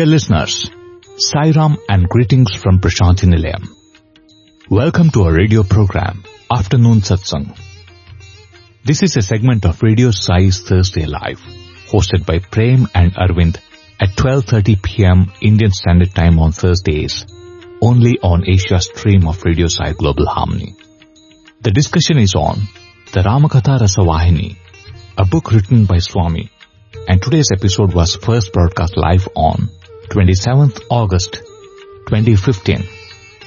Dear 0.00 0.06
listeners, 0.06 0.70
Sairam 1.18 1.76
and 1.86 2.08
greetings 2.08 2.54
from 2.54 2.78
Prashanthi 2.80 3.26
Nilayam. 3.28 3.68
Welcome 4.70 5.10
to 5.10 5.24
our 5.24 5.34
radio 5.34 5.62
program, 5.62 6.24
Afternoon 6.50 7.02
Satsang. 7.02 7.54
This 8.82 9.02
is 9.02 9.18
a 9.18 9.20
segment 9.20 9.66
of 9.66 9.82
Radio 9.82 10.10
Sai's 10.10 10.62
Thursday 10.62 11.04
Live, 11.04 11.42
hosted 11.92 12.24
by 12.24 12.38
Prem 12.38 12.88
and 12.94 13.12
Arvind 13.14 13.58
at 14.00 14.16
12.30 14.16 14.82
p.m. 14.82 15.30
Indian 15.42 15.70
Standard 15.70 16.14
Time 16.14 16.38
on 16.38 16.52
Thursdays, 16.52 17.26
only 17.82 18.18
on 18.22 18.48
Asia 18.48 18.80
stream 18.80 19.28
of 19.28 19.44
Radio 19.44 19.66
Sai 19.66 19.92
Global 19.92 20.24
Harmony. 20.24 20.76
The 21.60 21.72
discussion 21.72 22.16
is 22.16 22.34
on 22.34 22.56
the 23.12 23.20
Ramakatha 23.20 23.76
Rasavahini, 23.80 24.56
a 25.18 25.26
book 25.26 25.52
written 25.52 25.84
by 25.84 25.98
Swami, 25.98 26.50
and 27.06 27.20
today's 27.20 27.52
episode 27.52 27.92
was 27.92 28.16
first 28.16 28.54
broadcast 28.54 28.96
live 28.96 29.28
on 29.34 29.68
27th 30.10 30.80
August 30.90 31.34
2015. 32.08 32.82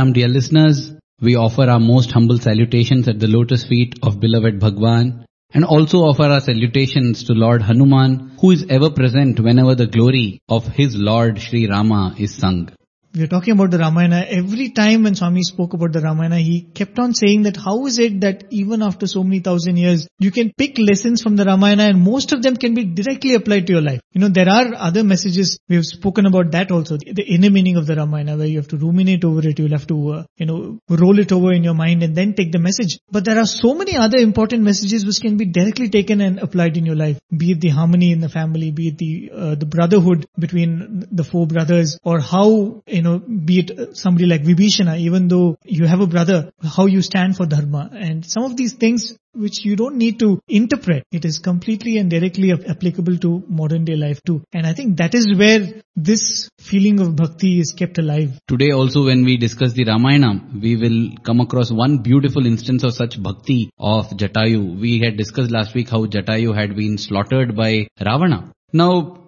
Sairam 0.00 0.14
dear 0.14 0.28
listeners, 0.28 0.92
we 1.20 1.36
offer 1.36 1.64
our 1.68 1.78
most 1.78 2.10
humble 2.10 2.38
salutations 2.38 3.06
at 3.06 3.20
the 3.20 3.26
lotus 3.26 3.64
feet 3.64 3.98
of 4.02 4.18
beloved 4.18 4.58
Bhagwan 4.58 5.26
and 5.52 5.62
also 5.62 5.98
offer 5.98 6.22
our 6.22 6.40
salutations 6.40 7.24
to 7.24 7.34
Lord 7.34 7.60
Hanuman 7.60 8.32
who 8.40 8.50
is 8.50 8.64
ever 8.70 8.88
present 8.88 9.40
whenever 9.40 9.74
the 9.74 9.86
glory 9.86 10.40
of 10.48 10.66
his 10.68 10.96
Lord 10.96 11.38
Sri 11.38 11.68
Rama 11.68 12.14
is 12.18 12.34
sung. 12.34 12.70
We 13.12 13.24
are 13.24 13.26
talking 13.26 13.54
about 13.54 13.72
the 13.72 13.78
Ramayana. 13.78 14.24
Every 14.28 14.70
time 14.70 15.02
when 15.02 15.16
Swami 15.16 15.42
spoke 15.42 15.72
about 15.72 15.92
the 15.92 16.00
Ramayana, 16.00 16.38
he 16.38 16.60
kept 16.60 16.96
on 17.00 17.12
saying 17.12 17.42
that 17.42 17.56
how 17.56 17.86
is 17.86 17.98
it 17.98 18.20
that 18.20 18.44
even 18.50 18.82
after 18.82 19.08
so 19.08 19.24
many 19.24 19.40
thousand 19.40 19.78
years, 19.78 20.06
you 20.20 20.30
can 20.30 20.52
pick 20.56 20.78
lessons 20.78 21.20
from 21.20 21.34
the 21.34 21.44
Ramayana 21.44 21.88
and 21.88 22.00
most 22.00 22.30
of 22.30 22.40
them 22.40 22.56
can 22.56 22.74
be 22.74 22.84
directly 22.84 23.34
applied 23.34 23.66
to 23.66 23.72
your 23.72 23.82
life. 23.82 24.00
You 24.12 24.20
know, 24.20 24.28
there 24.28 24.48
are 24.48 24.74
other 24.76 25.02
messages, 25.02 25.58
we 25.68 25.74
have 25.74 25.86
spoken 25.86 26.26
about 26.26 26.52
that 26.52 26.70
also, 26.70 26.98
the 26.98 27.24
inner 27.26 27.50
meaning 27.50 27.76
of 27.76 27.88
the 27.88 27.96
Ramayana 27.96 28.36
where 28.36 28.46
you 28.46 28.58
have 28.58 28.68
to 28.68 28.76
ruminate 28.76 29.24
over 29.24 29.40
it, 29.48 29.58
you'll 29.58 29.76
have 29.76 29.88
to, 29.88 30.12
uh, 30.12 30.24
you 30.36 30.46
know, 30.46 30.78
roll 30.88 31.18
it 31.18 31.32
over 31.32 31.52
in 31.52 31.64
your 31.64 31.74
mind 31.74 32.04
and 32.04 32.14
then 32.14 32.34
take 32.34 32.52
the 32.52 32.60
message. 32.60 33.00
But 33.10 33.24
there 33.24 33.38
are 33.38 33.46
so 33.46 33.74
many 33.74 33.96
other 33.96 34.18
important 34.18 34.62
messages 34.62 35.04
which 35.04 35.20
can 35.20 35.36
be 35.36 35.46
directly 35.46 35.88
taken 35.88 36.20
and 36.20 36.38
applied 36.38 36.76
in 36.76 36.86
your 36.86 36.96
life, 36.96 37.18
be 37.36 37.52
it 37.52 37.60
the 37.60 37.70
harmony 37.70 38.12
in 38.12 38.20
the 38.20 38.28
family, 38.28 38.70
be 38.70 38.88
it 38.88 38.98
the, 38.98 39.30
uh, 39.34 39.54
the 39.56 39.66
brotherhood 39.66 40.28
between 40.38 41.08
the 41.10 41.24
four 41.24 41.48
brothers 41.48 41.98
or 42.04 42.20
how, 42.20 42.82
you 42.86 42.99
know, 43.02 43.18
be 43.18 43.60
it 43.60 43.96
somebody 43.96 44.26
like 44.26 44.42
Vibhishana, 44.42 44.98
even 44.98 45.28
though 45.28 45.56
you 45.64 45.86
have 45.86 46.00
a 46.00 46.06
brother, 46.06 46.52
how 46.62 46.86
you 46.86 47.02
stand 47.02 47.36
for 47.36 47.46
dharma 47.46 47.90
and 47.92 48.24
some 48.24 48.44
of 48.44 48.56
these 48.56 48.74
things 48.74 49.16
which 49.32 49.64
you 49.64 49.76
don't 49.76 49.96
need 49.96 50.18
to 50.18 50.40
interpret. 50.48 51.04
It 51.12 51.24
is 51.24 51.38
completely 51.38 51.98
and 51.98 52.10
directly 52.10 52.52
applicable 52.52 53.18
to 53.18 53.44
modern 53.48 53.84
day 53.84 53.96
life 53.96 54.20
too. 54.24 54.42
And 54.52 54.66
I 54.66 54.74
think 54.74 54.96
that 54.96 55.14
is 55.14 55.32
where 55.36 55.82
this 55.94 56.48
feeling 56.58 57.00
of 57.00 57.14
bhakti 57.14 57.60
is 57.60 57.72
kept 57.76 57.98
alive. 57.98 58.40
Today 58.48 58.72
also 58.72 59.04
when 59.04 59.24
we 59.24 59.36
discuss 59.36 59.72
the 59.72 59.84
Ramayana, 59.84 60.40
we 60.60 60.76
will 60.76 61.16
come 61.22 61.40
across 61.40 61.70
one 61.70 61.98
beautiful 61.98 62.44
instance 62.44 62.82
of 62.82 62.94
such 62.94 63.22
bhakti 63.22 63.70
of 63.78 64.08
Jatayu. 64.10 64.80
We 64.80 64.98
had 64.98 65.16
discussed 65.16 65.50
last 65.50 65.74
week 65.74 65.90
how 65.90 66.06
Jatayu 66.06 66.54
had 66.54 66.74
been 66.74 66.98
slaughtered 66.98 67.56
by 67.56 67.86
Ravana. 68.04 68.52
Now, 68.72 69.19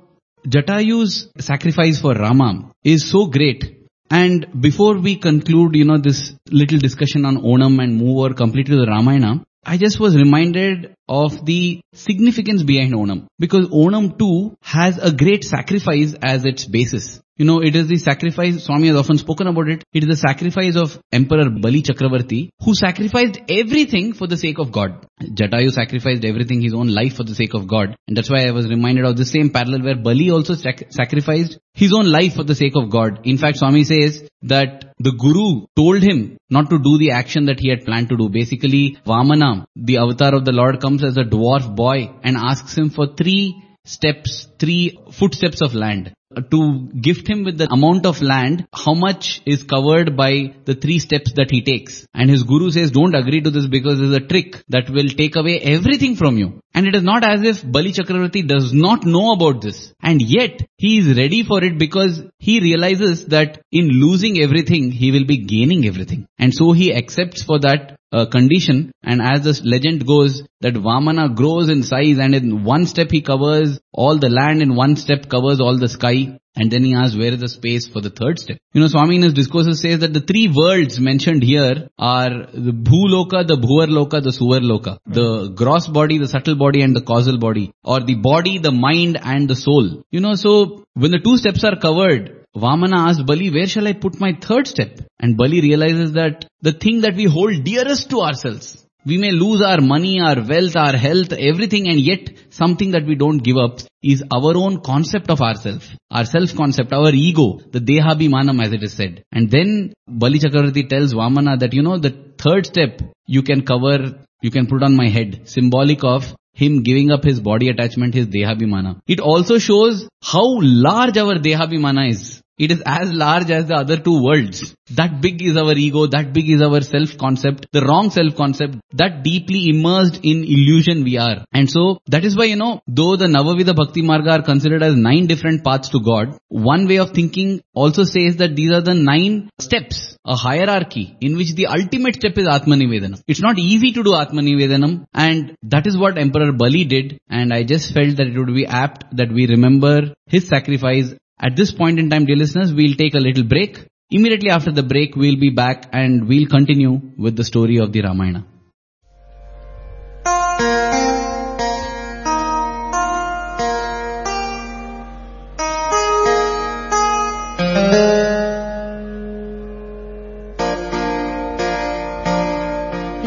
Jatayu's 0.46 1.30
sacrifice 1.38 2.00
for 2.00 2.14
Rama 2.14 2.72
is 2.84 3.10
so 3.10 3.26
great. 3.26 3.78
And 4.10 4.46
before 4.60 4.98
we 4.98 5.16
conclude, 5.16 5.74
you 5.74 5.84
know, 5.84 5.98
this 5.98 6.32
little 6.50 6.78
discussion 6.78 7.24
on 7.24 7.38
Onam 7.38 7.82
and 7.82 7.96
move 7.96 8.18
over 8.18 8.34
completely 8.34 8.76
to 8.76 8.82
the 8.82 8.86
Ramayana, 8.86 9.44
I 9.64 9.78
just 9.78 10.00
was 10.00 10.16
reminded 10.16 10.94
of 11.20 11.44
the 11.44 11.82
significance 11.92 12.62
behind 12.62 12.94
Onam. 12.94 13.26
Because 13.38 13.66
Onam 13.68 14.18
too 14.18 14.56
has 14.62 14.98
a 14.98 15.12
great 15.12 15.44
sacrifice 15.44 16.14
as 16.22 16.46
its 16.46 16.64
basis. 16.64 17.20
You 17.36 17.46
know, 17.46 17.60
it 17.60 17.74
is 17.74 17.88
the 17.88 17.96
sacrifice, 17.96 18.64
Swami 18.64 18.88
has 18.88 18.96
often 18.96 19.18
spoken 19.18 19.46
about 19.46 19.68
it, 19.68 19.84
it 19.92 20.04
is 20.04 20.08
the 20.08 20.28
sacrifice 20.28 20.76
of 20.76 20.98
Emperor 21.10 21.48
Bali 21.50 21.82
Chakravarti 21.82 22.50
who 22.62 22.74
sacrificed 22.74 23.40
everything 23.48 24.12
for 24.12 24.26
the 24.26 24.36
sake 24.36 24.58
of 24.58 24.70
God. 24.70 25.06
Jatayu 25.20 25.70
sacrificed 25.72 26.24
everything, 26.24 26.60
his 26.60 26.74
own 26.74 26.88
life 26.88 27.16
for 27.16 27.24
the 27.24 27.34
sake 27.34 27.54
of 27.54 27.66
God. 27.66 27.96
And 28.06 28.16
that's 28.16 28.30
why 28.30 28.46
I 28.46 28.52
was 28.52 28.68
reminded 28.68 29.06
of 29.06 29.16
the 29.16 29.24
same 29.24 29.50
parallel 29.50 29.82
where 29.82 29.96
Bali 29.96 30.30
also 30.30 30.54
sac- 30.54 30.84
sacrificed 30.90 31.58
his 31.74 31.92
own 31.94 32.06
life 32.06 32.34
for 32.34 32.44
the 32.44 32.54
sake 32.54 32.76
of 32.76 32.90
God. 32.90 33.20
In 33.24 33.38
fact, 33.38 33.58
Swami 33.58 33.84
says 33.84 34.28
that 34.42 34.92
the 34.98 35.12
Guru 35.12 35.66
told 35.74 36.02
him 36.02 36.36
not 36.50 36.68
to 36.70 36.78
do 36.78 36.98
the 36.98 37.12
action 37.12 37.46
that 37.46 37.60
he 37.60 37.70
had 37.70 37.84
planned 37.84 38.08
to 38.10 38.16
do. 38.16 38.28
Basically, 38.28 38.98
Vamana, 39.06 39.64
the 39.74 39.96
avatar 39.98 40.34
of 40.34 40.44
the 40.44 40.52
Lord 40.52 40.80
comes 40.80 41.01
as 41.04 41.16
a 41.16 41.24
dwarf 41.24 41.74
boy 41.74 42.14
and 42.22 42.36
asks 42.36 42.76
him 42.76 42.90
for 42.90 43.14
three 43.14 43.62
steps, 43.84 44.46
three 44.58 44.98
footsteps 45.12 45.60
of 45.60 45.74
land 45.74 46.14
to 46.50 46.88
gift 47.00 47.28
him 47.28 47.44
with 47.44 47.58
the 47.58 47.70
amount 47.70 48.06
of 48.06 48.22
land, 48.22 48.66
how 48.72 48.94
much 48.94 49.42
is 49.46 49.62
covered 49.62 50.16
by 50.16 50.54
the 50.64 50.74
three 50.74 50.98
steps 50.98 51.32
that 51.36 51.50
he 51.50 51.62
takes. 51.62 52.06
And 52.14 52.30
his 52.30 52.42
guru 52.42 52.70
says, 52.70 52.90
don't 52.90 53.14
agree 53.14 53.40
to 53.40 53.50
this 53.50 53.66
because 53.66 53.98
there's 53.98 54.16
a 54.16 54.20
trick 54.20 54.62
that 54.68 54.88
will 54.90 55.08
take 55.08 55.36
away 55.36 55.58
everything 55.60 56.16
from 56.16 56.38
you. 56.38 56.60
And 56.74 56.86
it 56.86 56.94
is 56.94 57.02
not 57.02 57.24
as 57.24 57.42
if 57.42 57.70
Bali 57.70 57.92
Chakravarti 57.92 58.46
does 58.46 58.72
not 58.72 59.04
know 59.04 59.32
about 59.32 59.60
this. 59.60 59.92
And 60.02 60.22
yet, 60.22 60.60
he 60.76 60.98
is 60.98 61.16
ready 61.16 61.42
for 61.42 61.62
it 61.62 61.78
because 61.78 62.22
he 62.38 62.60
realizes 62.60 63.26
that 63.26 63.60
in 63.70 63.88
losing 63.88 64.40
everything, 64.40 64.90
he 64.90 65.10
will 65.12 65.26
be 65.26 65.44
gaining 65.44 65.86
everything. 65.86 66.26
And 66.38 66.54
so 66.54 66.72
he 66.72 66.94
accepts 66.94 67.42
for 67.42 67.58
that 67.60 67.98
uh, 68.12 68.26
condition 68.26 68.92
and 69.02 69.20
as 69.22 69.42
the 69.42 69.60
legend 69.64 70.06
goes 70.06 70.42
that 70.60 70.74
Vamana 70.74 71.34
grows 71.34 71.68
in 71.68 71.82
size 71.82 72.18
and 72.18 72.34
in 72.34 72.64
one 72.64 72.86
step 72.86 73.10
he 73.10 73.22
covers 73.22 73.80
all 73.92 74.18
the 74.18 74.28
land 74.28 74.62
in 74.62 74.74
one 74.74 74.96
step 74.96 75.28
covers 75.28 75.60
all 75.60 75.78
the 75.78 75.88
sky 75.88 76.38
and 76.54 76.70
then 76.70 76.84
he 76.84 76.94
asks 76.94 77.16
where 77.16 77.32
is 77.32 77.40
the 77.40 77.48
space 77.48 77.88
for 77.88 78.00
the 78.02 78.10
third 78.10 78.38
step. 78.38 78.58
You 78.74 78.82
know 78.82 78.88
Swami 78.88 79.16
in 79.16 79.22
his 79.22 79.32
discourses 79.32 79.80
says 79.80 80.00
that 80.00 80.12
the 80.12 80.20
three 80.20 80.52
worlds 80.54 81.00
mentioned 81.00 81.42
here 81.42 81.88
are 81.98 82.30
the 82.52 82.72
Bhuloka, 82.88 83.46
the 83.46 83.56
Bhuvarloka, 83.56 84.22
the 84.22 84.34
Suvarloka. 84.38 84.98
The 85.06 85.52
gross 85.54 85.86
body, 85.86 86.18
the 86.18 86.28
subtle 86.28 86.56
body 86.56 86.82
and 86.82 86.94
the 86.94 87.00
causal 87.00 87.38
body 87.38 87.72
or 87.82 88.00
the 88.00 88.16
body, 88.16 88.58
the 88.58 88.70
mind 88.70 89.18
and 89.22 89.48
the 89.48 89.56
soul. 89.56 90.04
You 90.10 90.20
know 90.20 90.34
so 90.34 90.84
when 90.92 91.10
the 91.10 91.20
two 91.20 91.38
steps 91.38 91.64
are 91.64 91.76
covered 91.76 92.41
Vamana 92.54 93.08
asks 93.08 93.22
Bali, 93.22 93.50
where 93.50 93.66
shall 93.66 93.88
I 93.88 93.94
put 93.94 94.20
my 94.20 94.34
third 94.34 94.68
step? 94.68 95.00
And 95.18 95.36
Bali 95.36 95.60
realizes 95.62 96.12
that 96.12 96.44
the 96.60 96.72
thing 96.72 97.00
that 97.00 97.14
we 97.14 97.24
hold 97.24 97.64
dearest 97.64 98.10
to 98.10 98.20
ourselves, 98.20 98.86
we 99.06 99.16
may 99.16 99.32
lose 99.32 99.62
our 99.62 99.80
money, 99.80 100.20
our 100.20 100.36
wealth, 100.46 100.76
our 100.76 100.96
health, 100.96 101.32
everything 101.32 101.88
and 101.88 101.98
yet 101.98 102.30
something 102.50 102.90
that 102.90 103.06
we 103.06 103.14
don't 103.14 103.38
give 103.38 103.56
up 103.56 103.80
is 104.02 104.22
our 104.30 104.56
own 104.56 104.80
concept 104.82 105.30
of 105.30 105.40
ourself, 105.40 105.88
our 106.10 106.24
self-concept, 106.24 106.92
our 106.92 107.10
ego, 107.10 107.58
the 107.70 107.80
dehabhimanam 107.80 108.62
as 108.62 108.72
it 108.72 108.82
is 108.82 108.92
said. 108.92 109.24
And 109.32 109.50
then 109.50 109.94
Bali 110.06 110.38
Chakravarti 110.38 110.88
tells 110.88 111.14
Vamana 111.14 111.58
that 111.58 111.72
you 111.72 111.82
know 111.82 111.98
the 111.98 112.10
third 112.38 112.66
step 112.66 113.00
you 113.26 113.42
can 113.42 113.64
cover, 113.64 114.24
you 114.42 114.50
can 114.50 114.66
put 114.66 114.82
on 114.82 114.94
my 114.94 115.08
head, 115.08 115.48
symbolic 115.48 116.04
of 116.04 116.34
him 116.54 116.82
giving 116.82 117.10
up 117.10 117.24
his 117.24 117.40
body 117.40 117.70
attachment, 117.70 118.14
his 118.14 118.26
dehabhimana. 118.26 119.00
It 119.06 119.20
also 119.20 119.58
shows 119.58 120.06
how 120.22 120.60
large 120.60 121.16
our 121.16 121.36
dehabhimana 121.36 122.10
is. 122.10 122.41
It 122.58 122.70
is 122.70 122.82
as 122.84 123.12
large 123.12 123.50
as 123.50 123.66
the 123.66 123.74
other 123.74 123.96
two 123.96 124.22
worlds. 124.22 124.74
That 124.90 125.20
big 125.20 125.42
is 125.42 125.56
our 125.56 125.72
ego, 125.72 126.06
that 126.06 126.32
big 126.32 126.50
is 126.50 126.60
our 126.60 126.80
self-concept, 126.80 127.66
the 127.72 127.82
wrong 127.82 128.10
self-concept, 128.10 128.76
that 128.92 129.22
deeply 129.22 129.68
immersed 129.68 130.20
in 130.22 130.44
illusion 130.44 131.02
we 131.02 131.16
are. 131.16 131.44
And 131.52 131.70
so, 131.70 131.98
that 132.06 132.24
is 132.24 132.36
why, 132.36 132.44
you 132.44 132.56
know, 132.56 132.82
though 132.86 133.16
the 133.16 133.26
Navavida 133.26 133.74
Bhakti 133.74 134.02
Marga 134.02 134.38
are 134.38 134.42
considered 134.42 134.82
as 134.82 134.94
nine 134.94 135.26
different 135.26 135.64
paths 135.64 135.88
to 135.90 136.00
God, 136.00 136.38
one 136.48 136.86
way 136.86 136.98
of 136.98 137.10
thinking 137.10 137.62
also 137.74 138.04
says 138.04 138.36
that 138.36 138.54
these 138.54 138.70
are 138.70 138.82
the 138.82 138.94
nine 138.94 139.50
steps, 139.58 140.16
a 140.24 140.36
hierarchy 140.36 141.16
in 141.20 141.36
which 141.36 141.54
the 141.54 141.66
ultimate 141.66 142.16
step 142.16 142.36
is 142.36 142.46
Atmanivedanam. 142.46 143.22
It's 143.26 143.40
not 143.40 143.58
easy 143.58 143.92
to 143.92 144.02
do 144.02 144.10
Atmanivedanam 144.10 145.06
and 145.14 145.56
that 145.62 145.86
is 145.86 145.96
what 145.96 146.18
Emperor 146.18 146.52
Bali 146.52 146.84
did 146.84 147.18
and 147.28 147.52
I 147.52 147.62
just 147.64 147.92
felt 147.94 148.16
that 148.16 148.26
it 148.26 148.38
would 148.38 148.54
be 148.54 148.66
apt 148.66 149.16
that 149.16 149.32
we 149.32 149.46
remember 149.46 150.14
his 150.26 150.48
sacrifice 150.48 151.14
at 151.39 151.55
this 151.55 151.71
point 151.71 151.99
in 151.99 152.09
time, 152.09 152.25
dear 152.25 152.35
listeners, 152.35 152.73
we'll 152.73 152.95
take 152.95 153.13
a 153.13 153.19
little 153.19 153.43
break. 153.43 153.85
Immediately 154.09 154.49
after 154.49 154.71
the 154.71 154.83
break, 154.83 155.15
we'll 155.15 155.39
be 155.39 155.49
back 155.49 155.87
and 155.91 156.27
we'll 156.27 156.47
continue 156.47 156.99
with 157.17 157.35
the 157.35 157.43
story 157.43 157.77
of 157.77 157.91
the 157.91 158.01
Ramayana. 158.01 158.45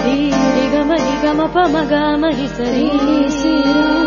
रे 0.05 0.19
रे 0.57 0.65
ग 0.73 0.77
म 0.89 0.93
रि 1.07 1.17
ग 1.23 1.27
म 1.39 1.51
प 1.55 1.67
म 1.73 1.77
ग 1.91 1.95
म 2.21 2.25
रि 2.39 2.49
स 2.55 2.59
रे 2.75 2.89
रे 3.07 4.04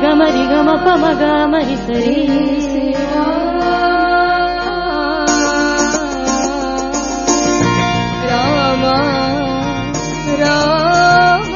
ग 0.02 0.06
म 0.18 0.22
रि 0.34 0.44
ग 0.50 0.54
म 0.66 0.70
प 0.84 0.86
म 1.02 1.04
ग 1.20 1.22
म 1.52 1.54
रि 1.68 1.76
स 1.84 1.86
रे 2.04 2.16
राम 8.28 8.82
राम 10.42 11.52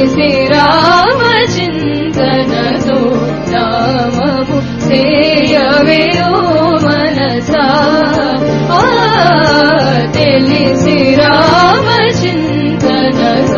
Yes 13.28 13.58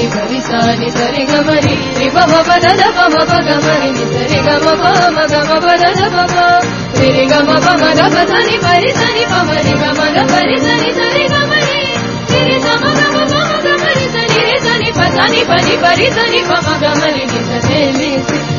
ని 0.00 0.06
భరి 0.14 0.40
సాని 0.40 0.88
సరి 0.90 1.22
గమరి. 1.30 1.74
రి 1.98 2.08
బమ 2.14 2.32
పద 2.48 2.66
ద 2.80 2.84
బమ 2.96 3.16
పద 3.30 3.48
గమరి 3.48 3.90
ని 3.96 4.04
సరి 4.12 4.38
గమ 4.46 4.66
పమ 4.82 5.16
గమ 5.32 5.50
పద 5.64 5.82
ద 5.98 6.08
బమ 6.14 6.36
రి 7.00 7.24
గమ 7.32 7.50
పమ 7.66 7.82
ద 7.98 8.02
ప 8.14 8.16
సని 8.30 8.56
పరి 8.64 8.90
సని 9.00 9.24
పమ 9.32 9.48
రి 9.66 9.74
గమ 9.82 10.00
ద 10.16 10.24
పరి 10.32 10.56
సని 10.66 10.90
సరి 10.98 11.24
గమరి. 11.34 11.80
రి 12.46 12.56
గమ 12.66 12.84
గమ 12.98 13.16
గమ 13.32 13.50
గమరి 13.66 14.06
సని 14.14 14.38
రి 14.46 14.56
సని 14.66 14.90
ప 14.92 15.08
సని 15.16 15.42
పని 15.50 15.74
పరి 15.84 16.08
సని 16.16 16.40
పమ 16.50 16.66
గమరి 16.84 17.24
ని 17.32 17.40
సరి 17.50 17.80
ని 17.98 18.10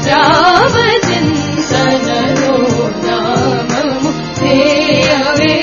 రావ 0.10 0.76
చింతనలో 1.08 2.56
నామము. 3.08 4.12
హే 4.42 4.56
అవే 5.24 5.54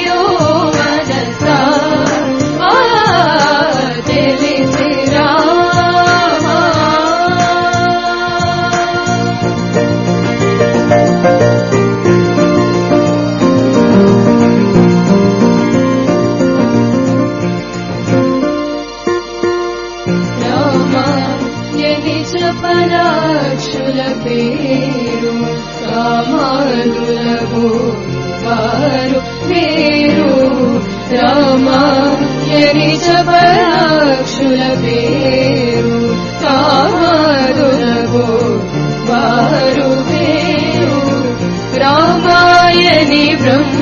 भो 27.51 27.69
बारु 28.45 29.21
वेरु 29.49 30.33
रामायनि 31.13 32.91
च 33.05 33.17
पराक्षर 33.29 34.61
भेरु 34.85 35.99
कारु 36.45 37.71
लभो 37.83 38.27
पारुरु 39.11 39.89
ब्रह्म 43.43 43.78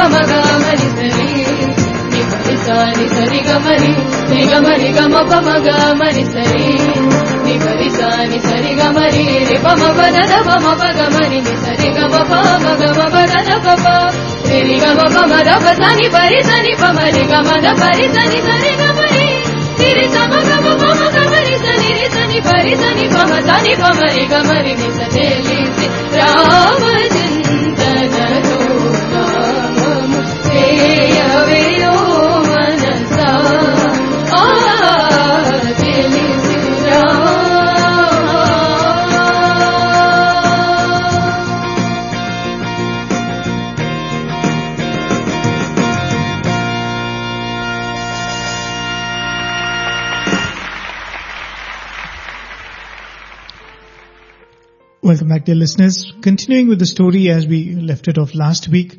నిగమ 0.00 0.18
సరి 0.26 1.24
నిగమి 2.12 2.54
సాని 2.64 3.06
సరి 3.08 3.40
గమని 3.48 3.90
నిగమ 4.30 4.68
నిగమ 4.82 5.16
గమ 5.30 5.48
గమని 5.66 6.24
సరి 6.26 6.62
నిగరి 7.44 7.88
సాని 7.90 8.38
సరి 8.46 8.72
గమని 8.80 9.24
రి 9.48 9.58
పమ 9.64 9.82
పదద 9.98 10.32
పమ 10.48 10.72
పగమని 10.80 11.40
సరి 11.64 11.90
గమ 11.98 12.14
పమ 12.30 12.64
గమ 12.80 12.98
పదద 13.14 13.50
పమ 13.66 13.84
రి 14.68 14.78
గమ 14.84 15.00
పమ 15.16 15.32
దప 15.48 15.66
సని 15.82 16.08
పరి 16.08 16.40
సని 16.48 16.74
పమ 16.82 16.98
రి 17.16 17.24
గమ 17.32 17.50
ద 17.66 17.76
పరి 17.82 18.08
సని 18.16 18.40
సరి 18.48 18.72
గమని 18.82 19.26
రి 19.98 20.06
సమ 20.14 20.32
గమ 20.48 20.66
పమ 20.82 21.00
గమని 21.16 21.56
సని 21.64 21.90
రి 21.98 22.08
సని 22.16 22.40
పరి 22.48 22.74
సని 22.82 23.06
పమ 23.16 23.32
సని 23.48 23.74
పమ 23.82 24.00
రి 24.16 24.26
గమని 24.32 24.74
ని 24.74 24.90
సని 24.98 25.28
Rama 26.16 26.84
Welcome 55.10 55.28
back, 55.28 55.44
dear 55.44 55.56
listeners. 55.56 56.12
Continuing 56.22 56.68
with 56.68 56.78
the 56.78 56.86
story 56.86 57.30
as 57.30 57.44
we 57.44 57.74
left 57.74 58.06
it 58.06 58.16
off 58.16 58.32
last 58.32 58.68
week, 58.68 58.96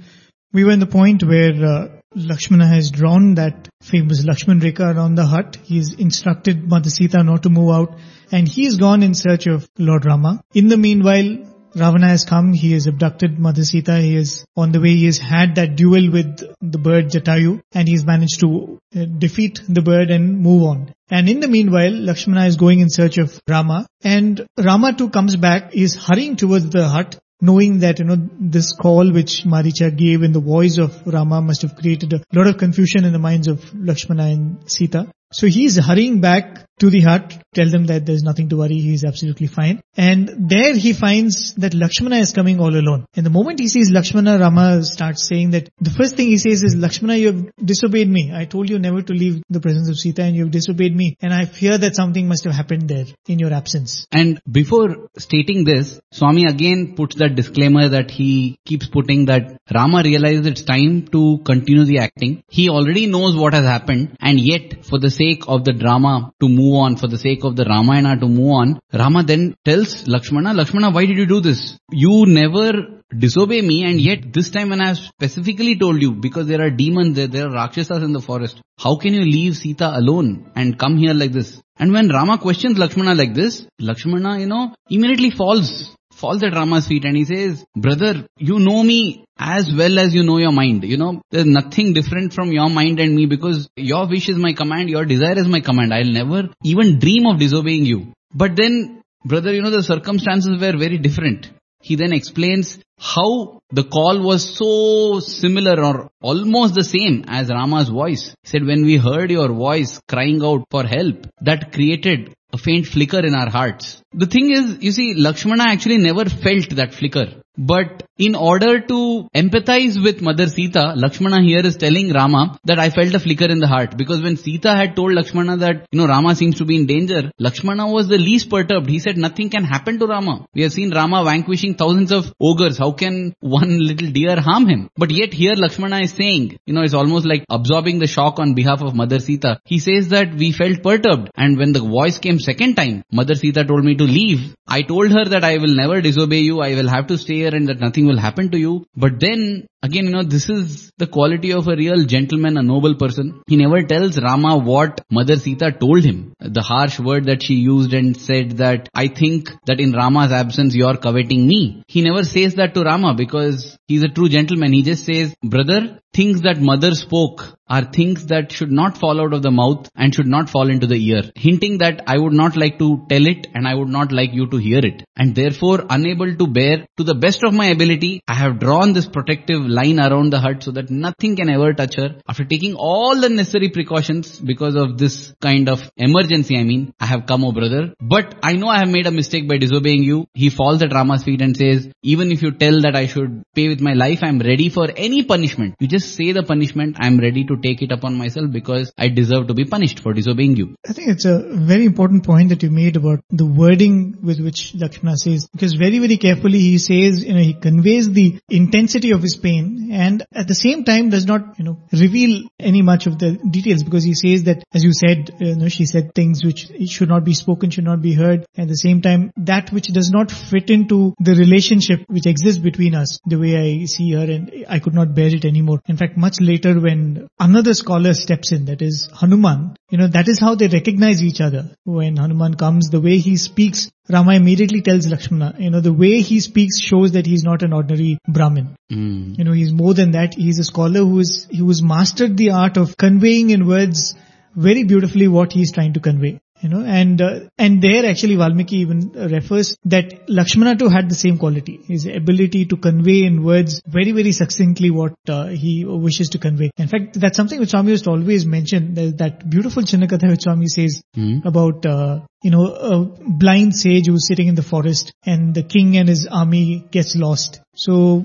we 0.53 0.63
were 0.63 0.71
in 0.71 0.79
the 0.79 0.85
point 0.85 1.23
where 1.23 1.53
uh, 1.65 1.87
Lakshmana 2.13 2.67
has 2.67 2.91
drawn 2.91 3.35
that 3.35 3.69
famous 3.81 4.25
Lakshman 4.25 4.61
Rekha 4.61 4.95
around 4.95 5.15
the 5.15 5.25
hut. 5.25 5.57
He's 5.63 5.93
instructed 5.93 6.67
Mother 6.67 6.89
Sita 6.89 7.23
not 7.23 7.43
to 7.43 7.49
move 7.49 7.73
out 7.73 7.97
and 8.31 8.47
he's 8.47 8.77
gone 8.77 9.01
in 9.01 9.13
search 9.13 9.47
of 9.47 9.69
Lord 9.77 10.05
Rama. 10.05 10.41
In 10.53 10.67
the 10.67 10.77
meanwhile, 10.77 11.47
Ravana 11.73 12.09
has 12.09 12.25
come, 12.25 12.51
he 12.51 12.73
has 12.73 12.87
abducted 12.87 13.39
Mother 13.39 13.63
Sita, 13.63 13.97
he 13.97 14.17
is 14.17 14.45
on 14.57 14.73
the 14.73 14.81
way, 14.81 14.89
he 14.89 15.05
has 15.05 15.19
had 15.19 15.55
that 15.55 15.77
duel 15.77 16.11
with 16.11 16.43
the 16.59 16.77
bird 16.77 17.09
Jatayu 17.09 17.61
and 17.71 17.87
he's 17.87 18.05
managed 18.05 18.41
to 18.41 18.77
uh, 18.93 19.05
defeat 19.05 19.61
the 19.69 19.81
bird 19.81 20.11
and 20.11 20.41
move 20.41 20.63
on. 20.63 20.93
And 21.09 21.29
in 21.29 21.39
the 21.39 21.47
meanwhile, 21.47 21.91
Lakshmana 21.91 22.45
is 22.45 22.57
going 22.57 22.81
in 22.81 22.89
search 22.89 23.17
of 23.17 23.39
Rama 23.47 23.87
and 24.03 24.45
Rama 24.57 24.93
too 24.97 25.09
comes 25.09 25.37
back, 25.37 25.73
is 25.73 25.95
hurrying 25.95 26.35
towards 26.35 26.69
the 26.69 26.89
hut 26.89 27.19
knowing 27.41 27.79
that, 27.79 27.99
you 27.99 28.05
know, 28.05 28.17
this 28.39 28.73
call 28.73 29.11
which 29.11 29.43
Maricha 29.43 29.95
gave 29.95 30.21
in 30.23 30.31
the 30.31 30.39
voice 30.39 30.77
of 30.77 31.05
Rama 31.05 31.41
must 31.41 31.63
have 31.63 31.75
created 31.75 32.13
a 32.13 32.21
lot 32.33 32.47
of 32.47 32.57
confusion 32.57 33.03
in 33.03 33.13
the 33.13 33.19
minds 33.19 33.47
of 33.47 33.73
Lakshmana 33.73 34.25
and 34.25 34.71
Sita. 34.71 35.11
So 35.31 35.47
he 35.47 35.65
is 35.65 35.77
hurrying 35.77 36.21
back 36.21 36.67
to 36.81 36.89
the 36.89 37.01
hut, 37.01 37.37
tell 37.53 37.69
them 37.69 37.85
that 37.85 38.07
there's 38.07 38.23
nothing 38.23 38.49
to 38.49 38.57
worry, 38.57 38.79
he 38.79 38.93
is 38.95 39.03
absolutely 39.03 39.45
fine. 39.45 39.81
And 39.95 40.49
there 40.49 40.75
he 40.75 40.93
finds 40.93 41.53
that 41.55 41.75
Lakshmana 41.75 42.17
is 42.17 42.31
coming 42.31 42.59
all 42.59 42.75
alone. 42.75 43.05
And 43.15 43.23
the 43.23 43.29
moment 43.29 43.59
he 43.59 43.67
sees 43.67 43.91
Lakshmana, 43.91 44.39
Rama 44.39 44.83
starts 44.83 45.27
saying 45.27 45.51
that, 45.51 45.69
the 45.79 45.91
first 45.91 46.15
thing 46.15 46.27
he 46.27 46.39
says 46.39 46.63
is, 46.63 46.75
Lakshmana, 46.75 47.17
you 47.17 47.27
have 47.27 47.51
disobeyed 47.63 48.09
me. 48.09 48.31
I 48.33 48.45
told 48.45 48.67
you 48.67 48.79
never 48.79 49.03
to 49.03 49.13
leave 49.13 49.43
the 49.47 49.59
presence 49.59 49.89
of 49.89 49.97
Sita 49.97 50.23
and 50.23 50.35
you 50.35 50.43
have 50.45 50.51
disobeyed 50.51 50.95
me. 50.95 51.17
And 51.21 51.31
I 51.31 51.45
fear 51.45 51.77
that 51.77 51.95
something 51.95 52.27
must 52.27 52.45
have 52.45 52.53
happened 52.53 52.89
there 52.89 53.05
in 53.27 53.37
your 53.37 53.53
absence. 53.53 54.07
And 54.11 54.41
before 54.51 55.09
stating 55.19 55.65
this, 55.65 55.99
Swami 56.11 56.45
again 56.47 56.95
puts 56.95 57.15
that 57.17 57.35
disclaimer 57.35 57.89
that 57.89 58.09
he 58.09 58.57
keeps 58.65 58.87
putting 58.87 59.25
that 59.25 59.59
Rama 59.71 60.01
realizes 60.03 60.47
it's 60.47 60.63
time 60.63 61.07
to 61.09 61.37
continue 61.45 61.85
the 61.85 61.99
acting. 61.99 62.43
He 62.49 62.69
already 62.69 63.05
knows 63.05 63.35
what 63.35 63.53
has 63.53 63.65
happened 63.65 64.17
and 64.19 64.39
yet 64.39 64.83
for 64.83 64.97
the 64.97 65.11
sake 65.21 65.43
of 65.47 65.63
the 65.65 65.73
drama 65.73 66.13
to 66.41 66.47
move 66.47 66.75
on, 66.85 66.95
for 66.95 67.07
the 67.07 67.17
sake 67.17 67.43
of 67.43 67.55
the 67.55 67.65
Ramayana 67.65 68.19
to 68.19 68.27
move 68.27 68.51
on, 68.61 68.79
Rama 68.93 69.23
then 69.23 69.55
tells 69.65 70.07
Lakshmana, 70.07 70.53
Lakshmana, 70.53 70.91
why 70.91 71.05
did 71.05 71.17
you 71.17 71.25
do 71.25 71.41
this? 71.41 71.77
You 71.91 72.25
never 72.27 73.01
disobey 73.17 73.61
me 73.61 73.83
and 73.83 73.99
yet 73.99 74.33
this 74.33 74.49
time 74.49 74.69
when 74.69 74.81
I 74.81 74.87
have 74.89 74.97
specifically 74.97 75.77
told 75.77 76.01
you 76.01 76.11
because 76.13 76.47
there 76.47 76.61
are 76.65 76.69
demons 76.69 77.15
there, 77.15 77.27
there 77.27 77.47
are 77.47 77.53
Rakshasas 77.53 78.03
in 78.03 78.13
the 78.13 78.21
forest. 78.21 78.61
How 78.77 78.95
can 78.95 79.13
you 79.13 79.21
leave 79.21 79.57
Sita 79.57 79.91
alone 79.97 80.51
and 80.55 80.79
come 80.79 80.97
here 80.97 81.13
like 81.13 81.31
this? 81.31 81.61
And 81.77 81.91
when 81.91 82.09
Rama 82.09 82.37
questions 82.37 82.77
Lakshmana 82.77 83.15
like 83.15 83.33
this, 83.33 83.65
Lakshmana, 83.79 84.39
you 84.39 84.47
know, 84.47 84.73
immediately 84.89 85.31
falls, 85.31 85.95
falls 86.21 86.43
at 86.43 86.53
Rama's 86.53 86.87
feet 86.87 87.03
and 87.03 87.17
he 87.17 87.25
says, 87.25 87.65
brother, 87.75 88.27
you 88.37 88.59
know 88.59 88.83
me 88.83 89.25
as 89.37 89.71
well 89.75 89.99
as 89.99 90.13
you 90.13 90.23
know 90.23 90.37
your 90.37 90.51
mind. 90.51 90.83
You 90.83 90.97
know, 90.97 91.21
there's 91.31 91.45
nothing 91.45 91.93
different 91.93 92.33
from 92.33 92.51
your 92.51 92.69
mind 92.69 92.99
and 92.99 93.15
me 93.15 93.25
because 93.25 93.69
your 93.75 94.07
wish 94.07 94.29
is 94.29 94.37
my 94.37 94.53
command, 94.53 94.89
your 94.89 95.05
desire 95.05 95.37
is 95.37 95.47
my 95.47 95.61
command. 95.61 95.93
I'll 95.93 96.05
never 96.05 96.49
even 96.63 96.99
dream 96.99 97.25
of 97.25 97.39
disobeying 97.39 97.85
you. 97.85 98.13
But 98.33 98.55
then, 98.55 99.01
brother, 99.25 99.53
you 99.53 99.61
know, 99.61 99.71
the 99.71 99.83
circumstances 99.83 100.61
were 100.61 100.77
very 100.77 100.99
different. 100.99 101.49
He 101.81 101.95
then 101.95 102.13
explains 102.13 102.77
how 102.99 103.59
the 103.71 103.83
call 103.83 104.21
was 104.21 104.55
so 104.55 105.19
similar 105.19 105.83
or 105.83 106.09
almost 106.21 106.75
the 106.75 106.83
same 106.83 107.25
as 107.27 107.49
Rama's 107.49 107.89
voice. 107.89 108.35
He 108.43 108.49
said, 108.49 108.65
when 108.65 108.85
we 108.85 108.97
heard 108.97 109.31
your 109.31 109.51
voice 109.51 109.99
crying 110.07 110.43
out 110.43 110.65
for 110.69 110.83
help, 110.83 111.25
that 111.41 111.73
created 111.73 112.35
a 112.53 112.59
faint 112.59 112.85
flicker 112.85 113.25
in 113.25 113.33
our 113.33 113.49
hearts. 113.49 114.00
The 114.13 114.25
thing 114.25 114.51
is, 114.51 114.77
you 114.81 114.91
see, 114.91 115.13
Lakshmana 115.15 115.63
actually 115.63 115.97
never 115.97 116.25
felt 116.25 116.69
that 116.71 116.93
flicker. 116.93 117.41
But 117.57 118.03
in 118.17 118.35
order 118.35 118.79
to 118.79 119.27
empathize 119.35 120.01
with 120.01 120.21
Mother 120.21 120.47
Sita, 120.47 120.93
Lakshmana 120.95 121.41
here 121.41 121.65
is 121.65 121.75
telling 121.75 122.11
Rama 122.11 122.57
that 122.63 122.79
I 122.79 122.89
felt 122.89 123.13
a 123.13 123.19
flicker 123.19 123.45
in 123.45 123.59
the 123.59 123.67
heart. 123.67 123.97
Because 123.97 124.21
when 124.21 124.37
Sita 124.37 124.73
had 124.73 124.95
told 124.95 125.13
Lakshmana 125.13 125.57
that, 125.57 125.87
you 125.91 125.99
know, 125.99 126.07
Rama 126.07 126.35
seems 126.35 126.57
to 126.59 126.65
be 126.65 126.75
in 126.77 126.85
danger, 126.85 127.31
Lakshmana 127.39 127.87
was 127.91 128.07
the 128.07 128.17
least 128.17 128.49
perturbed. 128.49 128.89
He 128.89 128.99
said 128.99 129.17
nothing 129.17 129.49
can 129.49 129.63
happen 129.65 129.99
to 129.99 130.07
Rama. 130.07 130.47
We 130.53 130.61
have 130.61 130.71
seen 130.71 130.93
Rama 130.93 131.23
vanquishing 131.23 131.75
thousands 131.75 132.11
of 132.11 132.33
ogres. 132.39 132.77
How 132.77 132.93
can 132.93 133.35
one 133.41 133.79
little 133.79 134.11
deer 134.11 134.39
harm 134.39 134.67
him? 134.67 134.89
But 134.95 135.11
yet 135.11 135.33
here 135.33 135.53
Lakshmana 135.55 135.99
is 135.99 136.11
saying, 136.11 136.57
you 136.65 136.73
know, 136.73 136.83
it's 136.83 136.93
almost 136.93 137.25
like 137.25 137.43
absorbing 137.49 137.99
the 137.99 138.07
shock 138.07 138.39
on 138.39 138.53
behalf 138.53 138.81
of 138.81 138.95
Mother 138.95 139.19
Sita. 139.19 139.59
He 139.65 139.79
says 139.79 140.09
that 140.09 140.33
we 140.35 140.51
felt 140.51 140.81
perturbed. 140.81 141.31
And 141.35 141.57
when 141.57 141.73
the 141.73 141.81
voice 141.81 142.17
came 142.17 142.39
second 142.39 142.75
time, 142.75 143.03
Mother 143.11 143.35
Sita 143.35 143.65
told 143.65 143.83
me 143.83 143.95
to 144.01 144.11
leave. 144.17 144.53
I 144.67 144.81
told 144.81 145.11
her 145.11 145.25
that 145.33 145.43
I 145.43 145.57
will 145.57 145.75
never 145.81 146.01
disobey 146.01 146.41
you. 146.49 146.61
I 146.61 146.75
will 146.75 146.89
have 146.89 147.07
to 147.07 147.17
stay 147.17 147.37
here 147.43 147.55
and 147.55 147.67
that 147.69 147.79
nothing 147.79 148.07
will 148.07 148.19
happen 148.27 148.51
to 148.51 148.57
you. 148.57 148.85
But 148.95 149.19
then 149.19 149.67
again, 149.83 150.05
you 150.05 150.11
know, 150.11 150.23
this 150.23 150.49
is 150.49 150.91
the 150.97 151.07
quality 151.07 151.51
of 151.51 151.67
a 151.67 151.75
real 151.75 152.05
gentleman, 152.05 152.57
a 152.57 152.63
noble 152.63 152.95
person. 152.95 153.41
He 153.47 153.57
never 153.57 153.81
tells 153.83 154.19
Rama 154.21 154.57
what 154.57 155.01
Mother 155.09 155.37
Sita 155.37 155.71
told 155.71 156.03
him. 156.03 156.33
The 156.39 156.61
harsh 156.61 156.99
word 156.99 157.25
that 157.25 157.43
she 157.43 157.55
used 157.55 157.93
and 157.93 158.15
said 158.15 158.57
that 158.57 158.89
I 158.93 159.07
think 159.07 159.49
that 159.65 159.79
in 159.79 159.91
Rama's 159.91 160.31
absence 160.31 160.75
you're 160.75 160.97
coveting 160.97 161.47
me. 161.47 161.83
He 161.87 162.01
never 162.01 162.23
says 162.23 162.55
that 162.55 162.73
to 162.75 162.83
Rama 162.83 163.13
because 163.15 163.77
he's 163.87 164.03
a 164.03 164.09
true 164.09 164.29
gentleman. 164.29 164.73
He 164.73 164.83
just 164.83 165.05
says, 165.05 165.33
brother, 165.43 165.99
things 166.13 166.41
that 166.41 166.61
mother 166.61 166.91
spoke 166.91 167.57
are 167.75 167.85
things 167.97 168.25
that 168.31 168.51
should 168.51 168.71
not 168.79 168.97
fall 168.97 169.21
out 169.23 169.33
of 169.33 169.43
the 169.43 169.51
mouth 169.59 169.89
and 169.95 170.13
should 170.13 170.31
not 170.35 170.49
fall 170.49 170.69
into 170.69 170.87
the 170.87 170.99
ear. 171.09 171.23
Hinting 171.35 171.77
that 171.83 172.01
I 172.13 172.17
would 172.17 172.33
not 172.33 172.57
like 172.63 172.77
to 172.79 172.89
tell 173.09 173.27
it 173.33 173.47
and 173.53 173.67
I 173.67 173.75
would 173.79 173.93
not 173.97 174.11
like 174.11 174.33
you 174.33 174.47
to 174.53 174.57
hear 174.57 174.81
it. 174.89 175.03
And 175.15 175.35
therefore 175.35 175.85
unable 175.89 176.35
to 176.41 176.47
bear 176.47 176.85
to 176.97 177.03
the 177.03 177.15
best 177.15 177.45
of 177.45 177.53
my 177.53 177.67
ability, 177.67 178.11
I 178.27 178.35
have 178.35 178.59
drawn 178.59 178.91
this 178.93 179.07
protective 179.07 179.61
line 179.77 179.99
around 179.99 180.31
the 180.31 180.39
hut 180.39 180.63
so 180.63 180.71
that 180.71 180.89
nothing 180.89 181.35
can 181.37 181.49
ever 181.49 181.73
touch 181.73 181.95
her. 181.95 182.09
After 182.27 182.43
taking 182.43 182.75
all 182.75 183.21
the 183.21 183.29
necessary 183.29 183.69
precautions 183.69 184.39
because 184.39 184.75
of 184.75 184.97
this 184.97 185.33
kind 185.41 185.69
of 185.69 185.89
emergency, 185.95 186.57
I 186.57 186.63
mean, 186.63 186.93
I 186.99 187.05
have 187.05 187.25
come, 187.25 187.45
oh 187.45 187.53
brother. 187.53 187.93
But 188.01 188.35
I 188.43 188.53
know 188.53 188.67
I 188.67 188.79
have 188.79 188.89
made 188.89 189.07
a 189.07 189.11
mistake 189.11 189.47
by 189.47 189.57
disobeying 189.57 190.03
you. 190.03 190.27
He 190.33 190.49
falls 190.49 190.83
at 190.83 190.93
Rama's 190.93 191.23
feet 191.23 191.41
and 191.41 191.55
says, 191.55 191.87
even 192.03 192.31
if 192.31 192.41
you 192.41 192.51
tell 192.51 192.81
that 192.81 192.95
I 192.95 193.07
should 193.07 193.43
pay 193.55 193.69
with 193.69 193.79
my 193.79 193.93
life, 193.93 194.19
I 194.23 194.27
am 194.27 194.39
ready 194.39 194.69
for 194.69 194.89
any 194.95 195.23
punishment. 195.23 195.75
You 195.79 195.87
just 195.87 196.15
say 196.15 196.31
the 196.31 196.43
punishment, 196.43 196.97
I 196.99 197.07
am 197.07 197.19
ready 197.19 197.45
to 197.45 197.60
take 197.61 197.81
it 197.81 197.91
upon 197.91 198.17
myself 198.17 198.51
because 198.51 198.91
I 198.97 199.09
deserve 199.09 199.47
to 199.47 199.53
be 199.53 199.65
punished 199.65 199.99
for 199.99 200.13
disobeying 200.13 200.55
you. 200.55 200.75
I 200.87 200.93
think 200.93 201.09
it's 201.09 201.25
a 201.25 201.39
very 201.39 201.85
important 201.85 202.25
point 202.25 202.49
that 202.49 202.63
you 202.63 202.69
made 202.69 202.95
about 202.95 203.23
the 203.29 203.45
wording 203.45 204.17
with 204.21 204.39
which 204.39 204.73
Lakshmana 204.75 205.17
says, 205.17 205.47
because 205.51 205.73
very, 205.73 205.99
very 205.99 206.17
carefully 206.17 206.59
he 206.59 206.77
says, 206.77 207.23
you 207.23 207.33
know, 207.33 207.39
he 207.39 207.53
conveys 207.53 208.11
the 208.11 208.39
intensity 208.49 209.11
of 209.11 209.21
his 209.21 209.37
pain 209.37 209.89
and 209.91 210.25
at 210.33 210.47
the 210.47 210.55
same 210.55 210.83
time 210.83 211.09
does 211.09 211.25
not, 211.25 211.57
you 211.57 211.65
know, 211.65 211.79
reveal 211.91 212.43
any 212.59 212.81
much 212.81 213.07
of 213.07 213.19
the 213.19 213.33
details 213.49 213.83
because 213.83 214.03
he 214.03 214.13
says 214.13 214.43
that, 214.43 214.63
as 214.73 214.83
you 214.83 214.93
said, 214.93 215.31
you 215.39 215.55
know, 215.55 215.67
she 215.69 215.85
said 215.85 216.13
things 216.15 216.43
which 216.43 216.71
should 216.87 217.09
not 217.09 217.23
be 217.23 217.33
spoken, 217.33 217.69
should 217.69 217.83
not 217.83 218.01
be 218.01 218.13
heard. 218.13 218.45
At 218.57 218.67
the 218.67 218.75
same 218.75 219.01
time, 219.01 219.31
that 219.37 219.71
which 219.71 219.87
does 219.87 220.11
not 220.11 220.31
fit 220.31 220.69
into 220.69 221.13
the 221.19 221.35
relationship 221.35 222.01
which 222.07 222.25
exists 222.25 222.59
between 222.59 222.95
us, 222.95 223.19
the 223.25 223.37
way 223.37 223.57
I 223.57 223.85
see 223.85 224.11
her 224.13 224.23
and 224.23 224.65
I 224.67 224.79
could 224.79 224.93
not 224.93 225.13
bear 225.15 225.27
it 225.27 225.45
anymore. 225.45 225.81
In 225.87 225.97
fact, 225.97 226.17
much 226.17 226.39
later 226.39 226.79
when 226.79 227.27
another 227.51 227.73
scholar 227.73 228.13
steps 228.13 228.51
in, 228.51 228.65
that 228.65 228.81
is 228.81 229.09
Hanuman, 229.19 229.75
you 229.89 229.97
know, 229.97 230.07
that 230.07 230.27
is 230.27 230.39
how 230.39 230.55
they 230.55 230.67
recognize 230.67 231.21
each 231.21 231.41
other. 231.41 231.63
When 231.83 232.17
Hanuman 232.17 232.55
comes, 232.55 232.89
the 232.89 233.01
way 233.01 233.17
he 233.17 233.35
speaks, 233.37 233.89
Rama 234.09 234.35
immediately 234.35 234.81
tells 234.81 235.07
Lakshmana, 235.07 235.55
you 235.59 235.69
know, 235.69 235.81
the 235.81 235.93
way 235.93 236.21
he 236.21 236.39
speaks 236.39 236.79
shows 236.79 237.13
that 237.13 237.25
he's 237.25 237.43
not 237.43 237.63
an 237.63 237.73
ordinary 237.73 238.17
Brahmin. 238.27 238.75
Mm. 238.91 239.37
You 239.37 239.43
know, 239.43 239.51
he's 239.51 239.73
more 239.73 239.93
than 239.93 240.11
that. 240.11 240.33
He's 240.33 240.59
a 240.59 240.63
scholar 240.63 240.99
who 240.99 241.19
is, 241.19 241.47
who 241.57 241.67
has 241.67 241.81
mastered 241.81 242.37
the 242.37 242.51
art 242.51 242.77
of 242.77 242.95
conveying 242.97 243.49
in 243.49 243.67
words 243.67 244.15
very 244.55 244.83
beautifully 244.83 245.27
what 245.27 245.53
he's 245.53 245.71
trying 245.71 245.93
to 245.93 245.99
convey. 245.99 246.39
You 246.61 246.69
know, 246.69 246.81
and 246.85 247.19
uh, 247.21 247.39
and 247.57 247.81
there 247.81 248.05
actually 248.05 248.35
Valmiki 248.35 248.77
even 248.77 249.11
refers 249.13 249.75
that 249.85 250.29
Lakshmana 250.29 250.75
too 250.75 250.89
had 250.89 251.09
the 251.09 251.15
same 251.15 251.37
quality, 251.39 251.79
his 251.87 252.05
ability 252.05 252.65
to 252.67 252.77
convey 252.77 253.23
in 253.23 253.43
words 253.43 253.81
very 253.87 254.11
very 254.11 254.31
succinctly 254.31 254.91
what 254.91 255.15
uh, 255.27 255.47
he 255.47 255.85
wishes 255.85 256.29
to 256.29 256.37
convey. 256.37 256.69
In 256.77 256.87
fact, 256.87 257.19
that's 257.19 257.35
something 257.35 257.59
which 257.59 257.71
Swami 257.71 257.91
used 257.91 258.03
to 258.03 258.11
always 258.11 258.45
mention. 258.45 258.93
There's 258.93 259.15
that 259.15 259.49
beautiful 259.49 259.83
Chinnakatha 259.83 260.29
which 260.29 260.41
Swami 260.43 260.67
says 260.67 261.01
Mm. 261.17 261.43
about 261.45 261.85
uh, 261.85 262.19
you 262.41 262.51
know 262.51 262.65
a 262.67 263.05
blind 263.43 263.75
sage 263.75 264.07
who's 264.07 264.27
sitting 264.27 264.47
in 264.47 264.55
the 264.55 264.63
forest 264.63 265.11
and 265.25 265.53
the 265.53 265.63
king 265.63 265.97
and 265.97 266.07
his 266.07 266.27
army 266.27 266.85
gets 266.91 267.15
lost. 267.15 267.59
So 267.75 268.23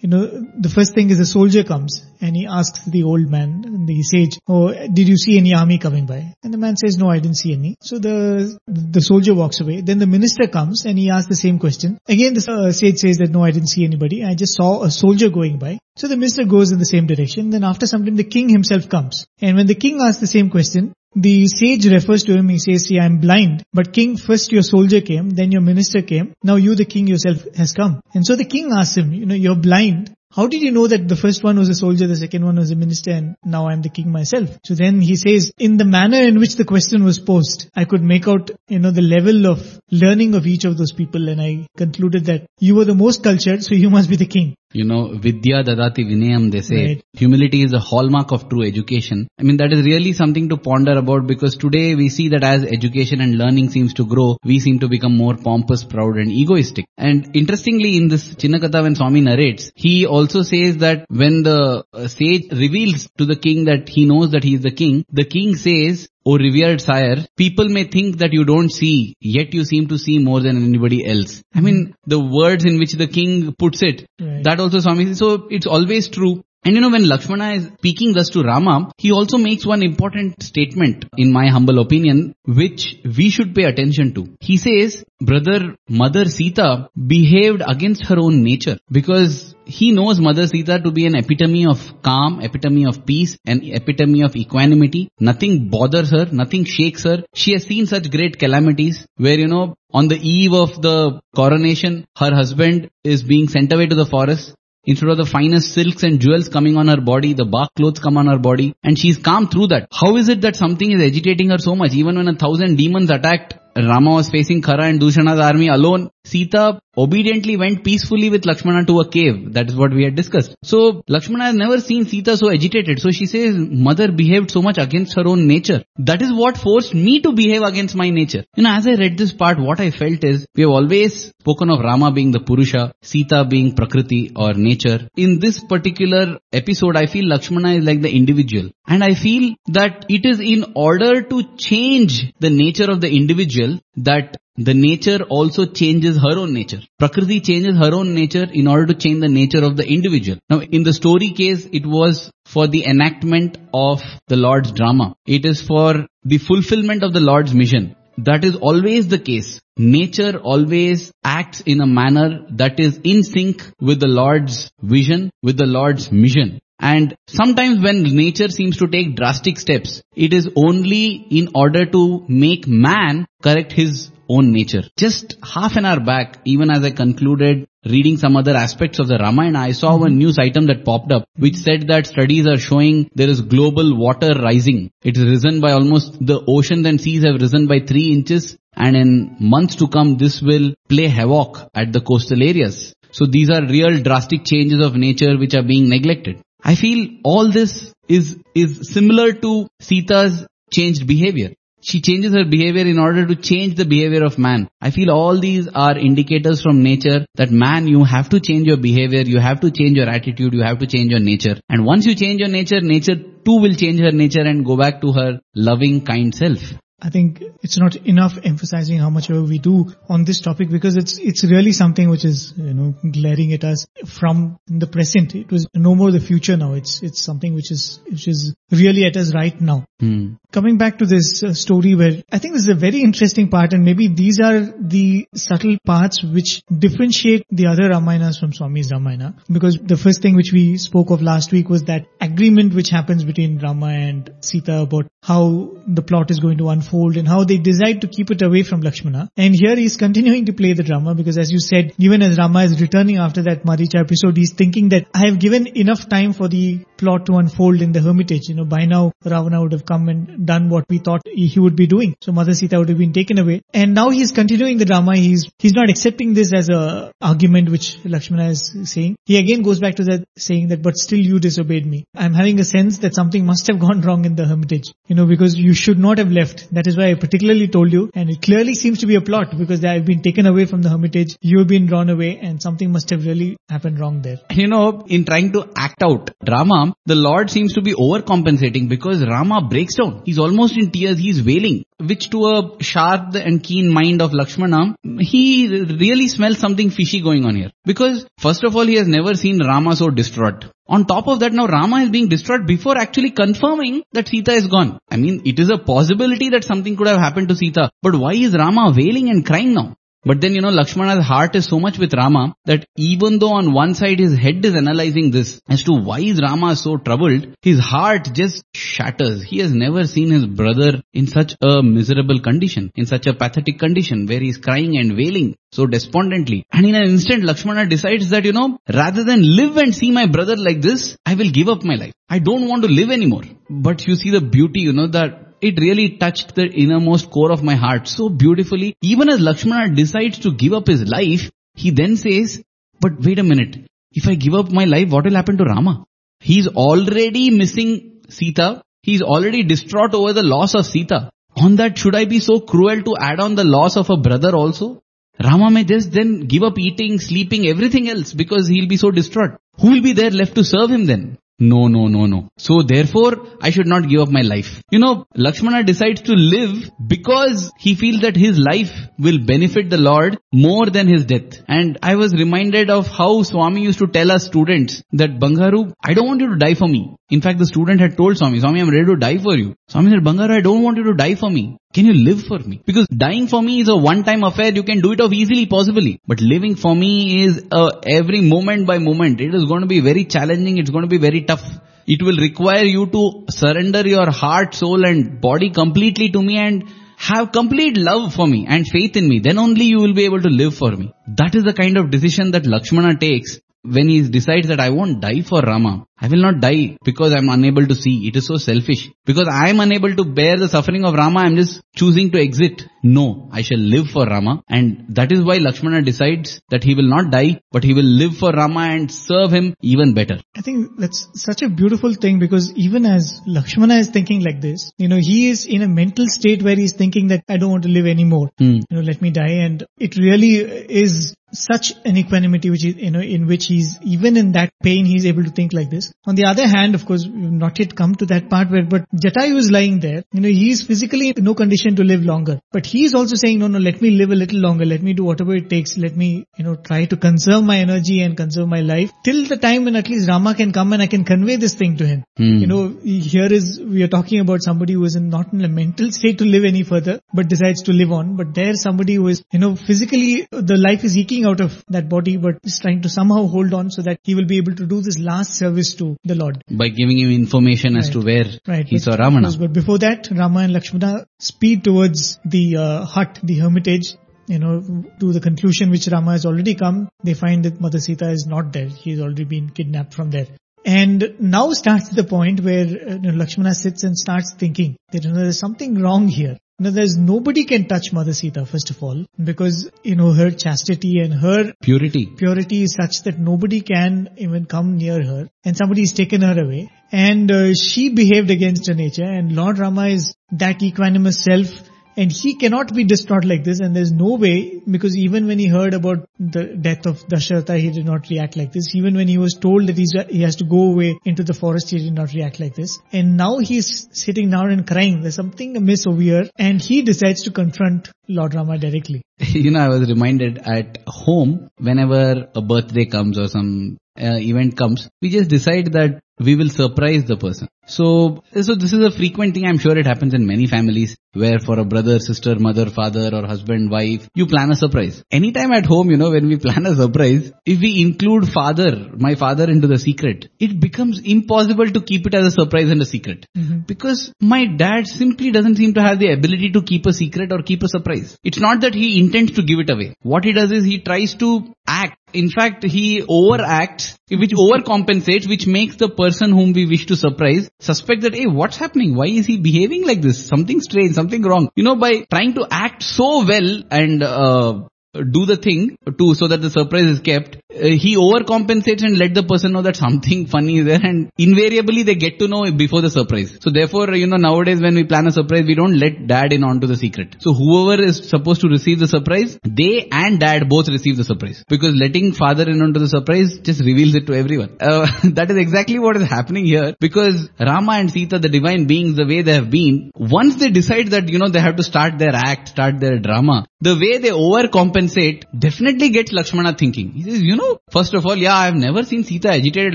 you 0.00 0.08
know, 0.08 0.26
the 0.26 0.68
first 0.68 0.94
thing 0.94 1.10
is 1.10 1.18
a 1.18 1.26
soldier 1.26 1.64
comes 1.64 2.04
and 2.20 2.36
he 2.36 2.46
asks 2.46 2.84
the 2.84 3.02
old 3.02 3.28
man, 3.28 3.84
the 3.86 4.02
sage, 4.02 4.38
oh, 4.46 4.72
did 4.72 5.08
you 5.08 5.16
see 5.16 5.36
any 5.38 5.54
army 5.54 5.78
coming 5.78 6.06
by? 6.06 6.34
And 6.44 6.54
the 6.54 6.58
man 6.58 6.76
says, 6.76 6.96
no, 6.96 7.10
I 7.10 7.18
didn't 7.18 7.36
see 7.36 7.52
any. 7.52 7.76
So 7.80 7.98
the, 7.98 8.58
the 8.68 9.00
soldier 9.00 9.34
walks 9.34 9.60
away. 9.60 9.80
Then 9.80 9.98
the 9.98 10.06
minister 10.06 10.46
comes 10.46 10.84
and 10.84 10.96
he 10.96 11.10
asks 11.10 11.28
the 11.28 11.34
same 11.34 11.58
question. 11.58 11.98
Again, 12.06 12.34
the 12.34 12.46
uh, 12.48 12.72
sage 12.72 12.98
says 12.98 13.18
that, 13.18 13.30
no, 13.30 13.42
I 13.42 13.50
didn't 13.50 13.70
see 13.70 13.84
anybody. 13.84 14.24
I 14.24 14.34
just 14.34 14.54
saw 14.54 14.84
a 14.84 14.90
soldier 14.90 15.30
going 15.30 15.58
by. 15.58 15.78
So 15.96 16.06
the 16.06 16.16
minister 16.16 16.44
goes 16.44 16.70
in 16.70 16.78
the 16.78 16.84
same 16.84 17.08
direction. 17.08 17.50
Then 17.50 17.64
after 17.64 17.86
some 17.86 18.04
time, 18.04 18.14
the 18.14 18.22
king 18.22 18.48
himself 18.48 18.88
comes. 18.88 19.26
And 19.40 19.56
when 19.56 19.66
the 19.66 19.74
king 19.74 20.00
asks 20.00 20.20
the 20.20 20.28
same 20.28 20.48
question, 20.48 20.92
the 21.14 21.46
sage 21.46 21.86
refers 21.86 22.24
to 22.24 22.34
him, 22.34 22.48
he 22.48 22.58
says, 22.58 22.86
see, 22.86 22.98
I'm 22.98 23.18
blind, 23.18 23.64
but 23.72 23.92
king, 23.92 24.16
first 24.16 24.52
your 24.52 24.62
soldier 24.62 25.00
came, 25.00 25.30
then 25.30 25.52
your 25.52 25.62
minister 25.62 26.02
came, 26.02 26.34
now 26.42 26.56
you 26.56 26.74
the 26.74 26.84
king 26.84 27.06
yourself 27.06 27.42
has 27.56 27.72
come. 27.72 28.00
And 28.14 28.26
so 28.26 28.36
the 28.36 28.44
king 28.44 28.70
asks 28.72 28.96
him, 28.96 29.12
you 29.12 29.26
know, 29.26 29.34
you're 29.34 29.56
blind, 29.56 30.14
how 30.30 30.46
did 30.46 30.60
you 30.60 30.70
know 30.70 30.86
that 30.86 31.08
the 31.08 31.16
first 31.16 31.42
one 31.42 31.58
was 31.58 31.70
a 31.70 31.74
soldier, 31.74 32.06
the 32.06 32.14
second 32.14 32.44
one 32.44 32.56
was 32.56 32.70
a 32.70 32.76
minister, 32.76 33.12
and 33.12 33.34
now 33.44 33.68
I'm 33.68 33.80
the 33.80 33.88
king 33.88 34.12
myself? 34.12 34.58
So 34.62 34.74
then 34.74 35.00
he 35.00 35.16
says, 35.16 35.50
in 35.58 35.78
the 35.78 35.86
manner 35.86 36.22
in 36.22 36.38
which 36.38 36.56
the 36.56 36.66
question 36.66 37.02
was 37.02 37.18
posed, 37.18 37.70
I 37.74 37.86
could 37.86 38.02
make 38.02 38.28
out, 38.28 38.50
you 38.68 38.78
know, 38.78 38.90
the 38.90 39.00
level 39.00 39.46
of 39.46 39.80
learning 39.90 40.34
of 40.34 40.46
each 40.46 40.66
of 40.66 40.76
those 40.76 40.92
people, 40.92 41.30
and 41.30 41.40
I 41.40 41.66
concluded 41.78 42.26
that 42.26 42.46
you 42.58 42.74
were 42.74 42.84
the 42.84 42.94
most 42.94 43.22
cultured, 43.22 43.64
so 43.64 43.74
you 43.74 43.88
must 43.88 44.10
be 44.10 44.16
the 44.16 44.26
king. 44.26 44.54
You 44.72 44.84
know, 44.84 45.16
Vidya 45.16 45.64
Dadati 45.64 46.04
Vinayam, 46.04 46.50
they 46.52 46.60
say. 46.60 46.86
Right. 46.86 47.04
Humility 47.14 47.62
is 47.62 47.72
a 47.72 47.78
hallmark 47.78 48.32
of 48.32 48.48
true 48.50 48.64
education. 48.66 49.26
I 49.38 49.42
mean, 49.42 49.56
that 49.56 49.72
is 49.72 49.84
really 49.84 50.12
something 50.12 50.50
to 50.50 50.58
ponder 50.58 50.92
about 50.92 51.26
because 51.26 51.56
today 51.56 51.94
we 51.94 52.10
see 52.10 52.28
that 52.28 52.44
as 52.44 52.64
education 52.64 53.22
and 53.22 53.38
learning 53.38 53.70
seems 53.70 53.94
to 53.94 54.04
grow, 54.06 54.36
we 54.44 54.60
seem 54.60 54.78
to 54.80 54.88
become 54.88 55.16
more 55.16 55.36
pompous, 55.36 55.84
proud 55.84 56.16
and 56.16 56.30
egoistic. 56.30 56.84
And 56.98 57.34
interestingly, 57.34 57.96
in 57.96 58.08
this 58.08 58.34
Chinnakatha 58.34 58.82
when 58.82 58.94
Swami 58.94 59.22
narrates, 59.22 59.72
he 59.74 60.04
also 60.04 60.42
says 60.42 60.76
that 60.78 61.06
when 61.08 61.42
the 61.42 61.84
uh, 61.94 62.08
sage 62.08 62.52
reveals 62.52 63.08
to 63.16 63.24
the 63.24 63.36
king 63.36 63.64
that 63.64 63.88
he 63.88 64.04
knows 64.04 64.32
that 64.32 64.44
he 64.44 64.54
is 64.54 64.60
the 64.60 64.70
king, 64.70 65.06
the 65.10 65.24
king 65.24 65.56
says, 65.56 66.08
O 66.30 66.36
revered 66.36 66.80
sire, 66.86 67.20
people 67.42 67.68
may 67.76 67.84
think 67.94 68.18
that 68.22 68.34
you 68.36 68.44
don't 68.44 68.72
see, 68.80 68.96
yet 69.36 69.54
you 69.58 69.64
seem 69.70 69.84
to 69.92 69.98
see 70.04 70.16
more 70.18 70.40
than 70.46 70.56
anybody 70.70 70.98
else. 71.12 71.42
I 71.54 71.60
mean, 71.66 71.78
the 72.14 72.20
words 72.40 72.64
in 72.70 72.78
which 72.78 72.92
the 73.02 73.06
king 73.18 73.54
puts 73.62 73.80
it, 73.90 73.98
Right. 74.20 74.42
that 74.44 74.60
also 74.60 74.80
Swami 74.80 75.06
says, 75.06 75.18
so 75.24 75.30
it's 75.56 75.70
always 75.76 76.08
true. 76.18 76.34
And 76.64 76.74
you 76.74 76.80
know, 76.82 76.90
when 76.90 77.08
Lakshmana 77.08 77.48
is 77.58 77.64
speaking 77.78 78.12
thus 78.12 78.30
to 78.30 78.42
Rama, 78.42 78.90
he 78.98 79.10
also 79.12 79.38
makes 79.38 79.64
one 79.64 79.82
important 79.82 80.42
statement, 80.42 81.06
in 81.16 81.32
my 81.32 81.46
humble 81.48 81.78
opinion, 81.78 82.34
which 82.60 82.96
we 83.18 83.30
should 83.30 83.54
pay 83.54 83.64
attention 83.64 84.12
to. 84.16 84.22
He 84.40 84.56
says, 84.58 85.04
brother, 85.20 85.76
mother 85.88 86.24
Sita 86.26 86.90
behaved 87.14 87.62
against 87.74 88.04
her 88.08 88.18
own 88.18 88.42
nature 88.42 88.76
because 88.90 89.54
he 89.68 89.92
knows 89.92 90.18
Mother 90.18 90.46
Sita 90.46 90.80
to 90.80 90.90
be 90.90 91.04
an 91.06 91.14
epitome 91.14 91.66
of 91.66 92.02
calm, 92.02 92.40
epitome 92.40 92.86
of 92.86 93.04
peace, 93.04 93.36
an 93.44 93.60
epitome 93.62 94.22
of 94.22 94.34
equanimity. 94.34 95.10
Nothing 95.20 95.68
bothers 95.68 96.10
her, 96.10 96.26
nothing 96.32 96.64
shakes 96.64 97.04
her. 97.04 97.24
She 97.34 97.52
has 97.52 97.64
seen 97.64 97.86
such 97.86 98.10
great 98.10 98.38
calamities 98.38 99.06
where, 99.16 99.38
you 99.38 99.46
know, 99.46 99.74
on 99.92 100.08
the 100.08 100.16
eve 100.16 100.54
of 100.54 100.80
the 100.80 101.20
coronation, 101.36 102.06
her 102.16 102.34
husband 102.34 102.90
is 103.04 103.22
being 103.22 103.48
sent 103.48 103.72
away 103.72 103.86
to 103.86 103.94
the 103.94 104.06
forest. 104.06 104.54
Instead 104.84 105.10
of 105.10 105.18
the 105.18 105.26
finest 105.26 105.74
silks 105.74 106.02
and 106.02 106.18
jewels 106.18 106.48
coming 106.48 106.78
on 106.78 106.88
her 106.88 107.00
body, 107.00 107.34
the 107.34 107.44
bark 107.44 107.70
clothes 107.76 107.98
come 107.98 108.16
on 108.16 108.26
her 108.26 108.38
body 108.38 108.74
and 108.82 108.98
she's 108.98 109.18
calm 109.18 109.48
through 109.48 109.66
that. 109.66 109.86
How 109.92 110.16
is 110.16 110.30
it 110.30 110.40
that 110.40 110.56
something 110.56 110.90
is 110.90 111.02
agitating 111.02 111.50
her 111.50 111.58
so 111.58 111.74
much? 111.74 111.92
Even 111.92 112.16
when 112.16 112.28
a 112.28 112.34
thousand 112.34 112.76
demons 112.76 113.10
attacked, 113.10 113.54
Rama 113.86 114.12
was 114.14 114.30
facing 114.30 114.62
Khara 114.62 114.88
and 114.88 115.00
Dushana's 115.00 115.38
army 115.38 115.68
alone. 115.68 116.10
Sita 116.24 116.80
obediently 116.96 117.56
went 117.56 117.84
peacefully 117.84 118.28
with 118.28 118.44
Lakshmana 118.44 118.84
to 118.86 119.00
a 119.00 119.08
cave. 119.08 119.54
That 119.54 119.68
is 119.68 119.76
what 119.76 119.94
we 119.94 120.04
had 120.04 120.14
discussed. 120.14 120.54
So 120.62 121.02
Lakshmana 121.08 121.44
has 121.44 121.54
never 121.54 121.80
seen 121.80 122.06
Sita 122.06 122.36
so 122.36 122.50
agitated. 122.52 123.00
So 123.00 123.10
she 123.10 123.26
says, 123.26 123.54
mother 123.56 124.10
behaved 124.10 124.50
so 124.50 124.60
much 124.60 124.78
against 124.78 125.14
her 125.16 125.26
own 125.26 125.46
nature. 125.46 125.84
That 125.98 126.22
is 126.22 126.32
what 126.32 126.58
forced 126.58 126.94
me 126.94 127.20
to 127.20 127.32
behave 127.32 127.62
against 127.62 127.94
my 127.94 128.10
nature. 128.10 128.44
You 128.56 128.64
know, 128.64 128.72
as 128.72 128.86
I 128.86 128.94
read 128.94 129.16
this 129.16 129.32
part, 129.32 129.58
what 129.58 129.80
I 129.80 129.90
felt 129.90 130.24
is, 130.24 130.46
we 130.54 130.62
have 130.62 130.70
always 130.70 131.32
spoken 131.40 131.70
of 131.70 131.80
Rama 131.80 132.10
being 132.10 132.32
the 132.32 132.40
Purusha, 132.40 132.92
Sita 133.02 133.44
being 133.48 133.74
Prakriti 133.74 134.32
or 134.34 134.54
nature. 134.54 135.08
In 135.16 135.38
this 135.38 135.60
particular 135.60 136.38
episode, 136.52 136.96
I 136.96 137.06
feel 137.06 137.28
Lakshmana 137.28 137.74
is 137.74 137.84
like 137.84 138.02
the 138.02 138.14
individual. 138.14 138.70
And 138.86 139.04
I 139.04 139.14
feel 139.14 139.54
that 139.68 140.06
it 140.08 140.24
is 140.24 140.40
in 140.40 140.72
order 140.74 141.22
to 141.22 141.42
change 141.56 142.32
the 142.40 142.50
nature 142.50 142.90
of 142.90 143.00
the 143.00 143.10
individual 143.10 143.67
that 144.08 144.36
the 144.68 144.74
nature 144.74 145.18
also 145.36 145.66
changes 145.80 146.16
her 146.16 146.36
own 146.42 146.52
nature. 146.52 146.80
Prakriti 146.98 147.40
changes 147.40 147.76
her 147.82 147.92
own 147.98 148.14
nature 148.14 148.46
in 148.60 148.66
order 148.66 148.86
to 148.92 148.94
change 149.04 149.20
the 149.20 149.28
nature 149.28 149.64
of 149.68 149.76
the 149.76 149.86
individual. 149.96 150.38
Now, 150.50 150.60
in 150.60 150.82
the 150.82 150.92
story 150.92 151.30
case, 151.30 151.66
it 151.72 151.86
was 151.86 152.30
for 152.44 152.66
the 152.66 152.84
enactment 152.86 153.58
of 153.72 154.00
the 154.26 154.36
Lord's 154.36 154.72
drama. 154.72 155.14
It 155.26 155.44
is 155.44 155.62
for 155.62 156.06
the 156.24 156.38
fulfillment 156.38 157.04
of 157.04 157.12
the 157.12 157.24
Lord's 157.30 157.54
mission. 157.54 157.94
That 158.18 158.44
is 158.44 158.56
always 158.56 159.06
the 159.06 159.20
case. 159.20 159.60
Nature 159.76 160.38
always 160.38 161.12
acts 161.22 161.60
in 161.60 161.80
a 161.80 161.86
manner 161.86 162.30
that 162.62 162.80
is 162.80 162.98
in 163.04 163.22
sync 163.22 163.62
with 163.80 164.00
the 164.00 164.08
Lord's 164.08 164.72
vision, 164.82 165.30
with 165.40 165.56
the 165.56 165.66
Lord's 165.66 166.10
mission. 166.10 166.58
And 166.80 167.16
sometimes 167.26 167.82
when 167.82 168.02
nature 168.02 168.48
seems 168.48 168.76
to 168.78 168.86
take 168.86 169.16
drastic 169.16 169.58
steps, 169.58 170.02
it 170.14 170.32
is 170.32 170.48
only 170.54 171.06
in 171.30 171.48
order 171.54 171.84
to 171.86 172.24
make 172.28 172.68
man 172.68 173.26
correct 173.42 173.72
his 173.72 174.10
own 174.28 174.52
nature. 174.52 174.82
Just 174.96 175.36
half 175.42 175.76
an 175.76 175.84
hour 175.84 176.00
back, 176.00 176.38
even 176.44 176.70
as 176.70 176.84
I 176.84 176.90
concluded 176.90 177.66
reading 177.84 178.18
some 178.18 178.36
other 178.36 178.54
aspects 178.54 178.98
of 178.98 179.08
the 179.08 179.18
Ramayana, 179.18 179.60
I 179.60 179.72
saw 179.72 179.96
one 179.96 180.18
news 180.18 180.38
item 180.38 180.66
that 180.66 180.84
popped 180.84 181.10
up 181.10 181.24
which 181.36 181.56
said 181.56 181.88
that 181.88 182.06
studies 182.06 182.46
are 182.46 182.58
showing 182.58 183.10
there 183.14 183.28
is 183.28 183.40
global 183.40 183.96
water 183.96 184.34
rising. 184.40 184.90
It 185.02 185.16
has 185.16 185.24
risen 185.24 185.60
by 185.60 185.72
almost, 185.72 186.24
the 186.24 186.44
oceans 186.46 186.86
and 186.86 187.00
seas 187.00 187.24
have 187.24 187.40
risen 187.40 187.66
by 187.66 187.80
3 187.80 188.12
inches 188.12 188.56
and 188.74 188.96
in 188.96 189.36
months 189.40 189.76
to 189.76 189.88
come 189.88 190.16
this 190.16 190.40
will 190.42 190.74
play 190.88 191.08
havoc 191.08 191.70
at 191.74 191.92
the 191.92 192.00
coastal 192.00 192.42
areas. 192.42 192.94
So 193.10 193.24
these 193.26 193.50
are 193.50 193.66
real 193.66 194.02
drastic 194.02 194.44
changes 194.44 194.84
of 194.84 194.94
nature 194.94 195.38
which 195.38 195.54
are 195.54 195.62
being 195.62 195.88
neglected. 195.88 196.42
I 196.70 196.74
feel 196.74 197.08
all 197.24 197.50
this 197.50 197.94
is, 198.08 198.36
is 198.54 198.92
similar 198.92 199.32
to 199.32 199.68
Sita's 199.80 200.46
changed 200.70 201.06
behavior. 201.06 201.54
She 201.80 202.02
changes 202.02 202.34
her 202.34 202.44
behavior 202.44 202.84
in 202.86 202.98
order 202.98 203.24
to 203.26 203.36
change 203.36 203.76
the 203.76 203.86
behavior 203.86 204.22
of 204.22 204.36
man. 204.36 204.68
I 204.78 204.90
feel 204.90 205.10
all 205.10 205.40
these 205.40 205.66
are 205.74 205.96
indicators 205.96 206.60
from 206.60 206.82
nature 206.82 207.24
that 207.36 207.50
man, 207.50 207.88
you 207.88 208.04
have 208.04 208.28
to 208.30 208.40
change 208.40 208.66
your 208.66 208.76
behavior, 208.76 209.22
you 209.22 209.40
have 209.40 209.60
to 209.60 209.70
change 209.70 209.96
your 209.96 210.10
attitude, 210.10 210.52
you 210.52 210.62
have 210.62 210.78
to 210.80 210.86
change 210.86 211.10
your 211.10 211.20
nature. 211.20 211.58
And 211.70 211.86
once 211.86 212.04
you 212.04 212.14
change 212.14 212.40
your 212.40 212.50
nature, 212.50 212.82
nature 212.82 213.16
too 213.16 213.60
will 213.62 213.74
change 213.74 214.00
her 214.00 214.10
nature 214.10 214.42
and 214.42 214.66
go 214.66 214.76
back 214.76 215.00
to 215.00 215.12
her 215.12 215.40
loving, 215.54 216.04
kind 216.04 216.34
self. 216.34 216.74
I 217.00 217.10
think 217.10 217.42
it's 217.62 217.78
not 217.78 217.94
enough 217.94 218.38
emphasizing 218.42 218.98
how 218.98 219.08
much 219.08 219.30
ever 219.30 219.42
we 219.42 219.58
do 219.60 219.92
on 220.08 220.24
this 220.24 220.40
topic 220.40 220.68
because 220.68 220.96
it's 220.96 221.16
it's 221.18 221.44
really 221.44 221.70
something 221.70 222.08
which 222.10 222.24
is 222.24 222.52
you 222.56 222.74
know 222.74 222.92
glaring 223.12 223.52
at 223.52 223.62
us 223.62 223.86
from 224.18 224.58
the 224.66 224.88
present. 224.88 225.36
It 225.36 225.52
was 225.52 225.68
no 225.74 225.94
more 225.94 226.10
the 226.10 226.18
future 226.18 226.56
now. 226.56 226.72
It's 226.72 227.00
it's 227.02 227.22
something 227.22 227.54
which 227.54 227.70
is 227.70 228.00
which 228.10 228.26
is 228.26 228.52
really 228.72 229.04
at 229.04 229.16
us 229.16 229.32
right 229.32 229.58
now. 229.60 229.84
Hmm. 230.00 230.34
Coming 230.50 230.78
back 230.78 230.98
to 230.98 231.06
this 231.06 231.42
uh, 231.42 231.52
story 231.54 231.94
where 231.94 232.22
I 232.32 232.38
think 232.38 232.54
this 232.54 232.62
is 232.62 232.68
a 232.68 232.74
very 232.74 233.02
interesting 233.02 233.48
part 233.48 233.74
and 233.74 233.84
maybe 233.84 234.08
these 234.08 234.40
are 234.40 234.60
the 234.60 235.28
subtle 235.34 235.76
parts 235.86 236.24
which 236.24 236.62
differentiate 236.66 237.44
the 237.50 237.66
other 237.66 237.90
Ramayanas 237.90 238.40
from 238.40 238.52
Swami's 238.52 238.90
Ramayana 238.90 239.36
because 239.52 239.78
the 239.80 239.96
first 239.96 240.22
thing 240.22 240.34
which 240.34 240.52
we 240.52 240.78
spoke 240.78 241.10
of 241.10 241.22
last 241.22 241.52
week 241.52 241.68
was 241.68 241.84
that 241.84 242.06
agreement 242.20 242.74
which 242.74 242.88
happens 242.90 243.24
between 243.24 243.58
Rama 243.58 243.88
and 243.88 244.30
Sita 244.40 244.80
about 244.80 245.06
how 245.22 245.76
the 245.86 246.02
plot 246.02 246.30
is 246.30 246.40
going 246.40 246.58
to 246.58 246.70
unfold 246.70 246.87
and 246.92 247.28
how 247.28 247.44
they 247.44 247.58
decide 247.58 248.00
to 248.00 248.08
keep 248.08 248.30
it 248.30 248.42
away 248.42 248.62
from 248.62 248.80
Lakshmana. 248.80 249.30
And 249.36 249.54
here 249.54 249.76
he's 249.76 249.96
continuing 249.96 250.46
to 250.46 250.52
play 250.52 250.72
the 250.72 250.82
drama 250.82 251.14
because 251.14 251.38
as 251.38 251.50
you 251.50 251.60
said, 251.60 251.92
even 251.98 252.22
as 252.22 252.38
Rama 252.38 252.64
is 252.64 252.80
returning 252.80 253.18
after 253.18 253.42
that 253.42 253.64
Maricha 253.64 254.00
episode, 254.00 254.36
he's 254.36 254.52
thinking 254.52 254.88
that 254.90 255.06
I 255.14 255.28
have 255.28 255.38
given 255.38 255.66
enough 255.76 256.08
time 256.08 256.32
for 256.32 256.48
the 256.48 256.84
plot 256.98 257.26
to 257.26 257.36
unfold 257.36 257.80
in 257.80 257.92
the 257.92 258.00
hermitage. 258.00 258.48
You 258.48 258.56
know, 258.56 258.64
by 258.64 258.84
now 258.84 259.12
Ravana 259.24 259.62
would 259.62 259.72
have 259.72 259.86
come 259.86 260.08
and 260.08 260.46
done 260.46 260.68
what 260.68 260.84
we 260.88 260.98
thought 260.98 261.22
he 261.26 261.58
would 261.60 261.76
be 261.76 261.86
doing. 261.86 262.16
So 262.20 262.32
Mother 262.32 262.54
Sita 262.54 262.78
would 262.78 262.88
have 262.88 262.98
been 262.98 263.12
taken 263.12 263.38
away. 263.38 263.62
And 263.72 263.94
now 263.94 264.10
he's 264.10 264.32
continuing 264.32 264.78
the 264.78 264.84
drama. 264.84 265.16
He's, 265.16 265.50
he's 265.58 265.72
not 265.72 265.88
accepting 265.88 266.34
this 266.34 266.52
as 266.52 266.68
a 266.68 267.12
argument 267.20 267.70
which 267.70 267.98
Lakshmana 268.04 268.48
is 268.50 268.74
saying. 268.84 269.16
He 269.24 269.38
again 269.38 269.62
goes 269.62 269.80
back 269.80 269.96
to 269.96 270.04
that 270.04 270.24
saying 270.36 270.68
that, 270.68 270.82
but 270.82 270.96
still 270.96 271.18
you 271.18 271.38
disobeyed 271.38 271.86
me. 271.86 272.04
I'm 272.14 272.34
having 272.34 272.60
a 272.60 272.64
sense 272.64 272.98
that 272.98 273.14
something 273.14 273.46
must 273.46 273.66
have 273.68 273.78
gone 273.78 274.00
wrong 274.02 274.24
in 274.24 274.34
the 274.34 274.46
hermitage. 274.46 274.92
You 275.06 275.16
know, 275.16 275.26
because 275.26 275.54
you 275.56 275.74
should 275.74 275.98
not 275.98 276.18
have 276.18 276.30
left. 276.30 276.72
That 276.72 276.86
is 276.86 276.96
why 276.96 277.10
I 277.10 277.14
particularly 277.14 277.68
told 277.68 277.92
you. 277.92 278.10
And 278.14 278.30
it 278.30 278.42
clearly 278.42 278.74
seems 278.74 279.00
to 279.00 279.06
be 279.06 279.14
a 279.14 279.20
plot 279.20 279.56
because 279.56 279.84
I've 279.84 280.04
been 280.04 280.22
taken 280.22 280.46
away 280.46 280.66
from 280.66 280.82
the 280.82 280.88
hermitage. 280.88 281.36
You've 281.40 281.68
been 281.68 281.86
drawn 281.86 282.10
away 282.10 282.38
and 282.38 282.62
something 282.62 282.92
must 282.92 283.10
have 283.10 283.24
really 283.24 283.56
happened 283.68 283.98
wrong 284.00 284.22
there. 284.22 284.38
You 284.50 284.68
know, 284.68 285.04
in 285.06 285.24
trying 285.24 285.52
to 285.52 285.70
act 285.76 286.02
out 286.02 286.30
drama, 286.44 286.87
the 287.06 287.14
Lord 287.14 287.50
seems 287.50 287.74
to 287.74 287.82
be 287.82 287.94
overcompensating 287.94 288.88
because 288.88 289.24
Rama 289.26 289.66
breaks 289.68 289.96
down. 289.96 290.22
He's 290.24 290.38
almost 290.38 290.76
in 290.76 290.90
tears, 290.90 291.18
he's 291.18 291.42
wailing, 291.44 291.84
which 291.98 292.30
to 292.30 292.46
a 292.46 292.82
sharp 292.82 293.34
and 293.34 293.62
keen 293.62 293.92
mind 293.92 294.22
of 294.22 294.32
Lakshmana, 294.32 294.96
he 295.20 295.68
really 295.68 296.28
smells 296.28 296.58
something 296.58 296.90
fishy 296.90 297.20
going 297.22 297.44
on 297.44 297.56
here. 297.56 297.70
Because 297.84 298.26
first 298.38 298.64
of 298.64 298.76
all, 298.76 298.86
he 298.86 298.94
has 298.94 299.08
never 299.08 299.34
seen 299.34 299.58
Rama 299.58 299.96
so 299.96 300.10
distraught. 300.10 300.66
On 300.86 301.04
top 301.04 301.28
of 301.28 301.40
that, 301.40 301.52
now 301.52 301.66
Rama 301.66 301.98
is 301.98 302.08
being 302.08 302.28
distraught 302.28 302.66
before 302.66 302.96
actually 302.96 303.30
confirming 303.30 304.02
that 304.12 304.28
Sita 304.28 304.52
is 304.52 304.68
gone. 304.68 304.98
I 305.10 305.18
mean, 305.18 305.42
it 305.44 305.58
is 305.58 305.68
a 305.68 305.76
possibility 305.76 306.48
that 306.50 306.64
something 306.64 306.96
could 306.96 307.08
have 307.08 307.18
happened 307.18 307.48
to 307.50 307.56
Sita. 307.56 307.90
But 308.02 308.14
why 308.14 308.32
is 308.32 308.54
Rama 308.54 308.94
wailing 308.96 309.28
and 309.28 309.44
crying 309.44 309.74
now? 309.74 309.96
But 310.24 310.40
then, 310.40 310.54
you 310.54 310.60
know, 310.60 310.70
Lakshmana's 310.70 311.24
heart 311.24 311.54
is 311.54 311.66
so 311.66 311.78
much 311.78 311.98
with 311.98 312.12
Rama 312.12 312.54
that 312.64 312.84
even 312.96 313.38
though 313.38 313.52
on 313.52 313.72
one 313.72 313.94
side 313.94 314.18
his 314.18 314.36
head 314.36 314.64
is 314.64 314.74
analyzing 314.74 315.30
this 315.30 315.60
as 315.68 315.84
to 315.84 315.92
why 315.92 316.20
is 316.20 316.40
Rama 316.42 316.74
so 316.76 316.96
troubled, 316.96 317.54
his 317.62 317.78
heart 317.78 318.30
just 318.32 318.64
shatters. 318.74 319.42
He 319.42 319.58
has 319.60 319.72
never 319.72 320.06
seen 320.06 320.30
his 320.30 320.44
brother 320.46 321.02
in 321.12 321.28
such 321.28 321.54
a 321.62 321.82
miserable 321.82 322.40
condition, 322.40 322.90
in 322.96 323.06
such 323.06 323.26
a 323.26 323.34
pathetic 323.34 323.78
condition 323.78 324.26
where 324.26 324.40
he's 324.40 324.58
crying 324.58 324.98
and 324.98 325.16
wailing 325.16 325.56
so 325.72 325.86
despondently. 325.86 326.64
And 326.72 326.84
in 326.84 326.94
an 326.94 327.04
instant, 327.04 327.44
Lakshmana 327.44 327.86
decides 327.86 328.30
that, 328.30 328.44
you 328.44 328.52
know, 328.52 328.78
rather 328.92 329.22
than 329.22 329.40
live 329.42 329.76
and 329.76 329.94
see 329.94 330.10
my 330.10 330.26
brother 330.26 330.56
like 330.56 330.80
this, 330.80 331.16
I 331.24 331.34
will 331.34 331.50
give 331.50 331.68
up 331.68 331.84
my 331.84 331.94
life. 331.94 332.12
I 332.28 332.40
don't 332.40 332.68
want 332.68 332.82
to 332.82 332.88
live 332.88 333.10
anymore. 333.10 333.44
But 333.70 334.06
you 334.06 334.16
see 334.16 334.30
the 334.30 334.40
beauty, 334.40 334.80
you 334.80 334.92
know, 334.92 335.06
that 335.08 335.47
it 335.60 335.78
really 335.80 336.16
touched 336.18 336.54
the 336.54 336.66
innermost 336.66 337.30
core 337.30 337.52
of 337.52 337.62
my 337.62 337.74
heart 337.74 338.08
so 338.08 338.28
beautifully. 338.28 338.96
Even 339.02 339.28
as 339.28 339.40
Lakshmana 339.40 339.94
decides 339.94 340.38
to 340.40 340.52
give 340.52 340.72
up 340.72 340.86
his 340.86 341.04
life, 341.08 341.50
he 341.74 341.90
then 341.90 342.16
says, 342.16 342.62
but 343.00 343.20
wait 343.20 343.38
a 343.38 343.42
minute, 343.42 343.88
if 344.12 344.28
I 344.28 344.34
give 344.34 344.54
up 344.54 344.70
my 344.70 344.84
life, 344.84 345.10
what 345.10 345.24
will 345.24 345.34
happen 345.34 345.56
to 345.58 345.64
Rama? 345.64 346.04
He's 346.40 346.68
already 346.68 347.50
missing 347.50 348.22
Sita. 348.28 348.82
He's 349.02 349.22
already 349.22 349.62
distraught 349.62 350.14
over 350.14 350.32
the 350.32 350.42
loss 350.42 350.74
of 350.74 350.86
Sita. 350.86 351.30
On 351.56 351.76
that, 351.76 351.98
should 351.98 352.14
I 352.14 352.24
be 352.24 352.40
so 352.40 352.60
cruel 352.60 353.02
to 353.02 353.16
add 353.20 353.40
on 353.40 353.54
the 353.54 353.64
loss 353.64 353.96
of 353.96 354.10
a 354.10 354.16
brother 354.16 354.54
also? 354.54 355.02
Rama 355.42 355.70
may 355.70 355.84
just 355.84 356.12
then 356.12 356.40
give 356.40 356.62
up 356.62 356.78
eating, 356.78 357.18
sleeping, 357.18 357.66
everything 357.66 358.08
else 358.08 358.32
because 358.32 358.66
he'll 358.66 358.88
be 358.88 358.96
so 358.96 359.10
distraught. 359.10 359.52
Who 359.80 359.92
will 359.92 360.02
be 360.02 360.12
there 360.12 360.30
left 360.30 360.56
to 360.56 360.64
serve 360.64 360.90
him 360.90 361.06
then? 361.06 361.38
No, 361.60 361.88
no, 361.88 362.06
no, 362.06 362.26
no. 362.26 362.50
So 362.56 362.82
therefore, 362.82 363.34
I 363.60 363.70
should 363.70 363.88
not 363.88 364.08
give 364.08 364.20
up 364.20 364.28
my 364.28 364.42
life. 364.42 364.80
You 364.92 365.00
know, 365.00 365.26
Lakshmana 365.34 365.82
decides 365.82 366.22
to 366.22 366.32
live 366.32 366.90
because 367.04 367.72
he 367.78 367.96
feels 367.96 368.20
that 368.20 368.36
his 368.36 368.58
life 368.58 368.92
will 369.18 369.38
benefit 369.44 369.90
the 369.90 369.98
Lord 369.98 370.38
more 370.52 370.86
than 370.86 371.08
his 371.08 371.24
death. 371.24 371.60
And 371.66 371.98
I 372.00 372.14
was 372.14 372.32
reminded 372.32 372.90
of 372.90 373.08
how 373.08 373.42
Swami 373.42 373.82
used 373.82 373.98
to 373.98 374.06
tell 374.06 374.30
us 374.30 374.46
students 374.46 375.02
that 375.12 375.40
Bangaru, 375.40 375.92
I 376.04 376.14
don't 376.14 376.28
want 376.28 376.40
you 376.40 376.50
to 376.50 376.56
die 376.56 376.74
for 376.74 376.86
me. 376.86 377.16
In 377.30 377.42
fact, 377.42 377.58
the 377.58 377.66
student 377.66 378.00
had 378.00 378.16
told 378.16 378.38
Swami, 378.38 378.58
Swami, 378.58 378.80
I'm 378.80 378.88
ready 378.88 379.04
to 379.04 379.16
die 379.16 379.36
for 379.36 379.54
you. 379.54 379.74
Swami 379.88 380.10
said, 380.10 380.20
Bangaru, 380.24 380.50
I 380.50 380.60
don't 380.62 380.82
want 380.82 380.96
you 380.96 381.04
to 381.04 381.14
die 381.14 381.34
for 381.34 381.50
me. 381.50 381.76
Can 381.92 382.06
you 382.06 382.14
live 382.14 382.42
for 382.44 382.58
me? 382.58 382.80
Because 382.86 383.06
dying 383.08 383.48
for 383.48 383.60
me 383.62 383.80
is 383.80 383.88
a 383.90 383.96
one-time 383.96 384.44
affair. 384.44 384.72
You 384.72 384.82
can 384.82 385.00
do 385.00 385.12
it 385.12 385.20
off 385.20 385.32
easily, 385.32 385.66
possibly. 385.66 386.22
But 386.26 386.40
living 386.40 386.76
for 386.76 386.96
me 386.96 387.44
is 387.44 387.62
uh, 387.70 387.90
every 388.06 388.40
moment 388.40 388.86
by 388.86 388.96
moment. 388.96 389.42
It 389.42 389.54
is 389.54 389.66
going 389.66 389.82
to 389.82 389.86
be 389.86 390.00
very 390.00 390.24
challenging. 390.24 390.78
It's 390.78 390.88
going 390.88 391.02
to 391.02 391.08
be 391.08 391.18
very 391.18 391.42
tough. 391.42 391.64
It 392.06 392.22
will 392.22 392.38
require 392.38 392.84
you 392.84 393.06
to 393.08 393.44
surrender 393.50 394.08
your 394.08 394.30
heart, 394.30 394.74
soul 394.74 395.04
and 395.04 395.38
body 395.38 395.68
completely 395.68 396.30
to 396.30 396.42
me 396.42 396.56
and 396.56 396.84
have 397.18 397.52
complete 397.52 397.98
love 397.98 398.32
for 398.32 398.46
me 398.46 398.64
and 398.66 398.86
faith 398.86 399.18
in 399.18 399.28
me. 399.28 399.40
Then 399.40 399.58
only 399.58 399.84
you 399.84 399.98
will 399.98 400.14
be 400.14 400.24
able 400.24 400.40
to 400.40 400.48
live 400.48 400.74
for 400.76 400.92
me. 400.92 401.12
That 401.26 401.54
is 401.54 401.64
the 401.64 401.74
kind 401.74 401.98
of 401.98 402.10
decision 402.10 402.52
that 402.52 402.64
Lakshmana 402.64 403.18
takes 403.18 403.58
when 403.82 404.08
he 404.08 404.28
decides 404.28 404.68
that 404.68 404.80
I 404.80 404.90
won't 404.90 405.20
die 405.20 405.42
for 405.42 405.60
Rama. 405.60 406.04
I 406.20 406.26
will 406.26 406.42
not 406.42 406.60
die 406.60 406.96
because 407.04 407.32
I'm 407.32 407.48
unable 407.48 407.86
to 407.86 407.94
see. 407.94 408.26
It 408.26 408.36
is 408.36 408.46
so 408.46 408.56
selfish. 408.56 409.08
Because 409.24 409.46
I 409.46 409.68
am 409.68 409.78
unable 409.78 410.14
to 410.16 410.24
bear 410.24 410.56
the 410.56 410.68
suffering 410.68 411.04
of 411.04 411.14
Rama, 411.14 411.40
I'm 411.40 411.56
just 411.56 411.80
choosing 411.94 412.30
to 412.32 412.40
exit. 412.40 412.82
No, 413.04 413.48
I 413.52 413.62
shall 413.62 413.78
live 413.78 414.08
for 414.08 414.26
Rama. 414.26 414.62
And 414.68 415.04
that 415.10 415.30
is 415.30 415.42
why 415.42 415.58
Lakshmana 415.58 416.02
decides 416.02 416.60
that 416.70 416.82
he 416.82 416.94
will 416.94 417.08
not 417.08 417.30
die, 417.30 417.60
but 417.70 417.84
he 417.84 417.94
will 417.94 418.02
live 418.02 418.36
for 418.36 418.50
Rama 418.50 418.80
and 418.80 419.10
serve 419.10 419.52
him 419.52 419.74
even 419.80 420.14
better. 420.14 420.40
I 420.56 420.62
think 420.62 420.98
that's 420.98 421.28
such 421.34 421.62
a 421.62 421.68
beautiful 421.68 422.14
thing 422.14 422.40
because 422.40 422.72
even 422.72 423.06
as 423.06 423.40
Lakshmana 423.46 423.94
is 423.94 424.08
thinking 424.08 424.42
like 424.42 424.60
this, 424.60 424.90
you 424.98 425.06
know, 425.06 425.18
he 425.18 425.50
is 425.50 425.66
in 425.66 425.82
a 425.82 425.88
mental 425.88 426.26
state 426.26 426.62
where 426.62 426.76
he's 426.76 426.94
thinking 426.94 427.28
that 427.28 427.44
I 427.48 427.58
don't 427.58 427.70
want 427.70 427.84
to 427.84 427.88
live 427.88 428.06
anymore. 428.06 428.50
Hmm. 428.58 428.80
You 428.90 428.96
know, 428.96 429.02
let 429.02 429.22
me 429.22 429.30
die. 429.30 429.62
And 429.68 429.86
it 429.98 430.16
really 430.16 430.56
is 430.56 431.34
such 431.52 431.92
an 432.04 432.16
equanimity 432.16 432.70
which 432.70 432.84
is, 432.84 432.96
you 432.96 433.10
know, 433.10 433.20
in 433.20 433.46
which 433.46 433.66
he's, 433.66 433.98
even 434.02 434.36
in 434.36 434.52
that 434.52 434.70
pain, 434.82 435.04
he's 435.04 435.26
able 435.26 435.44
to 435.44 435.50
think 435.50 435.72
like 435.72 435.90
this. 435.90 436.12
On 436.26 436.34
the 436.34 436.44
other 436.44 436.66
hand, 436.66 436.94
of 436.94 437.06
course, 437.06 437.26
we've 437.26 437.50
not 437.50 437.78
yet 437.78 437.94
come 437.96 438.14
to 438.16 438.26
that 438.26 438.48
part 438.50 438.70
where, 438.70 438.84
but 438.84 439.04
Jatayu 439.14 439.56
is 439.56 439.70
lying 439.70 440.00
there. 440.00 440.24
You 440.32 440.40
know, 440.40 440.48
he 440.48 440.70
is 440.70 440.82
physically 440.82 441.30
in 441.30 441.44
no 441.44 441.54
condition 441.54 441.96
to 441.96 442.04
live 442.04 442.22
longer. 442.22 442.60
But 442.72 442.86
he's 442.86 443.14
also 443.14 443.36
saying, 443.36 443.58
no, 443.58 443.68
no, 443.68 443.78
let 443.78 444.02
me 444.02 444.10
live 444.10 444.30
a 444.30 444.34
little 444.34 444.60
longer. 444.60 444.84
Let 444.84 445.02
me 445.02 445.14
do 445.14 445.24
whatever 445.24 445.54
it 445.54 445.70
takes. 445.70 445.96
Let 445.96 446.16
me, 446.16 446.46
you 446.58 446.64
know, 446.64 446.76
try 446.76 447.06
to 447.06 447.16
conserve 447.16 447.64
my 447.64 447.78
energy 447.78 448.20
and 448.22 448.36
conserve 448.36 448.68
my 448.68 448.80
life 448.80 449.10
till 449.24 449.46
the 449.46 449.56
time 449.56 449.84
when 449.84 449.96
at 449.96 450.08
least 450.08 450.28
Rama 450.28 450.54
can 450.54 450.72
come 450.72 450.92
and 450.92 451.02
I 451.02 451.06
can 451.06 451.24
convey 451.24 451.56
this 451.56 451.74
thing 451.74 451.96
to 451.98 452.06
him. 452.06 452.24
Hmm. 452.36 452.58
You 452.58 452.66
know, 452.66 452.88
here 453.02 453.52
is, 453.52 453.80
we 453.80 454.02
are 454.02 454.08
talking 454.08 454.40
about 454.40 454.62
somebody 454.62 454.92
who 454.94 455.04
is 455.04 455.16
in, 455.16 455.28
not 455.28 455.52
in 455.52 455.64
a 455.64 455.68
mental 455.68 456.10
state 456.12 456.38
to 456.38 456.44
live 456.44 456.64
any 456.64 456.82
further, 456.82 457.20
but 457.32 457.48
decides 457.48 457.82
to 457.84 457.92
live 457.92 458.12
on. 458.12 458.36
But 458.36 458.54
there 458.54 458.74
somebody 458.74 459.14
who 459.14 459.28
is, 459.28 459.42
you 459.52 459.58
know, 459.58 459.76
physically 459.76 460.46
the 460.50 460.76
life 460.76 461.04
is 461.04 461.16
eking 461.16 461.37
out 461.46 461.60
of 461.60 461.84
that 461.88 462.08
body, 462.08 462.36
but 462.36 462.56
is 462.64 462.78
trying 462.78 463.02
to 463.02 463.08
somehow 463.08 463.46
hold 463.46 463.74
on 463.74 463.90
so 463.90 464.02
that 464.02 464.20
he 464.22 464.34
will 464.34 464.46
be 464.46 464.58
able 464.58 464.74
to 464.74 464.86
do 464.86 465.00
this 465.00 465.18
last 465.18 465.54
service 465.54 465.94
to 465.94 466.16
the 466.24 466.34
Lord. 466.34 466.62
By 466.70 466.88
giving 466.88 467.18
him 467.18 467.30
information 467.30 467.96
as 467.96 468.10
to 468.10 468.20
where 468.20 468.46
Right. 468.66 468.86
he 468.86 468.96
but- 468.96 469.02
saw 469.02 469.14
Ravana. 469.14 469.50
But 469.58 469.72
before 469.72 469.98
that, 469.98 470.28
Rama 470.30 470.60
and 470.60 470.72
Lakshmana 470.72 471.26
speed 471.38 471.84
towards 471.84 472.38
the 472.44 472.76
uh, 472.76 473.04
hut, 473.04 473.38
the 473.42 473.58
hermitage, 473.58 474.14
you 474.46 474.58
know, 474.58 475.04
to 475.20 475.32
the 475.32 475.40
conclusion 475.40 475.90
which 475.90 476.08
Rama 476.08 476.32
has 476.32 476.46
already 476.46 476.74
come. 476.74 477.08
They 477.22 477.34
find 477.34 477.64
that 477.64 477.80
Mother 477.80 478.00
Sita 478.00 478.30
is 478.30 478.46
not 478.46 478.72
there. 478.72 478.88
She's 479.02 479.20
already 479.20 479.44
been 479.44 479.68
kidnapped 479.70 480.14
from 480.14 480.30
there. 480.30 480.46
And 480.88 481.34
now 481.38 481.72
starts 481.72 482.08
the 482.08 482.24
point 482.24 482.60
where 482.60 482.86
uh, 482.86 483.16
you 483.16 483.18
know, 483.18 483.32
Lakshmana 483.32 483.74
sits 483.74 484.04
and 484.04 484.16
starts 484.16 484.54
thinking 484.54 484.96
that 485.12 485.22
you 485.22 485.30
know, 485.30 485.42
there's 485.42 485.58
something 485.58 486.00
wrong 486.00 486.28
here. 486.28 486.56
You 486.78 486.84
know, 486.84 486.90
there's 486.90 487.14
nobody 487.14 487.64
can 487.64 487.88
touch 487.88 488.10
Mother 488.10 488.32
Sita 488.32 488.64
first 488.64 488.88
of 488.88 489.02
all 489.02 489.26
because 489.42 489.90
you 490.02 490.16
know 490.16 490.32
her 490.32 490.50
chastity 490.50 491.18
and 491.18 491.34
her 491.34 491.74
Purity. 491.82 492.24
purity 492.26 492.84
is 492.84 492.94
such 492.94 493.22
that 493.24 493.38
nobody 493.38 493.82
can 493.82 494.30
even 494.38 494.64
come 494.64 494.96
near 494.96 495.22
her 495.22 495.50
and 495.64 495.76
somebody 495.76 496.02
has 496.02 496.12
taken 496.12 496.40
her 496.40 496.58
away 496.58 496.88
and 497.12 497.50
uh, 497.50 497.74
she 497.74 498.08
behaved 498.10 498.50
against 498.50 498.86
her 498.86 498.94
nature 498.94 499.24
and 499.24 499.56
Lord 499.56 499.78
Rama 499.78 500.06
is 500.06 500.34
that 500.52 500.78
equanimous 500.78 501.42
self 501.42 501.87
And 502.18 502.32
he 502.32 502.56
cannot 502.56 502.92
be 502.92 503.04
distraught 503.04 503.44
like 503.44 503.62
this 503.62 503.78
and 503.78 503.94
there's 503.94 504.10
no 504.10 504.34
way 504.34 504.82
because 504.90 505.16
even 505.16 505.46
when 505.46 505.60
he 505.60 505.68
heard 505.68 505.94
about 505.94 506.28
the 506.40 506.64
death 506.86 507.06
of 507.06 507.18
Dasharatha, 507.28 507.78
he 507.78 507.90
did 507.90 508.06
not 508.06 508.28
react 508.28 508.56
like 508.56 508.72
this. 508.72 508.92
Even 508.96 509.14
when 509.14 509.28
he 509.28 509.38
was 509.38 509.54
told 509.54 509.86
that 509.86 509.96
he's, 509.96 510.14
he 510.28 510.42
has 510.42 510.56
to 510.56 510.64
go 510.64 510.90
away 510.90 511.16
into 511.24 511.44
the 511.44 511.54
forest, 511.54 511.90
he 511.90 511.98
did 511.98 512.12
not 512.12 512.32
react 512.32 512.58
like 512.58 512.74
this. 512.74 512.98
And 513.12 513.36
now 513.36 513.58
he's 513.58 514.08
sitting 514.10 514.50
down 514.50 514.72
and 514.72 514.84
crying. 514.84 515.20
There's 515.20 515.36
something 515.36 515.76
amiss 515.76 516.08
over 516.08 516.20
here 516.20 516.50
and 516.56 516.82
he 516.82 517.02
decides 517.02 517.44
to 517.44 517.52
confront 517.52 518.10
Lord 518.26 518.52
Rama 518.52 518.78
directly. 518.78 519.22
you 519.38 519.70
know, 519.70 519.78
I 519.78 519.88
was 519.88 520.08
reminded 520.08 520.58
at 520.58 520.98
home, 521.06 521.70
whenever 521.78 522.48
a 522.52 522.60
birthday 522.60 523.04
comes 523.04 523.38
or 523.38 523.46
some 523.46 523.96
uh, 524.20 524.38
event 524.38 524.76
comes, 524.76 525.08
we 525.22 525.30
just 525.30 525.48
decide 525.48 525.92
that 525.92 526.20
we 526.40 526.56
will 526.56 526.68
surprise 526.68 527.24
the 527.24 527.36
person. 527.36 527.68
So, 527.86 528.42
so 528.60 528.74
this 528.74 528.92
is 528.92 529.04
a 529.04 529.10
frequent 529.10 529.54
thing. 529.54 529.66
I'm 529.66 529.78
sure 529.78 529.96
it 529.96 530.06
happens 530.06 530.34
in 530.34 530.46
many 530.46 530.66
families 530.66 531.16
where 531.38 531.58
for 531.58 531.78
a 531.78 531.84
brother, 531.84 532.18
sister, 532.18 532.56
mother, 532.58 532.86
father 532.90 533.30
or 533.32 533.46
husband, 533.46 533.90
wife, 533.90 534.28
you 534.34 534.46
plan 534.46 534.70
a 534.70 534.76
surprise. 534.76 535.22
Anytime 535.30 535.72
at 535.72 535.86
home, 535.86 536.10
you 536.10 536.16
know, 536.16 536.30
when 536.30 536.48
we 536.48 536.56
plan 536.56 536.86
a 536.86 536.94
surprise, 536.94 537.52
if 537.64 537.80
we 537.80 538.02
include 538.02 538.48
father, 538.48 539.10
my 539.16 539.34
father 539.34 539.70
into 539.70 539.86
the 539.86 539.98
secret, 539.98 540.48
it 540.58 540.80
becomes 540.80 541.20
impossible 541.20 541.90
to 541.90 542.00
keep 542.00 542.26
it 542.26 542.34
as 542.34 542.46
a 542.46 542.50
surprise 542.50 542.90
and 542.90 543.00
a 543.00 543.06
secret. 543.06 543.46
Mm-hmm. 543.56 543.80
Because 543.86 544.32
my 544.40 544.66
dad 544.66 545.06
simply 545.06 545.50
doesn't 545.50 545.76
seem 545.76 545.94
to 545.94 546.02
have 546.02 546.18
the 546.18 546.32
ability 546.32 546.70
to 546.72 546.82
keep 546.82 547.06
a 547.06 547.12
secret 547.12 547.52
or 547.52 547.62
keep 547.62 547.82
a 547.82 547.88
surprise. 547.88 548.36
It's 548.44 548.58
not 548.58 548.80
that 548.82 548.94
he 548.94 549.20
intends 549.20 549.52
to 549.52 549.62
give 549.62 549.78
it 549.78 549.90
away. 549.90 550.14
What 550.22 550.44
he 550.44 550.52
does 550.52 550.72
is 550.72 550.84
he 550.84 551.00
tries 551.00 551.34
to 551.36 551.74
act. 551.86 552.18
In 552.34 552.50
fact, 552.50 552.84
he 552.84 553.22
overacts, 553.22 554.18
which 554.30 554.50
overcompensates, 554.50 555.48
which 555.48 555.66
makes 555.66 555.96
the 555.96 556.10
person 556.10 556.50
whom 556.50 556.74
we 556.74 556.84
wish 556.84 557.06
to 557.06 557.16
surprise 557.16 557.70
suspect 557.80 558.22
that, 558.22 558.34
hey, 558.34 558.46
what's 558.46 558.76
happening? 558.76 559.14
Why 559.14 559.26
is 559.26 559.46
he 559.46 559.56
behaving 559.56 560.06
like 560.06 560.20
this? 560.20 560.46
Something 560.46 560.80
strange, 560.80 561.14
something 561.14 561.27
wrong. 561.36 561.70
You 561.76 561.84
know, 561.84 561.96
by 561.96 562.26
trying 562.30 562.54
to 562.54 562.66
act 562.70 563.02
so 563.02 563.44
well 563.44 563.82
and, 563.90 564.22
uh, 564.22 564.88
do 565.14 565.46
the 565.46 565.56
thing 565.56 565.96
to 566.18 566.34
so 566.34 566.48
that 566.48 566.60
the 566.60 566.70
surprise 566.70 567.04
is 567.04 567.20
kept. 567.20 567.56
Uh, 567.74 567.88
he 568.04 568.16
overcompensates 568.16 569.02
and 569.02 569.16
let 569.16 569.34
the 569.34 569.42
person 569.42 569.72
know 569.72 569.82
that 569.82 569.96
something 569.96 570.46
funny 570.54 570.78
is 570.78 570.86
there 570.86 571.00
and 571.02 571.30
invariably 571.38 572.02
they 572.02 572.14
get 572.14 572.38
to 572.38 572.48
know 572.48 572.70
before 572.72 573.00
the 573.00 573.10
surprise. 573.10 573.56
So 573.60 573.70
therefore 573.70 574.14
you 574.14 574.26
know 574.26 574.36
nowadays 574.36 574.80
when 574.80 574.94
we 574.94 575.04
plan 575.04 575.26
a 575.26 575.32
surprise 575.32 575.64
we 575.66 575.74
don't 575.74 575.98
let 575.98 576.26
dad 576.26 576.52
in 576.52 576.64
onto 576.64 576.86
the 576.86 576.96
secret. 576.96 577.36
So 577.40 577.54
whoever 577.54 578.02
is 578.02 578.28
supposed 578.28 578.60
to 578.62 578.68
receive 578.68 578.98
the 578.98 579.08
surprise 579.08 579.58
they 579.64 580.08
and 580.12 580.38
dad 580.40 580.68
both 580.68 580.88
receive 580.88 581.16
the 581.16 581.24
surprise. 581.24 581.64
Because 581.68 581.94
letting 581.94 582.32
father 582.32 582.68
in 582.68 582.82
onto 582.82 583.00
the 583.00 583.08
surprise 583.08 583.58
just 583.58 583.80
reveals 583.80 584.14
it 584.14 584.26
to 584.26 584.34
everyone. 584.34 584.76
Uh, 584.80 585.06
that 585.24 585.50
is 585.50 585.56
exactly 585.56 585.98
what 585.98 586.16
is 586.16 586.28
happening 586.28 586.66
here. 586.66 586.94
Because 587.00 587.48
rama 587.58 587.92
and 587.92 588.10
sita 588.10 588.38
the 588.38 588.48
divine 588.48 588.86
beings 588.86 589.16
the 589.16 589.26
way 589.26 589.42
they 589.42 589.54
have 589.54 589.70
been 589.70 590.10
once 590.14 590.56
they 590.56 590.70
decide 590.70 591.08
that 591.08 591.28
you 591.28 591.38
know 591.38 591.48
they 591.48 591.60
have 591.60 591.76
to 591.76 591.82
start 591.82 592.18
their 592.18 592.34
act 592.34 592.68
start 592.68 593.00
their 593.00 593.18
drama 593.18 593.66
the 593.80 593.94
way 593.94 594.18
they 594.18 594.30
overcompensate 594.30 595.44
definitely 595.56 596.10
gets 596.10 596.32
Lakshmana 596.32 596.74
thinking. 596.76 597.12
He 597.12 597.22
says, 597.22 597.40
you 597.40 597.54
know, 597.54 597.78
first 597.90 598.12
of 598.14 598.26
all, 598.26 598.34
yeah, 598.36 598.56
I've 598.56 598.74
never 598.74 599.04
seen 599.04 599.22
Sita 599.22 599.50
agitated 599.50 599.94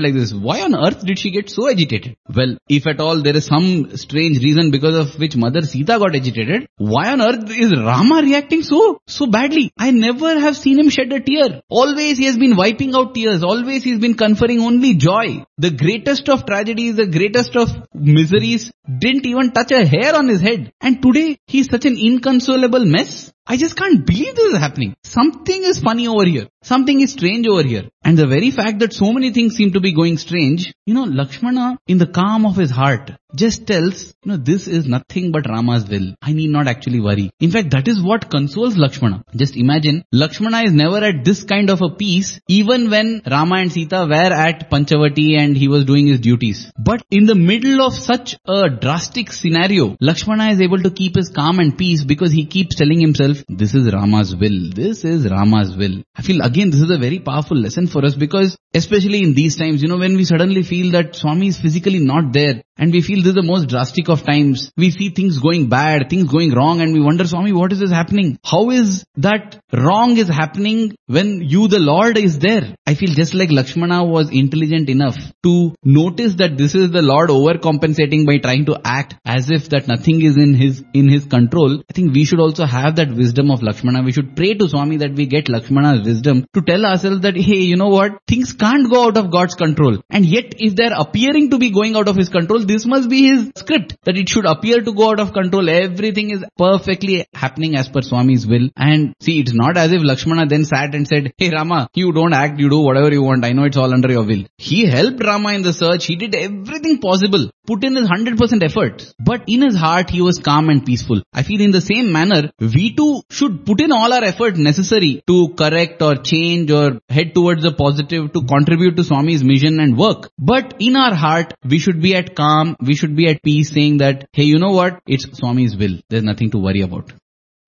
like 0.00 0.14
this. 0.14 0.32
Why 0.32 0.62
on 0.62 0.74
earth 0.74 1.04
did 1.04 1.18
she 1.18 1.30
get 1.30 1.50
so 1.50 1.68
agitated? 1.68 2.16
Well, 2.34 2.56
if 2.68 2.86
at 2.86 3.00
all 3.00 3.20
there 3.22 3.36
is 3.36 3.44
some 3.44 3.94
strange 3.96 4.38
reason 4.42 4.70
because 4.70 4.96
of 4.96 5.18
which 5.18 5.36
mother 5.36 5.60
Sita 5.60 5.98
got 5.98 6.16
agitated, 6.16 6.66
why 6.78 7.12
on 7.12 7.20
earth 7.20 7.50
is 7.50 7.72
Rama 7.72 8.22
reacting 8.22 8.62
so, 8.62 9.00
so 9.06 9.26
badly? 9.26 9.70
I 9.76 9.90
never 9.90 10.40
have 10.40 10.56
seen 10.56 10.78
him 10.78 10.88
shed 10.88 11.12
a 11.12 11.20
tear. 11.20 11.60
Always 11.68 12.16
he 12.16 12.24
has 12.24 12.38
been 12.38 12.56
wiping 12.56 12.94
out 12.94 13.14
tears. 13.14 13.42
Always 13.42 13.84
he's 13.84 13.98
been 13.98 14.14
conferring 14.14 14.60
only 14.60 14.94
joy. 14.94 15.44
The 15.58 15.70
greatest 15.70 16.28
of 16.30 16.46
tragedies, 16.46 16.96
the 16.96 17.06
greatest 17.06 17.54
of 17.54 17.68
miseries 17.92 18.72
didn't 18.98 19.26
even 19.26 19.52
touch 19.52 19.72
a 19.72 19.86
hair 19.86 20.16
on 20.16 20.28
his 20.28 20.40
head. 20.40 20.72
And 20.80 21.02
today 21.02 21.38
he's 21.46 21.68
such 21.68 21.84
an 21.84 21.98
inconsolable 21.98 22.84
mess. 22.86 23.30
I 23.46 23.56
just 23.58 23.76
can't 23.76 24.06
believe 24.06 24.34
this 24.34 24.54
is 24.54 24.58
happening. 24.58 24.96
Something 25.04 25.64
is 25.64 25.78
funny 25.78 26.08
over 26.08 26.24
here. 26.24 26.48
Something 26.64 27.02
is 27.02 27.12
strange 27.12 27.46
over 27.46 27.62
here. 27.62 27.90
And 28.02 28.18
the 28.18 28.26
very 28.26 28.50
fact 28.50 28.78
that 28.78 28.94
so 28.94 29.12
many 29.12 29.32
things 29.32 29.54
seem 29.54 29.72
to 29.72 29.80
be 29.80 29.92
going 29.94 30.16
strange, 30.16 30.72
you 30.86 30.94
know, 30.94 31.04
Lakshmana 31.04 31.78
in 31.86 31.98
the 31.98 32.06
calm 32.06 32.46
of 32.46 32.56
his 32.56 32.70
heart 32.70 33.10
just 33.34 33.66
tells, 33.66 34.14
you 34.24 34.32
know, 34.32 34.36
this 34.36 34.66
is 34.66 34.86
nothing 34.86 35.32
but 35.32 35.48
Rama's 35.48 35.88
will. 35.88 36.14
I 36.22 36.32
need 36.32 36.50
not 36.50 36.68
actually 36.68 37.00
worry. 37.00 37.30
In 37.40 37.50
fact, 37.50 37.70
that 37.72 37.88
is 37.88 38.00
what 38.00 38.30
consoles 38.30 38.76
Lakshmana. 38.76 39.24
Just 39.34 39.56
imagine, 39.56 40.04
Lakshmana 40.12 40.62
is 40.62 40.72
never 40.72 40.98
at 40.98 41.24
this 41.24 41.44
kind 41.44 41.68
of 41.68 41.82
a 41.82 41.90
peace, 41.90 42.40
even 42.48 42.90
when 42.90 43.22
Rama 43.28 43.56
and 43.56 43.72
Sita 43.72 44.06
were 44.08 44.14
at 44.14 44.70
Panchavati 44.70 45.36
and 45.38 45.56
he 45.56 45.68
was 45.68 45.84
doing 45.84 46.06
his 46.06 46.20
duties. 46.20 46.70
But 46.78 47.02
in 47.10 47.26
the 47.26 47.34
middle 47.34 47.82
of 47.82 47.94
such 47.94 48.36
a 48.46 48.70
drastic 48.70 49.32
scenario, 49.32 49.96
Lakshmana 50.00 50.50
is 50.50 50.60
able 50.60 50.80
to 50.82 50.90
keep 50.90 51.16
his 51.16 51.28
calm 51.30 51.58
and 51.58 51.76
peace 51.76 52.04
because 52.04 52.32
he 52.32 52.46
keeps 52.46 52.76
telling 52.76 53.00
himself, 53.00 53.38
this 53.48 53.74
is 53.74 53.92
Rama's 53.92 54.34
will. 54.34 54.70
This 54.74 55.04
is 55.04 55.28
Rama's 55.30 55.76
will. 55.76 56.02
I 56.14 56.22
feel 56.22 56.38
again, 56.54 56.70
this 56.70 56.80
is 56.80 56.90
a 56.90 56.98
very 56.98 57.18
powerful 57.18 57.56
lesson 57.56 57.86
for 57.88 58.04
us 58.04 58.14
because 58.14 58.56
especially 58.74 59.22
in 59.22 59.34
these 59.34 59.56
times, 59.56 59.82
you 59.82 59.88
know, 59.88 59.98
when 59.98 60.16
we 60.16 60.24
suddenly 60.24 60.62
feel 60.62 60.92
that 60.92 61.16
Swami 61.16 61.48
is 61.48 61.60
physically 61.60 61.98
not 61.98 62.32
there 62.32 62.62
and 62.76 62.92
we 62.92 63.00
feel 63.00 63.18
this 63.18 63.28
is 63.28 63.34
the 63.34 63.42
most 63.42 63.68
drastic 63.68 64.08
of 64.08 64.24
times. 64.24 64.70
We 64.76 64.90
see 64.90 65.10
things 65.10 65.38
going 65.38 65.68
bad, 65.68 66.10
things 66.10 66.30
going 66.30 66.52
wrong 66.54 66.80
and 66.80 66.92
we 66.92 67.00
wonder, 67.00 67.26
Swami, 67.26 67.52
what 67.52 67.72
is 67.72 67.78
this 67.80 67.90
happening? 67.90 68.38
How 68.44 68.70
is 68.70 69.04
that 69.16 69.60
wrong 69.72 70.16
is 70.16 70.28
happening 70.28 70.96
when 71.06 71.40
you, 71.42 71.68
the 71.68 71.78
Lord, 71.78 72.18
is 72.18 72.38
there? 72.38 72.74
I 72.86 72.94
feel 72.94 73.14
just 73.14 73.34
like 73.34 73.50
Lakshmana 73.50 74.04
was 74.04 74.30
intelligent 74.30 74.88
enough 74.88 75.16
to 75.44 75.74
notice 75.84 76.34
that 76.36 76.56
this 76.56 76.74
is 76.74 76.90
the 76.90 77.02
Lord 77.02 77.30
overcompensating 77.30 78.26
by 78.26 78.38
trying 78.38 78.66
to 78.66 78.80
act 78.84 79.14
as 79.24 79.50
if 79.50 79.68
that 79.70 79.88
nothing 79.88 80.22
is 80.22 80.36
in 80.36 80.54
his, 80.54 80.84
in 80.94 81.08
his 81.08 81.24
control. 81.24 81.80
I 81.88 81.92
think 81.92 82.14
we 82.14 82.24
should 82.24 82.40
also 82.40 82.66
have 82.66 82.96
that 82.96 83.14
wisdom 83.14 83.50
of 83.50 83.62
Lakshmana. 83.62 84.02
We 84.02 84.12
should 84.12 84.34
pray 84.36 84.54
to 84.54 84.68
Swami 84.68 84.96
that 84.98 85.14
we 85.14 85.26
get 85.26 85.48
Lakshmana's 85.48 86.04
wisdom 86.04 86.43
to 86.54 86.62
tell 86.62 86.84
ourselves 86.84 87.20
that, 87.22 87.36
hey, 87.36 87.62
you 87.70 87.76
know 87.76 87.88
what? 87.88 88.12
Things 88.26 88.52
can't 88.52 88.90
go 88.90 89.06
out 89.06 89.16
of 89.16 89.30
God's 89.30 89.54
control. 89.54 89.98
And 90.10 90.24
yet 90.24 90.54
if 90.58 90.74
they're 90.76 90.96
appearing 90.96 91.50
to 91.50 91.58
be 91.58 91.70
going 91.70 91.96
out 91.96 92.08
of 92.08 92.16
his 92.16 92.28
control, 92.28 92.64
this 92.64 92.86
must 92.86 93.08
be 93.08 93.28
his 93.28 93.52
script 93.56 93.96
that 94.04 94.16
it 94.16 94.28
should 94.28 94.46
appear 94.46 94.80
to 94.80 94.92
go 94.92 95.10
out 95.10 95.20
of 95.20 95.32
control. 95.32 95.68
Everything 95.68 96.30
is 96.30 96.44
perfectly 96.58 97.26
happening 97.34 97.76
as 97.76 97.88
per 97.88 98.02
Swami's 98.02 98.46
will. 98.46 98.68
And 98.76 99.14
see, 99.20 99.40
it's 99.40 99.54
not 99.54 99.76
as 99.76 99.92
if 99.92 100.02
Lakshmana 100.02 100.46
then 100.46 100.64
sat 100.64 100.94
and 100.94 101.08
said, 101.08 101.32
hey 101.38 101.50
Rama, 101.50 101.88
you 101.94 102.12
don't 102.12 102.32
act, 102.32 102.60
you 102.60 102.68
do 102.68 102.80
whatever 102.80 103.12
you 103.12 103.22
want. 103.22 103.44
I 103.44 103.52
know 103.52 103.64
it's 103.64 103.76
all 103.76 103.92
under 103.92 104.10
your 104.10 104.24
will. 104.24 104.44
He 104.58 104.86
helped 104.86 105.24
Rama 105.24 105.52
in 105.52 105.62
the 105.62 105.72
search. 105.72 106.06
He 106.06 106.16
did 106.16 106.34
everything 106.34 106.98
possible, 106.98 107.50
put 107.66 107.84
in 107.84 107.96
his 107.96 108.08
100% 108.08 108.62
effort. 108.62 109.12
But 109.18 109.44
in 109.46 109.62
his 109.62 109.76
heart, 109.76 110.10
he 110.10 110.22
was 110.22 110.38
calm 110.38 110.68
and 110.68 110.84
peaceful. 110.84 111.22
I 111.32 111.42
feel 111.42 111.60
in 111.60 111.70
the 111.70 111.80
same 111.80 112.12
manner, 112.12 112.50
we 112.58 112.94
too 112.94 113.22
should 113.30 113.64
put 113.66 113.80
in 113.80 113.92
all 113.92 114.12
our 114.12 114.24
effort 114.24 114.56
necessary 114.56 115.22
to 115.26 115.48
correct 115.56 116.02
or 116.02 116.16
change 116.16 116.33
or 116.70 117.00
head 117.08 117.34
towards 117.34 117.62
the 117.62 117.72
positive 117.72 118.32
to 118.32 118.42
contribute 118.42 118.96
to 118.96 119.04
Swami's 119.04 119.44
mission 119.44 119.80
and 119.80 119.96
work. 119.96 120.30
But 120.38 120.74
in 120.78 120.96
our 120.96 121.14
heart, 121.14 121.54
we 121.64 121.78
should 121.78 122.00
be 122.00 122.14
at 122.14 122.34
calm, 122.34 122.76
we 122.80 122.94
should 122.94 123.16
be 123.16 123.28
at 123.28 123.42
peace 123.42 123.70
saying 123.70 123.98
that, 123.98 124.28
hey, 124.32 124.44
you 124.44 124.58
know 124.58 124.72
what? 124.72 125.00
It's 125.06 125.26
Swami's 125.26 125.76
will. 125.76 126.00
There's 126.08 126.24
nothing 126.24 126.50
to 126.50 126.58
worry 126.58 126.82
about. 126.82 127.12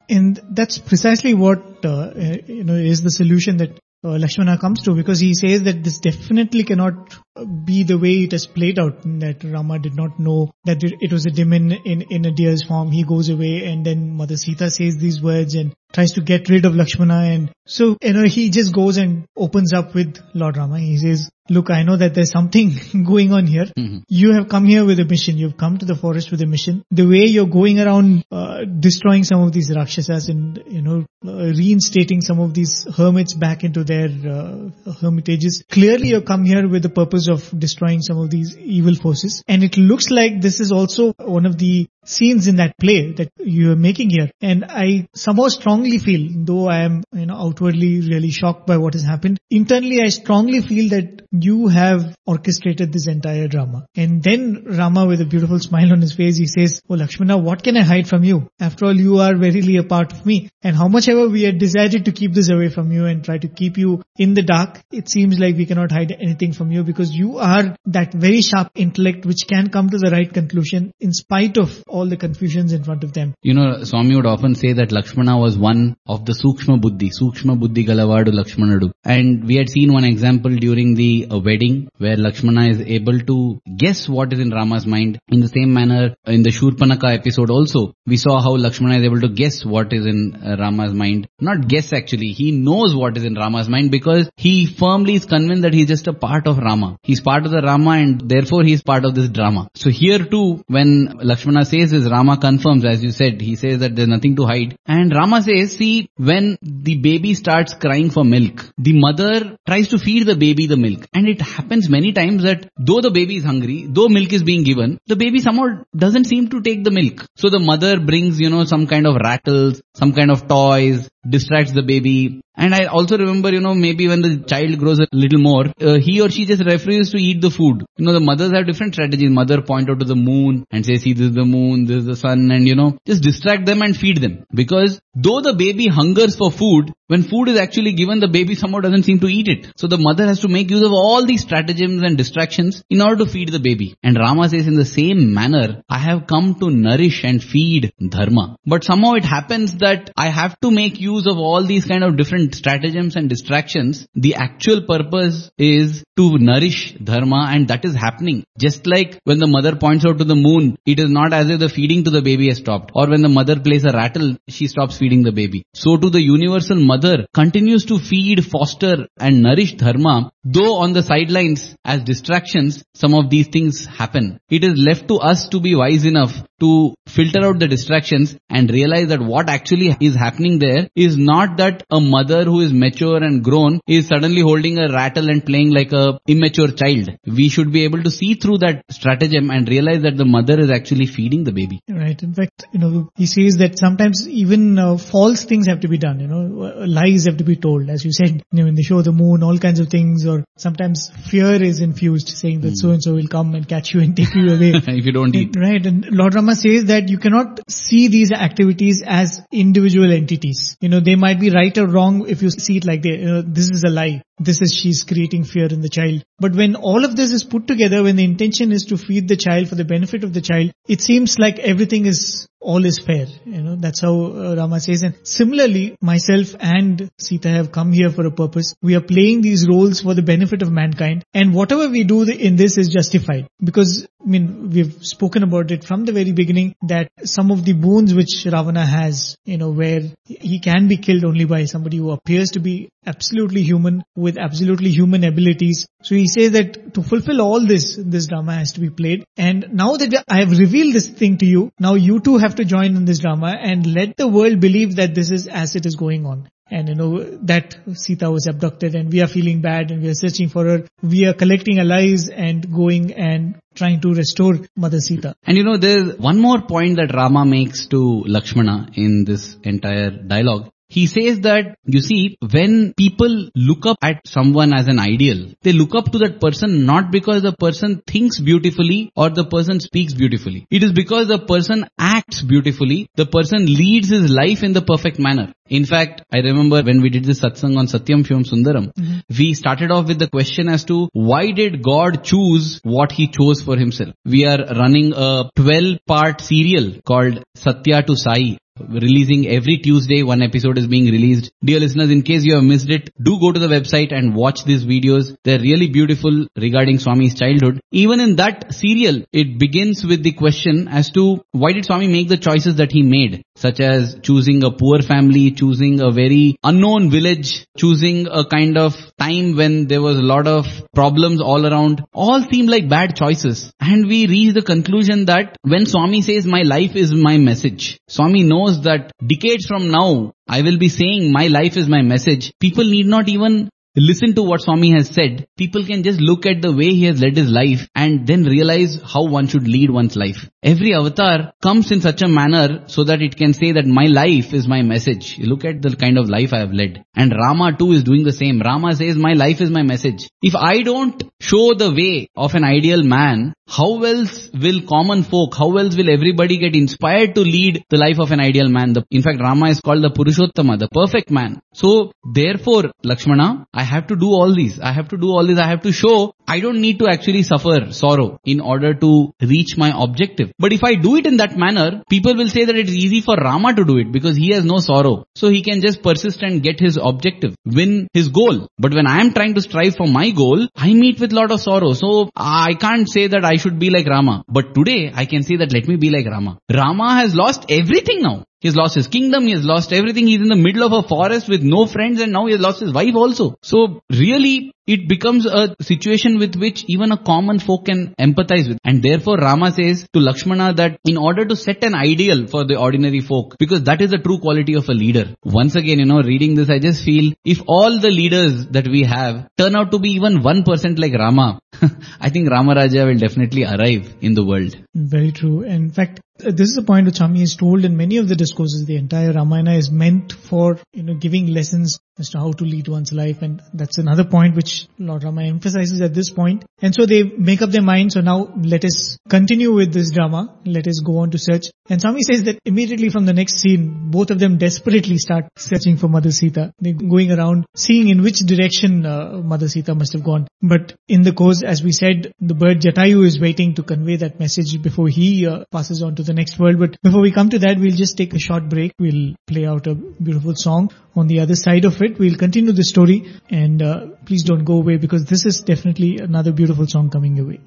And 0.09 0.41
that's 0.51 0.79
precisely 0.79 1.35
what, 1.35 1.85
uh, 1.85 1.89
uh, 1.89 2.37
you 2.47 2.65
know, 2.65 2.75
is 2.75 3.03
the 3.03 3.11
solution 3.11 3.57
that 3.57 3.79
uh, 4.05 4.19
Lakshmana 4.19 4.59
comes 4.59 4.83
to 4.83 4.95
because 4.95 5.19
he 5.19 5.35
says 5.35 5.63
that 5.65 5.83
this 5.83 5.99
definitely 5.99 6.63
cannot 6.65 7.17
be 7.65 7.83
the 7.83 7.99
way 7.99 8.25
it 8.25 8.33
has 8.33 8.47
played 8.47 8.79
out 8.79 9.03
that 9.03 9.43
Rama 9.43 9.79
did 9.79 9.97
not 9.97 10.21
know 10.21 10.53
that 10.65 10.79
it 10.83 11.13
was 11.13 11.27
a 11.27 11.31
demon 11.31 11.73
in, 11.73 12.03
in 12.03 12.25
a 12.25 12.31
deer's 12.31 12.63
form. 12.63 12.91
He 12.91 13.05
goes 13.05 13.29
away 13.31 13.65
and 13.65 13.85
then 13.85 14.17
Mother 14.17 14.37
Sita 14.37 14.71
says 14.71 14.97
these 14.99 15.21
words 15.21 15.55
and 15.55 15.75
tries 15.93 16.13
to 16.13 16.21
get 16.21 16.49
rid 16.49 16.65
of 16.65 16.75
Lakshmana 16.75 17.23
and 17.35 17.51
so, 17.67 17.97
you 18.01 18.13
know, 18.13 18.23
he 18.23 18.51
just 18.51 18.73
goes 18.73 18.97
and 18.97 19.27
opens 19.37 19.73
up 19.73 19.93
with 19.93 20.19
Lord 20.35 20.57
Rama. 20.57 20.79
He 20.79 20.99
says, 20.99 21.29
look, 21.49 21.69
I 21.69 21.83
know 21.83 21.97
that 21.97 22.15
there's 22.15 22.31
something 22.31 22.71
going 23.05 23.33
on 23.33 23.47
here. 23.47 23.67
Mhm. 23.77 24.03
You 24.09 24.35
have 24.35 24.49
come 24.49 24.65
here 24.67 24.85
with 24.85 25.01
a 25.01 25.05
mission. 25.05 25.37
You've 25.37 25.57
come 25.57 25.79
to 25.79 25.85
the 25.85 25.97
forest 25.97 26.31
with 26.31 26.41
a 26.43 26.47
mission. 26.47 26.85
The 26.93 27.07
way 27.07 27.25
you're 27.27 27.49
going 27.49 27.81
around 27.81 28.25
uh, 28.31 28.65
destroying 28.65 29.25
some 29.25 29.43
of 29.43 29.53
these 29.53 29.73
rakshasas 29.75 30.29
and 30.29 30.63
you 30.69 30.81
know 30.81 31.07
uh, 31.27 31.33
reinstating 31.33 32.21
some 32.21 32.39
of 32.39 32.55
these 32.55 32.87
hermits 32.97 33.35
back 33.35 33.65
into 33.65 33.83
their 33.83 34.09
uh, 34.09 34.93
hermitages. 35.01 35.65
Clearly, 35.69 36.09
you've 36.11 36.25
come 36.25 36.45
here 36.45 36.69
with 36.69 36.83
the 36.83 36.89
purpose 36.89 37.29
of 37.29 37.51
destroying 37.59 38.01
some 38.01 38.19
of 38.19 38.31
these 38.31 38.57
evil 38.59 38.95
forces, 38.95 39.43
and 39.49 39.65
it 39.65 39.77
looks 39.77 40.11
like 40.11 40.41
this 40.41 40.61
is 40.61 40.71
also 40.71 41.15
one 41.19 41.47
of 41.47 41.59
the 41.59 41.89
scenes 42.07 42.47
in 42.47 42.57
that 42.57 42.77
play 42.79 43.13
that 43.13 43.31
you 43.39 43.73
are 43.73 43.77
making 43.77 44.11
here. 44.11 44.31
And 44.41 44.65
I 44.65 45.09
somehow 45.15 45.49
strongly 45.49 45.99
feel, 45.99 46.29
though 46.45 46.69
I 46.69 46.85
am 46.85 47.03
you 47.13 47.27
know 47.27 47.37
outwardly 47.37 48.01
really 48.01 48.31
shocked 48.31 48.67
by 48.67 48.79
what 48.79 48.95
has 48.95 49.03
happened, 49.03 49.39
internally 49.51 50.01
I 50.03 50.09
strongly 50.09 50.61
feel 50.61 50.91
that 50.91 51.23
you 51.33 51.69
have 51.69 52.17
orchestrated 52.27 52.93
this 52.93 53.07
entire 53.07 53.49
drama. 53.49 53.87
And 53.95 54.23
then 54.23 54.65
Rama 54.67 55.07
with 55.07 55.21
a 55.21 55.27
beautiful 55.27 55.59
smile 55.61 55.93
on 55.93 56.01
his 56.01 56.15
face, 56.15 56.37
he 56.37 56.47
says, 56.47 56.81
Oh 56.89 56.95
Lakshmana, 56.95 57.37
what 57.39 57.63
can 57.63 57.77
I 57.77 57.83
hide 57.83 58.09
from 58.09 58.25
you? 58.25 58.49
After 58.61 58.87
all, 58.87 58.95
you 58.95 59.19
are 59.19 59.37
verily 59.37 59.77
a 59.77 59.83
part 59.83 60.13
of 60.13 60.25
me. 60.25 60.51
And 60.63 60.77
how 60.77 60.89
much 60.89 61.09
ever 61.09 61.29
we 61.29 61.43
had 61.43 61.59
decided 61.59 62.05
to 62.07 62.13
keep 62.13 62.33
this 62.33 62.49
away 62.49 62.71
from 62.71 62.93
you 62.93 63.07
and 63.07 63.25
try 63.25 63.39
to 63.39 63.49
keep 63.49 63.77
you 63.77 64.03
in 64.17 64.35
the 64.35 64.43
dark, 64.43 64.81
it 64.91 65.09
seems 65.09 65.39
like 65.39 65.57
we 65.57 65.67
cannot 65.67 65.93
hide 65.93 66.13
anything 66.13 66.53
from 66.53 66.71
you 66.71 66.83
because 66.83 67.13
you 67.13 67.39
are 67.39 67.77
that 67.87 68.15
very 68.15 68.41
sharp 68.41 68.71
intellect 68.75 69.27
which 69.27 69.47
can 69.49 69.71
come 69.71 69.91
to 69.91 69.99
the 69.99 70.11
right 70.11 70.33
conclusion 70.33 70.93
in 71.01 71.13
spite 71.13 71.57
of 71.57 71.83
all 71.97 72.09
the 72.13 72.17
confusions 72.25 72.73
in 72.73 72.85
front 72.89 73.05
of 73.07 73.13
them. 73.19 73.35
You 73.43 73.55
know, 73.55 73.85
Swami 73.91 74.17
would 74.17 74.27
often 74.35 74.55
say 74.55 74.73
that 74.79 74.93
Lakshmana 74.93 75.37
was 75.39 75.57
one 75.57 75.97
of 76.07 76.25
the 76.27 76.35
Sukshma 76.43 76.81
Buddhi, 76.81 77.11
Sukshma 77.19 77.59
Buddhi 77.59 77.85
Galavadu 77.91 78.33
Lakshmanadu. 78.39 78.91
And 79.05 79.47
we 79.51 79.57
had 79.57 79.71
seen 79.71 79.93
one 79.93 80.05
example 80.05 80.55
during 80.67 80.95
the 80.95 81.29
uh, 81.31 81.39
wedding 81.39 81.89
where 81.99 82.17
Lakshmana 82.17 82.69
is 82.69 82.81
able 82.81 83.19
to 83.31 83.61
guess 83.85 84.09
what 84.09 84.33
is 84.33 84.41
in 84.41 84.51
Rama's 84.51 84.87
mind. 84.87 85.19
In 85.29 85.41
the 85.41 85.49
same 85.49 85.73
manner, 85.73 86.15
in 86.27 86.43
the 86.43 86.51
Shurpanaka 86.51 87.15
episode 87.15 87.51
also, 87.51 87.95
we 88.07 88.17
saw 88.17 88.41
how 88.41 88.55
Lakshmana 88.67 88.99
is 88.99 89.05
able 89.05 89.21
to 89.21 89.29
guess 89.29 89.65
what 89.65 89.93
is 89.93 90.07
in 90.07 90.37
uh, 90.37 90.57
Rama's 90.59 90.93
mind. 90.93 91.29
Not 91.41 91.69
guess 91.69 91.93
actually, 91.93 92.33
he 92.33 92.51
knows 92.51 92.95
what 92.95 93.17
is 93.17 93.25
in 93.25 93.35
Rama's 93.35 93.69
mind 93.69 93.91
because 93.91 94.31
he 94.37 94.67
firmly 94.67 95.15
is 95.15 95.25
convinced 95.25 95.63
that 95.63 95.75
he's 95.75 95.89
just 95.89 96.07
a 96.07 96.13
part 96.13 96.47
of 96.47 96.59
Rama. 96.59 96.99
He's 97.03 97.21
part 97.21 97.47
of 97.47 97.53
the 97.53 97.63
Rama 97.63 97.93
and 98.03 98.29
therefore 98.29 98.65
he's 98.65 98.83
part 98.83 99.05
of 99.05 99.15
this 99.15 99.29
drama. 99.29 99.69
So 99.75 99.91
here 99.91 100.19
too, 100.19 100.63
when 100.67 101.19
Lakshmana 101.23 101.65
says 101.65 101.86
this, 101.91 102.11
Rama 102.11 102.37
confirms, 102.37 102.85
as 102.85 103.03
you 103.03 103.11
said, 103.11 103.41
he 103.41 103.57
says 103.57 103.81
that 103.81 103.95
there's 103.95 104.09
nothing 104.09 104.37
to 104.37 104.47
hide. 104.47 104.77
And 104.87 105.13
Rama 105.13 105.43
says, 105.43 105.77
see, 105.77 106.09
when 106.17 106.59
the 106.63 106.97
baby 106.97 107.35
starts 107.35 107.75
crying 107.75 108.11
for 108.11 108.25
milk, 108.25 108.71
the 108.79 108.93
mother 108.93 109.57
tries 109.67 109.89
to 109.89 109.99
feed 109.99 110.27
the 110.27 110.37
baby 110.37 110.67
the 110.67 110.77
milk. 110.77 111.07
And 111.13 111.29
it 111.29 111.41
happens 111.41 111.89
many 111.89 112.13
times 112.13 112.43
that 112.43 112.71
though 112.77 113.01
the 113.01 113.11
baby 113.11 113.37
is 113.37 113.45
hungry, 113.45 113.87
though 113.89 114.09
milk 114.09 114.33
is 114.33 114.43
being 114.43 114.65
given, 114.65 114.99
the 115.07 115.17
baby 115.17 115.41
somehow 115.41 115.85
doesn't 115.97 116.25
seem 116.25 116.49
to 116.51 116.61
take 116.61 116.85
the 116.85 116.91
milk. 116.91 117.27
So 117.37 117.51
the 117.51 117.61
mother 117.61 118.01
brings, 118.01 118.41
you 118.41 118.51
know, 118.51 118.65
some 118.65 118.87
kind 118.87 119.07
of 119.07 119.17
rattles, 119.17 119.83
some 119.95 120.13
kind 120.13 120.31
of 120.31 120.49
toys, 120.49 121.09
distracts 121.29 121.73
the 121.73 121.83
baby. 121.83 122.41
And 122.57 122.75
I 122.75 122.87
also 122.87 123.19
remember, 123.19 123.53
you 123.53 123.61
know, 123.61 123.75
maybe 123.75 124.09
when 124.09 124.23
the 124.23 124.39
child 124.47 124.79
grows 124.79 124.99
a 124.99 125.07
little 125.13 125.41
more, 125.41 125.67
uh, 125.81 125.99
he 125.99 126.23
or 126.23 126.31
she 126.31 126.47
just 126.47 126.65
refuses 126.65 127.13
to 127.13 127.19
eat 127.19 127.43
the 127.43 127.51
food. 127.51 127.85
You 127.97 128.07
know, 128.07 128.15
the 128.15 128.21
mothers 128.21 128.53
have 128.53 128.67
different 128.67 128.95
strategies. 128.95 129.31
Mother 129.31 129.61
point 129.61 129.91
out 129.91 129.99
to 129.99 130.07
the 130.07 130.17
moon 130.17 130.65
and 130.71 130.85
say, 130.87 130.97
see, 130.97 131.13
this 131.13 131.29
is 131.29 131.35
the 131.35 131.45
moon, 131.45 131.85
this 131.85 131.99
is 131.99 132.07
the 132.07 132.17
sun, 132.17 132.51
and 132.51 132.67
you 132.67 132.75
know, 132.75 132.97
just 133.07 133.23
distract 133.23 133.67
them 133.67 133.83
and 133.83 133.97
feed 133.97 134.23
them. 134.23 134.45
Because 134.55 135.01
though 135.15 135.41
the 135.43 135.55
baby 135.55 135.89
hungers 135.89 136.37
for 136.37 136.51
food, 136.51 136.93
when 137.09 137.23
food 137.23 137.49
is 137.49 137.59
actually 137.59 137.93
given, 137.93 138.21
the 138.21 138.29
baby 138.29 138.55
somehow 138.55 138.81
doesn't 138.81 139.05
seem 139.05 139.21
to 139.21 139.29
eat 139.29 139.49
it. 139.49 139.73
So 139.77 139.87
the 139.87 139.99
mother 139.99 140.27
has 140.27 140.41
to 140.41 140.49
make 140.49 140.71
use 140.71 140.85
of 140.85 140.93
all 140.93 141.25
these 141.25 141.43
stratagems 141.43 142.03
and 142.03 142.19
distractions 142.19 142.83
in 142.91 143.01
order 143.01 143.25
to 143.25 143.31
feed 143.31 143.51
the 143.51 143.61
baby. 143.61 143.97
And 144.03 144.17
Rama 144.17 144.49
says 144.49 144.67
in 144.67 144.75
the 144.75 144.85
same 144.85 145.33
manner, 145.33 145.83
I 145.89 145.99
have 145.99 146.27
come 146.27 146.57
to 146.61 146.71
nourish 146.71 147.23
and 147.25 147.43
feed 147.43 147.93
dharma. 148.09 148.57
But 148.67 148.85
somehow 148.85 149.13
it 149.13 149.25
happens 149.25 149.77
that 149.77 150.11
I 150.17 150.31
have 150.31 150.59
to 150.61 150.71
make 150.71 151.01
use 151.01 151.27
of 151.27 151.39
all 151.39 151.65
these 151.65 151.85
kind 151.85 152.03
of 152.03 152.17
different 152.17 152.55
stratagems 152.55 153.15
and 153.15 153.29
distractions. 153.29 154.07
The 154.15 154.35
actual 154.35 154.83
purpose 154.83 155.51
is 155.59 156.03
to 156.17 156.39
nourish 156.39 156.95
dharma 157.03 157.49
and 157.51 157.69
that 157.69 157.85
is 157.85 157.95
happening. 157.95 158.45
Just 158.59 158.87
like 158.87 159.21
when 159.25 159.39
the 159.39 159.47
mother 159.47 159.77
points 159.77 160.07
out 160.07 160.19
to 160.19 160.25
the 160.25 160.35
moon, 160.35 160.77
it 160.87 160.99
is 160.99 161.11
not 161.11 161.33
as 161.33 161.51
if 161.51 161.61
the 161.61 161.69
feeding 161.69 162.05
to 162.05 162.11
the 162.11 162.23
baby 162.23 162.49
has 162.49 162.59
stopped. 162.59 162.91
Or 162.95 163.09
when 163.09 163.23
the 163.23 163.29
mother 163.29 163.59
plays 163.61 163.85
a 163.85 163.93
rattle, 163.93 164.37
she 164.49 164.67
stops 164.67 164.99
feeding 164.99 165.23
the 165.23 165.33
baby. 165.33 165.65
So 165.75 165.97
to 165.97 166.11
the 166.11 166.23
universal 166.23 166.81
mother 166.81 167.27
continues 167.35 167.85
to 167.87 167.99
feed, 167.99 168.45
foster 168.45 169.07
and 169.19 169.43
nourish 169.43 169.75
dharma, 169.75 170.31
though 170.47 170.77
on 170.77 170.93
the 170.93 171.03
sidelines 171.03 171.75
as 171.85 172.05
distractions, 172.05 172.85
some 172.95 173.15
of 173.15 173.31
these 173.31 173.49
things 173.49 173.85
happen. 173.85 174.39
It 174.49 174.63
is 174.63 174.75
left 174.77 175.09
to 175.09 175.17
us 175.17 175.49
to 175.49 175.61
be 175.61 175.75
wise 175.75 176.05
enough 176.05 176.33
to 176.61 176.95
filter 177.07 177.45
out 177.45 177.59
the 177.59 177.69
distractions 177.69 178.37
and 178.49 178.71
realize 178.71 179.09
that 179.09 179.21
what 179.21 179.49
actually 179.49 179.95
is 180.01 180.15
happening 180.15 180.59
there 180.59 180.89
is 180.95 181.17
not 181.17 181.57
that 181.59 181.83
a 181.91 182.01
mother 182.01 182.45
who 182.45 182.61
is 182.61 182.73
mature 182.73 183.23
and 183.23 183.45
grown 183.45 183.81
is 183.87 184.07
suddenly 184.09 184.41
holding 184.41 184.79
a 184.79 184.91
rattle 184.91 185.29
and 185.29 185.45
playing 185.45 185.71
like 185.71 185.93
a 185.93 186.19
immature 186.27 186.69
child. 186.69 187.11
We 187.27 187.49
should 187.49 187.73
be 187.73 187.85
able 187.85 188.03
to 188.03 188.11
see 188.11 188.35
through 188.35 188.59
that 188.59 188.85
stratagem 188.91 189.51
and 189.51 189.69
realize 189.69 190.03
that 190.03 190.17
the 190.17 190.25
mother 190.25 190.59
is 190.59 190.71
actually 190.71 191.07
feeding 191.07 191.45
the 191.45 191.53
baby. 191.53 191.81
Right. 191.89 192.23
In 192.23 192.35
fact, 192.35 192.67
you 192.73 192.81
know, 192.81 193.11
he 193.17 193.27
says 193.27 193.57
that 193.59 193.79
sometimes 193.79 194.27
even 194.29 194.79
uh, 194.79 194.97
false 194.97 195.45
things 195.45 195.67
have 195.67 195.81
to 195.81 195.89
be 195.89 195.99
done, 195.99 196.21
you 196.21 196.29
know, 196.29 196.63
uh, 196.63 196.87
lies 196.87 197.27
have 197.27 197.39
to 197.39 197.45
be 197.45 197.57
told. 197.57 197.91
As 197.91 198.05
you 198.05 198.13
said, 198.13 198.45
you 198.53 198.59
know, 198.59 198.65
when 198.65 198.75
they 198.75 198.83
show 198.83 199.03
the 199.03 199.13
moon, 199.13 199.43
all 199.43 199.59
kinds 199.59 199.81
of 199.81 199.89
things, 199.89 200.27
or 200.27 200.36
sometimes 200.57 201.11
fear 201.31 201.63
is 201.63 201.81
infused, 201.81 202.29
saying 202.29 202.61
that 202.63 202.77
so 202.77 202.91
and 202.91 203.03
so 203.03 203.15
will 203.15 203.29
come 203.29 203.55
and 203.55 203.69
catch 203.69 203.95
you 203.95 204.01
and 204.01 204.17
take 204.17 204.35
you 204.35 204.55
away. 204.55 204.71
if 204.75 205.07
you 205.07 205.13
don't 205.13 205.35
eat. 205.35 205.55
Right. 205.57 205.85
And 205.85 206.07
Lord 206.11 206.35
Rama 206.35 206.57
says 206.57 206.87
that 206.87 207.09
you 207.09 207.19
cannot 207.19 207.61
see 207.69 208.09
these 208.09 208.33
activities 208.33 209.03
as 209.05 209.43
individual 209.53 210.13
entities. 210.13 210.77
You 210.81 210.89
know, 210.89 211.01
they 211.01 211.17
might 211.17 211.41
be 211.41 211.51
right 211.51 211.77
or 211.79 211.87
wrong 211.87 212.29
if 212.29 212.43
you 212.43 212.51
see 212.51 212.79
it 212.79 212.85
like 212.85 213.03
they, 213.03 213.19
you 213.19 213.27
know, 213.27 213.43
this 213.43 213.71
is 213.71 213.85
a 213.85 213.91
lie. 213.91 214.23
This 214.39 214.61
is 214.61 214.75
she's 214.75 215.05
creating 215.05 215.45
fear 215.45 215.67
in 215.67 215.81
the 215.81 215.89
child. 215.89 216.23
But 216.39 216.55
when 216.55 216.77
all 216.77 217.05
of 217.05 217.17
this 217.17 217.31
is 217.33 217.45
put 217.45 217.67
together, 217.67 218.03
when 218.03 218.17
the 218.17 218.25
intention 218.25 218.71
is 218.71 218.85
to 218.87 218.99
feed 218.99 219.29
the 219.29 219.37
child 219.37 219.69
for 219.69 219.75
the 219.75 219.85
benefit 219.85 220.25
of 220.25 220.35
the 220.35 220.43
child, 220.43 220.73
it 220.87 221.01
seems 221.01 221.39
like 221.39 221.59
everything 221.59 222.07
is 222.07 222.47
all 222.61 222.85
is 222.85 222.99
fair. 222.99 223.27
You 223.45 223.63
know, 223.63 223.77
that's 223.77 224.01
how 224.01 224.13
uh, 224.13 224.55
Rama 224.57 224.81
says. 224.81 225.03
And 225.03 225.15
similarly, 225.23 225.97
myself 226.01 226.55
and 226.59 227.09
Sita 227.19 227.49
have 227.49 227.71
come 227.71 227.93
here 227.93 228.11
for 228.11 228.27
a 228.27 228.31
purpose. 228.31 228.75
We 228.83 228.97
are 228.97 229.01
playing 229.01 229.43
these 229.43 229.67
roles 229.69 230.01
for 230.01 230.15
the 230.15 230.23
benefit 230.23 230.63
of 230.63 230.73
mankind. 230.73 231.23
And 231.33 231.55
whatever 231.55 231.89
we 231.89 232.05
do 232.05 232.23
in 232.25 232.57
this 232.57 232.77
is 232.77 232.89
justified. 232.89 233.47
Because, 233.63 234.07
I 234.21 234.29
mean, 234.29 234.71
we've 234.71 235.07
spoken 235.07 235.45
about 235.45 235.71
it 235.71 235.85
from 235.85 236.05
the 236.05 236.13
very 236.13 236.33
beginning 236.33 236.75
that 236.89 237.09
some 237.25 237.51
of 237.51 237.65
the 237.65 237.73
boons 237.73 238.15
which 238.15 238.45
Ravana 238.45 238.85
has, 238.85 239.37
you 239.45 239.59
know, 239.59 239.71
where 239.71 240.01
he 240.25 240.59
can 240.59 240.89
be 240.89 240.97
killed 240.97 241.25
only 241.25 241.45
by 241.45 241.65
somebody 241.65 241.99
who 241.99 242.11
appears 242.11 242.51
to 242.51 242.61
be 242.61 242.89
absolutely 243.07 243.63
human 243.63 244.03
with 244.17 244.37
absolutely 244.39 244.91
human 244.91 245.25
abilities. 245.25 245.87
So 246.03 246.15
he 246.15 246.27
says 246.27 246.53
that 246.53 246.95
to 246.95 247.03
fulfill 247.03 247.41
all 247.41 247.67
this, 247.67 247.99
this 247.99 248.27
drama 248.27 248.55
has 248.55 248.73
to 248.73 248.81
be 248.81 248.91
played. 248.91 249.25
And 249.37 249.67
now 249.73 249.97
that 249.97 250.25
I 250.29 250.41
have 250.41 250.59
revealed 250.59 250.95
this 250.95 251.09
thing 251.09 251.39
to 251.39 251.47
you, 251.47 251.71
now 251.79 251.95
you 251.95 252.21
too 252.21 252.39
have 252.39 252.57
to 252.57 252.65
join 252.65 252.97
in 252.97 253.05
this 253.05 253.21
drama 253.21 253.55
and 253.61 253.87
let 253.87 254.17
the 254.17 254.29
world 254.29 254.61
believe 254.61 254.97
that 254.97 255.15
this 255.15 255.31
is 255.31 255.47
as 255.47 255.77
it 255.77 255.87
is 255.87 255.97
going 255.97 256.27
on. 256.27 256.49
And 256.69 256.89
you 256.89 256.97
know, 256.97 257.23
that 257.43 257.77
Sita 257.95 258.29
was 258.29 258.49
abducted 258.49 258.97
and 258.97 259.13
we 259.13 259.23
are 259.23 259.29
feeling 259.29 259.61
bad 259.61 259.93
and 259.93 260.03
we 260.03 260.09
are 260.09 260.15
searching 260.15 260.49
for 260.49 260.65
her. 260.65 260.89
We 261.01 261.27
are 261.27 261.33
collecting 261.33 261.79
allies 261.79 262.29
and 262.29 262.73
going 262.75 263.13
and 263.13 263.61
trying 263.77 264.01
to 264.01 264.13
restore 264.13 264.59
Mother 264.75 264.99
Sita. 265.01 265.37
And 265.45 265.57
you 265.57 265.63
know, 265.63 265.77
there's 265.77 266.19
one 266.19 266.41
more 266.41 266.63
point 266.63 266.97
that 266.97 267.15
Rama 267.15 267.45
makes 267.45 267.87
to 267.89 268.25
Lakshmana 268.27 268.89
in 268.95 269.25
this 269.25 269.57
entire 269.63 270.11
dialogue. 270.11 270.73
He 270.89 271.07
says 271.07 271.41
that, 271.41 271.79
you 271.85 272.01
see, 272.01 272.39
when 272.41 272.95
people 272.97 273.51
look 273.55 273.87
up 273.87 273.99
at 274.03 274.27
someone 274.27 274.73
as 274.73 274.87
an 274.87 275.01
ideal, 275.01 275.49
they 275.63 275.73
look 275.73 275.95
up 275.95 276.13
to 276.13 276.19
that 276.19 276.41
person 276.41 276.87
not 276.87 277.11
because 277.11 277.43
the 277.43 277.53
person 277.53 278.03
thinks 278.07 278.39
beautifully 278.39 279.11
or 279.17 279.31
the 279.31 279.45
person 279.45 279.81
speaks 279.81 280.15
beautifully. 280.15 280.67
It 280.71 280.85
is 280.85 280.93
because 280.93 281.27
the 281.27 281.41
person 281.41 281.87
acts 281.99 282.43
beautifully, 282.43 283.09
the 283.17 283.27
person 283.27 283.67
leads 283.67 284.09
his 284.09 284.31
life 284.31 284.63
in 284.63 284.75
the 284.75 284.83
perfect 284.83 285.19
manner. 285.19 285.53
In 285.69 285.85
fact, 285.85 286.23
I 286.33 286.39
remember 286.39 286.83
when 286.83 287.03
we 287.03 287.11
did 287.11 287.25
this 287.25 287.41
satsang 287.41 287.77
on 287.77 287.89
Satyam 287.89 288.25
Shivam 288.25 288.45
Sundaram, 288.49 288.93
mm-hmm. 288.93 289.19
we 289.37 289.55
started 289.55 289.91
off 289.91 290.07
with 290.07 290.21
the 290.21 290.29
question 290.29 290.69
as 290.69 290.85
to 290.85 291.09
why 291.13 291.51
did 291.51 291.83
God 291.83 292.23
choose 292.23 292.81
what 292.85 293.11
he 293.11 293.27
chose 293.27 293.61
for 293.63 293.77
himself? 293.77 294.15
We 294.25 294.47
are 294.47 294.65
running 294.77 295.13
a 295.17 295.51
12 295.57 295.99
part 296.07 296.41
serial 296.41 297.01
called 297.05 297.43
Satya 297.57 298.05
to 298.05 298.17
Sai 298.17 298.59
releasing 298.79 299.49
every 299.49 299.79
Tuesday. 299.79 300.23
One 300.23 300.43
episode 300.43 300.79
is 300.79 300.87
being 300.87 301.07
released. 301.07 301.51
Dear 301.65 301.81
listeners, 301.81 302.11
in 302.11 302.23
case 302.23 302.45
you 302.45 302.55
have 302.55 302.65
missed 302.65 302.91
it, 302.91 303.11
do 303.23 303.39
go 303.41 303.53
to 303.53 303.59
the 303.59 303.69
website 303.69 304.13
and 304.13 304.35
watch 304.35 304.65
these 304.65 304.85
videos. 304.85 305.37
They're 305.45 305.61
really 305.61 305.89
beautiful 305.89 306.47
regarding 306.57 306.99
Swami's 306.99 307.35
childhood. 307.35 307.81
Even 307.91 308.21
in 308.21 308.37
that 308.37 308.75
serial, 308.75 309.23
it 309.33 309.59
begins 309.59 310.05
with 310.05 310.23
the 310.23 310.33
question 310.33 310.89
as 310.89 311.11
to 311.13 311.45
why 311.53 311.73
did 311.73 311.85
Swami 311.85 312.09
make 312.09 312.29
the 312.29 312.37
choices 312.37 312.77
that 312.77 312.93
he 312.93 313.03
made, 313.03 313.43
such 313.57 313.81
as 313.81 314.19
choosing 314.23 314.63
a 314.65 314.71
poor 314.71 315.03
family, 315.03 315.51
choosing 315.51 316.01
a 316.01 316.11
very 316.11 316.57
unknown 316.63 317.11
village, 317.11 317.67
choosing 317.77 318.27
a 318.31 318.45
kind 318.45 318.77
of 318.77 318.95
time 319.19 319.57
when 319.57 319.87
there 319.87 320.03
was 320.03 320.19
a 320.19 320.23
lot 320.23 320.47
of 320.47 320.67
problems 320.95 321.41
all 321.41 321.67
around. 321.67 322.05
All 322.13 322.43
seem 322.43 322.67
like 322.67 322.89
bad 322.89 323.17
choices. 323.17 323.73
And 323.81 324.07
we 324.07 324.27
reach 324.27 324.55
the 324.55 324.63
conclusion 324.63 325.27
that 325.27 325.57
when 325.63 325.87
Swami 325.87 326.23
says 326.23 326.47
my 326.47 326.63
life 326.63 326.97
is 326.97 327.13
my 327.13 327.39
message, 327.39 327.99
Swami 328.09 328.43
knows 328.43 328.66
knows 328.67 328.83
that 328.83 329.13
decades 329.25 329.67
from 329.67 329.89
now, 329.91 330.33
I 330.49 330.63
will 330.63 330.79
be 330.79 330.89
saying 330.89 331.33
my 331.33 331.47
life 331.49 331.77
is 331.77 331.89
my 331.89 332.03
message. 332.03 332.53
People 332.61 332.85
need 332.85 333.07
not 333.07 333.29
even 333.29 333.69
listen 333.97 334.35
to 334.35 334.43
what 334.43 334.61
Swami 334.61 334.93
has 334.93 335.09
said. 335.09 335.49
People 335.57 335.85
can 335.85 336.03
just 336.03 336.21
look 336.21 336.47
at 336.47 336.63
the 336.63 336.73
way 336.73 336.91
he 336.91 337.05
has 337.05 337.21
led 337.21 337.37
his 337.37 337.51
life 337.51 337.89
and 337.95 338.27
then 338.27 338.45
realize 338.45 339.01
how 339.03 339.25
one 339.25 339.49
should 339.49 339.67
lead 339.67 339.91
one's 339.91 340.17
life. 340.17 340.49
Every 340.63 340.95
avatar 340.95 341.53
comes 341.63 341.91
in 341.91 342.01
such 342.01 342.23
a 342.23 342.29
manner 342.29 342.85
so 342.89 343.05
that 343.05 343.23
it 343.23 343.37
can 343.37 343.55
say 343.55 343.73
that 343.73 343.87
my 343.87 344.05
life 344.05 344.53
is 344.53 344.69
my 344.69 344.83
message. 344.83 345.39
Look 345.39 345.65
at 345.65 345.81
the 345.83 345.97
kind 345.97 346.19
of 346.19 346.29
life 346.29 346.53
I 346.53 346.59
have 346.59 346.73
led. 346.73 347.05
And 347.15 347.33
Rama 347.33 347.77
too 347.77 347.93
is 347.93 348.05
doing 348.05 348.25
the 348.25 348.33
same. 348.33 348.61
Rama 348.61 348.95
says 348.95 349.17
my 349.17 349.33
life 349.33 349.61
is 349.61 349.71
my 349.71 349.83
message. 349.83 350.29
If 350.43 350.55
I 350.55 350.83
don't 350.83 351.23
show 351.41 351.75
the 351.75 351.91
way 351.91 352.29
of 352.37 352.55
an 352.55 352.65
ideal 352.65 353.03
man, 353.03 353.55
how 353.69 354.03
else 354.05 354.49
will 354.53 354.83
common 354.89 355.25
folk, 355.25 355.57
how 355.57 355.77
else 355.77 355.97
will 355.97 356.09
everybody 356.09 356.59
get 356.59 356.77
inspired 356.77 357.35
to 357.35 357.41
lead 357.41 357.85
the 357.91 357.97
life 357.97 358.21
of 358.21 358.31
an 358.31 358.41
ideal 358.41 358.69
man? 358.69 358.93
The, 358.93 359.05
in 359.11 359.23
fact, 359.23 359.41
Rama 359.41 359.69
is 359.71 359.81
called 359.81 360.05
the 360.05 360.11
Purushottama, 360.11 360.79
the 360.79 360.89
perfect 360.89 361.31
man. 361.31 361.61
So, 361.75 362.13
therefore, 362.25 362.93
Lakshmana, 363.03 363.67
I 363.75 363.83
have 363.95 364.07
to 364.09 364.17
do 364.17 364.31
all 364.39 364.55
these. 364.55 364.79
I 364.81 364.93
have 364.93 365.09
to 365.09 365.17
do 365.17 365.29
all 365.29 365.47
this. 365.47 365.59
I 365.59 365.69
have 365.69 365.83
to 365.83 365.93
show 365.93 366.35
I 366.49 366.61
don't 366.61 366.81
need 366.81 366.99
to 367.01 367.09
actually 367.13 367.43
suffer 367.43 367.93
sorrow 367.93 368.39
in 368.45 368.61
order 368.61 368.95
to 368.95 369.11
reach 369.41 369.77
my 369.77 369.93
objective. 370.05 370.53
But 370.59 370.73
if 370.73 370.85
I 370.85 370.95
do 370.95 371.17
it 371.17 371.27
in 371.27 371.39
that 371.39 371.57
manner, 371.57 372.03
people 372.09 372.37
will 372.37 372.49
say 372.49 372.65
that 372.65 372.77
it's 372.77 372.93
easy 372.93 373.21
for 373.21 373.37
Rama 373.37 373.75
to 373.75 373.85
do 373.85 373.99
it 373.99 374.13
because 374.13 374.37
he 374.37 374.51
has 374.51 374.65
no 374.65 374.79
sorrow. 374.79 375.27
So 375.35 375.49
he 375.49 375.63
can 375.63 375.81
just 375.81 376.03
persist 376.03 376.43
and 376.43 376.63
get 376.63 376.81
his 376.81 376.99
objective, 377.03 377.57
win 377.65 378.09
his 378.13 378.29
goal. 378.29 378.69
But 378.79 378.95
when 378.95 379.07
I 379.07 379.21
am 379.21 379.33
trying 379.33 379.55
to 379.55 379.63
strive 379.63 379.97
for 379.97 380.07
my 380.07 380.31
goal, 380.31 380.69
I 380.77 380.93
meet 380.95 381.21
with 381.21 381.33
lot 381.33 381.51
of 381.51 381.61
sorrow. 381.61 381.93
So 381.95 382.31
I 382.37 382.75
can't 382.75 383.09
say 383.09 383.27
that 383.29 383.45
I 383.45 383.57
should 383.57 383.79
be 383.79 383.91
like 383.91 384.07
Rama. 384.07 384.45
But 384.49 384.75
today 384.75 385.11
I 385.15 385.27
can 385.27 385.43
say 385.43 385.57
that 385.57 385.73
let 385.73 385.89
me 385.89 385.97
be 385.97 386.11
like 386.11 386.27
Rama. 386.27 386.59
Rama 386.73 387.15
has 387.15 387.35
lost 387.35 387.67
everything 387.69 388.23
now. 388.23 388.45
He's 388.61 388.77
lost 388.77 388.95
his 388.95 389.07
kingdom, 389.09 389.45
he 389.45 389.53
has 389.53 389.65
lost 389.65 389.93
everything, 389.93 390.27
he's 390.27 390.41
in 390.41 390.49
the 390.49 390.57
middle 390.57 390.83
of 390.83 390.93
a 390.93 391.07
forest 391.07 391.49
with 391.49 391.63
no 391.63 391.87
friends 391.87 392.21
and 392.21 392.33
now 392.33 392.47
he 392.47 392.53
has 392.53 392.61
lost 392.61 392.81
his 392.81 392.93
wife 392.93 393.15
also. 393.15 393.57
So 393.63 394.01
really, 394.11 394.73
it 394.87 395.09
becomes 395.09 395.47
a 395.47 395.75
situation 395.81 396.39
with 396.39 396.55
which 396.55 396.85
even 396.87 397.11
a 397.11 397.19
common 397.19 397.59
folk 397.59 397.87
can 397.87 398.15
empathize 398.21 398.69
with. 398.69 398.79
And 398.85 399.03
therefore 399.03 399.37
Rama 399.37 399.73
says 399.73 400.07
to 400.13 400.21
Lakshmana 400.21 400.75
that 400.75 401.01
in 401.05 401.17
order 401.17 401.45
to 401.45 401.57
set 401.57 401.83
an 401.83 401.95
ideal 401.95 402.47
for 402.47 402.65
the 402.65 402.77
ordinary 402.79 403.21
folk, 403.21 403.57
because 403.59 403.83
that 403.85 404.01
is 404.01 404.11
the 404.11 404.19
true 404.19 404.39
quality 404.39 404.75
of 404.75 404.89
a 404.89 404.93
leader. 404.93 405.35
Once 405.45 405.75
again, 405.75 405.99
you 405.99 406.07
know, 406.07 406.23
reading 406.23 406.55
this, 406.55 406.71
I 406.71 406.79
just 406.79 407.03
feel 407.03 407.33
if 407.45 407.63
all 407.67 407.99
the 407.99 408.11
leaders 408.11 408.69
that 408.69 408.87
we 408.87 409.03
have 409.03 409.49
turn 409.59 409.75
out 409.77 409.91
to 409.91 409.99
be 409.99 410.11
even 410.11 410.39
1% 410.39 410.99
like 410.99 411.15
Rama, 411.15 411.59
I 412.21 412.31
think 412.31 412.49
Rama 412.49 412.67
Ramarajya 412.67 413.07
will 413.07 413.19
definitely 413.19 413.65
arrive 413.65 414.15
in 414.21 414.35
the 414.35 414.45
world. 414.45 414.77
Very 414.95 415.33
true. 415.33 415.63
In 415.63 415.91
fact, 415.91 416.21
Uh, 416.45 416.51
this 416.51 416.71
is 416.71 416.77
a 416.77 416.83
point 416.83 417.07
which 417.07 417.17
Swami 417.17 417.43
is 417.43 417.57
told 417.57 417.85
in 417.85 417.97
many 417.97 418.19
of 418.19 418.29
the 418.29 418.37
discourses. 418.37 418.85
The 418.85 418.97
entire 418.97 419.33
Ramayana 419.33 419.75
is 419.75 419.91
meant 419.91 420.33
for, 420.33 420.79
you 420.93 421.03
know, 421.03 421.15
giving 421.15 421.47
lessons 421.47 421.99
as 422.19 422.31
to 422.31 422.39
how 422.39 422.53
to 422.53 422.65
lead 422.65 422.89
one's 422.89 423.13
life. 423.13 423.43
And 423.43 423.63
that's 423.75 423.99
another 423.99 424.25
point 424.25 424.57
which 424.57 424.87
Lord 424.99 425.25
Rama 425.25 425.45
emphasizes 425.45 426.01
at 426.01 426.15
this 426.15 426.31
point. 426.31 426.65
And 426.81 426.95
so 426.95 427.07
they 427.07 427.23
make 427.23 427.63
up 427.63 427.71
their 427.71 427.83
mind. 427.83 428.13
So 428.13 428.21
now 428.21 428.53
let 428.57 428.85
us 428.85 429.19
continue 429.29 429.73
with 429.73 429.93
this 429.93 430.13
drama. 430.13 430.55
Let 430.65 430.87
us 430.87 431.01
go 431.05 431.19
on 431.19 431.31
to 431.33 431.39
search. 431.39 431.67
And 431.89 432.01
Swami 432.01 432.23
says 432.23 432.45
that 432.45 432.59
immediately 432.65 433.11
from 433.11 433.27
the 433.27 433.33
next 433.33 433.61
scene, 433.61 434.11
both 434.11 434.31
of 434.31 434.39
them 434.41 434.59
desperately 434.59 435.19
start 435.19 435.45
searching 435.57 435.97
for 435.97 436.09
Mother 436.09 436.33
Sita. 436.33 436.73
They're 436.81 436.95
going 436.95 437.31
around 437.31 437.67
seeing 437.77 438.09
in 438.09 438.23
which 438.23 438.41
direction 438.41 439.07
uh, 439.07 439.41
Mother 439.43 439.69
Sita 439.69 439.95
must 439.95 440.13
have 440.15 440.25
gone. 440.25 440.49
But 440.63 440.95
in 441.07 441.23
the 441.23 441.33
course, 441.33 441.63
as 441.63 441.83
we 441.83 441.93
said, 441.93 442.33
the 442.41 442.55
bird 442.55 442.81
Jatayu 442.81 443.25
is 443.25 443.41
waiting 443.41 443.75
to 443.75 443.83
convey 443.83 444.17
that 444.17 444.41
message 444.41 444.83
before 444.83 445.09
he 445.09 445.47
uh, 445.47 445.65
passes 445.71 446.03
on 446.03 446.17
to 446.17 446.23
the 446.23 446.35
next 446.35 446.59
world. 446.59 446.79
But 446.79 446.97
before 447.03 447.21
we 447.21 447.31
come 447.31 447.51
to 447.51 447.59
that, 447.61 447.79
we'll 447.79 447.95
just 447.95 448.17
take 448.17 448.35
a 448.35 448.39
short 448.39 448.69
break. 448.69 448.93
We'll 448.99 449.35
play 449.47 449.67
out 449.67 449.87
a 449.87 449.95
beautiful 449.95 450.55
song. 450.57 450.91
On 451.15 451.29
the 451.29 451.41
other 451.41 451.55
side 451.55 451.87
of 451.87 452.03
it, 452.03 452.06
we'll 452.06 452.38
continue 452.38 452.72
the 452.72 452.84
story. 452.84 453.40
And 453.50 453.82
uh, 453.82 454.08
please 454.26 454.44
don't 454.44 454.64
go 454.64 454.78
away 454.78 454.98
because 454.98 455.26
this 455.26 455.46
is 455.46 455.62
definitely 455.62 456.18
another 456.18 456.52
beautiful 456.52 456.88
song 456.88 457.10
coming 457.10 457.36
your 457.36 457.48
way. 457.48 457.60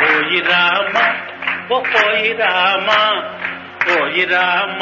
పోయి 0.00 0.38
రామ 0.48 0.94
ఓ 1.74 1.78
పోయి 1.92 2.32
రామ 2.40 2.88
పోయి 3.86 4.24
రామ 4.32 4.80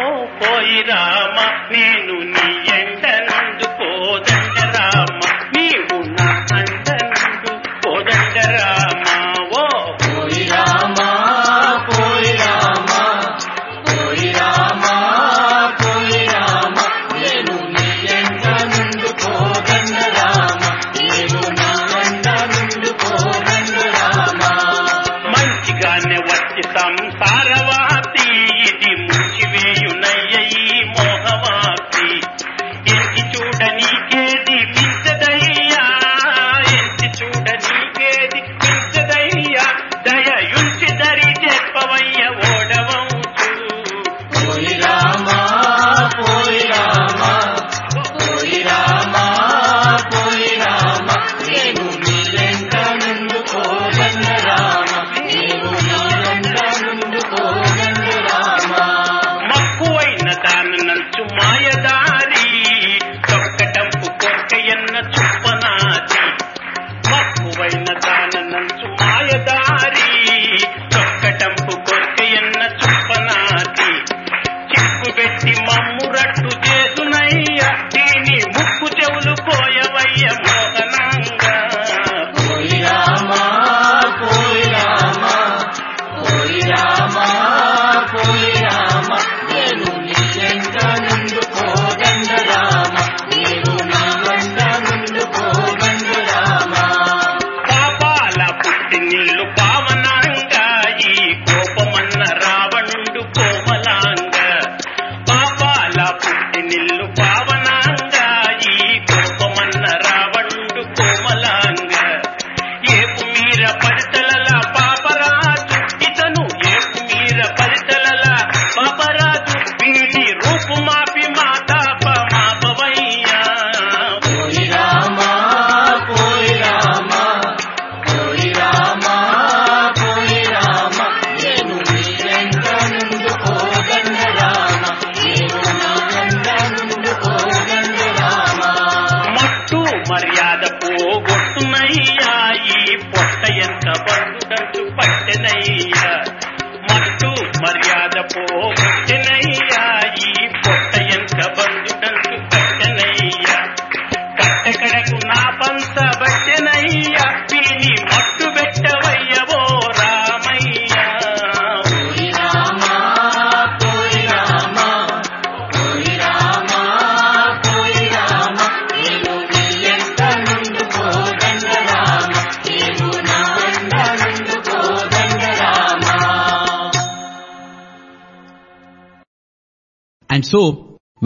ఓ 0.00 0.06
పోయి 0.40 0.80
రామ 0.90 1.36
నేను 1.72 2.14
నీ 2.34 2.48
ఎంటనందు 2.78 3.45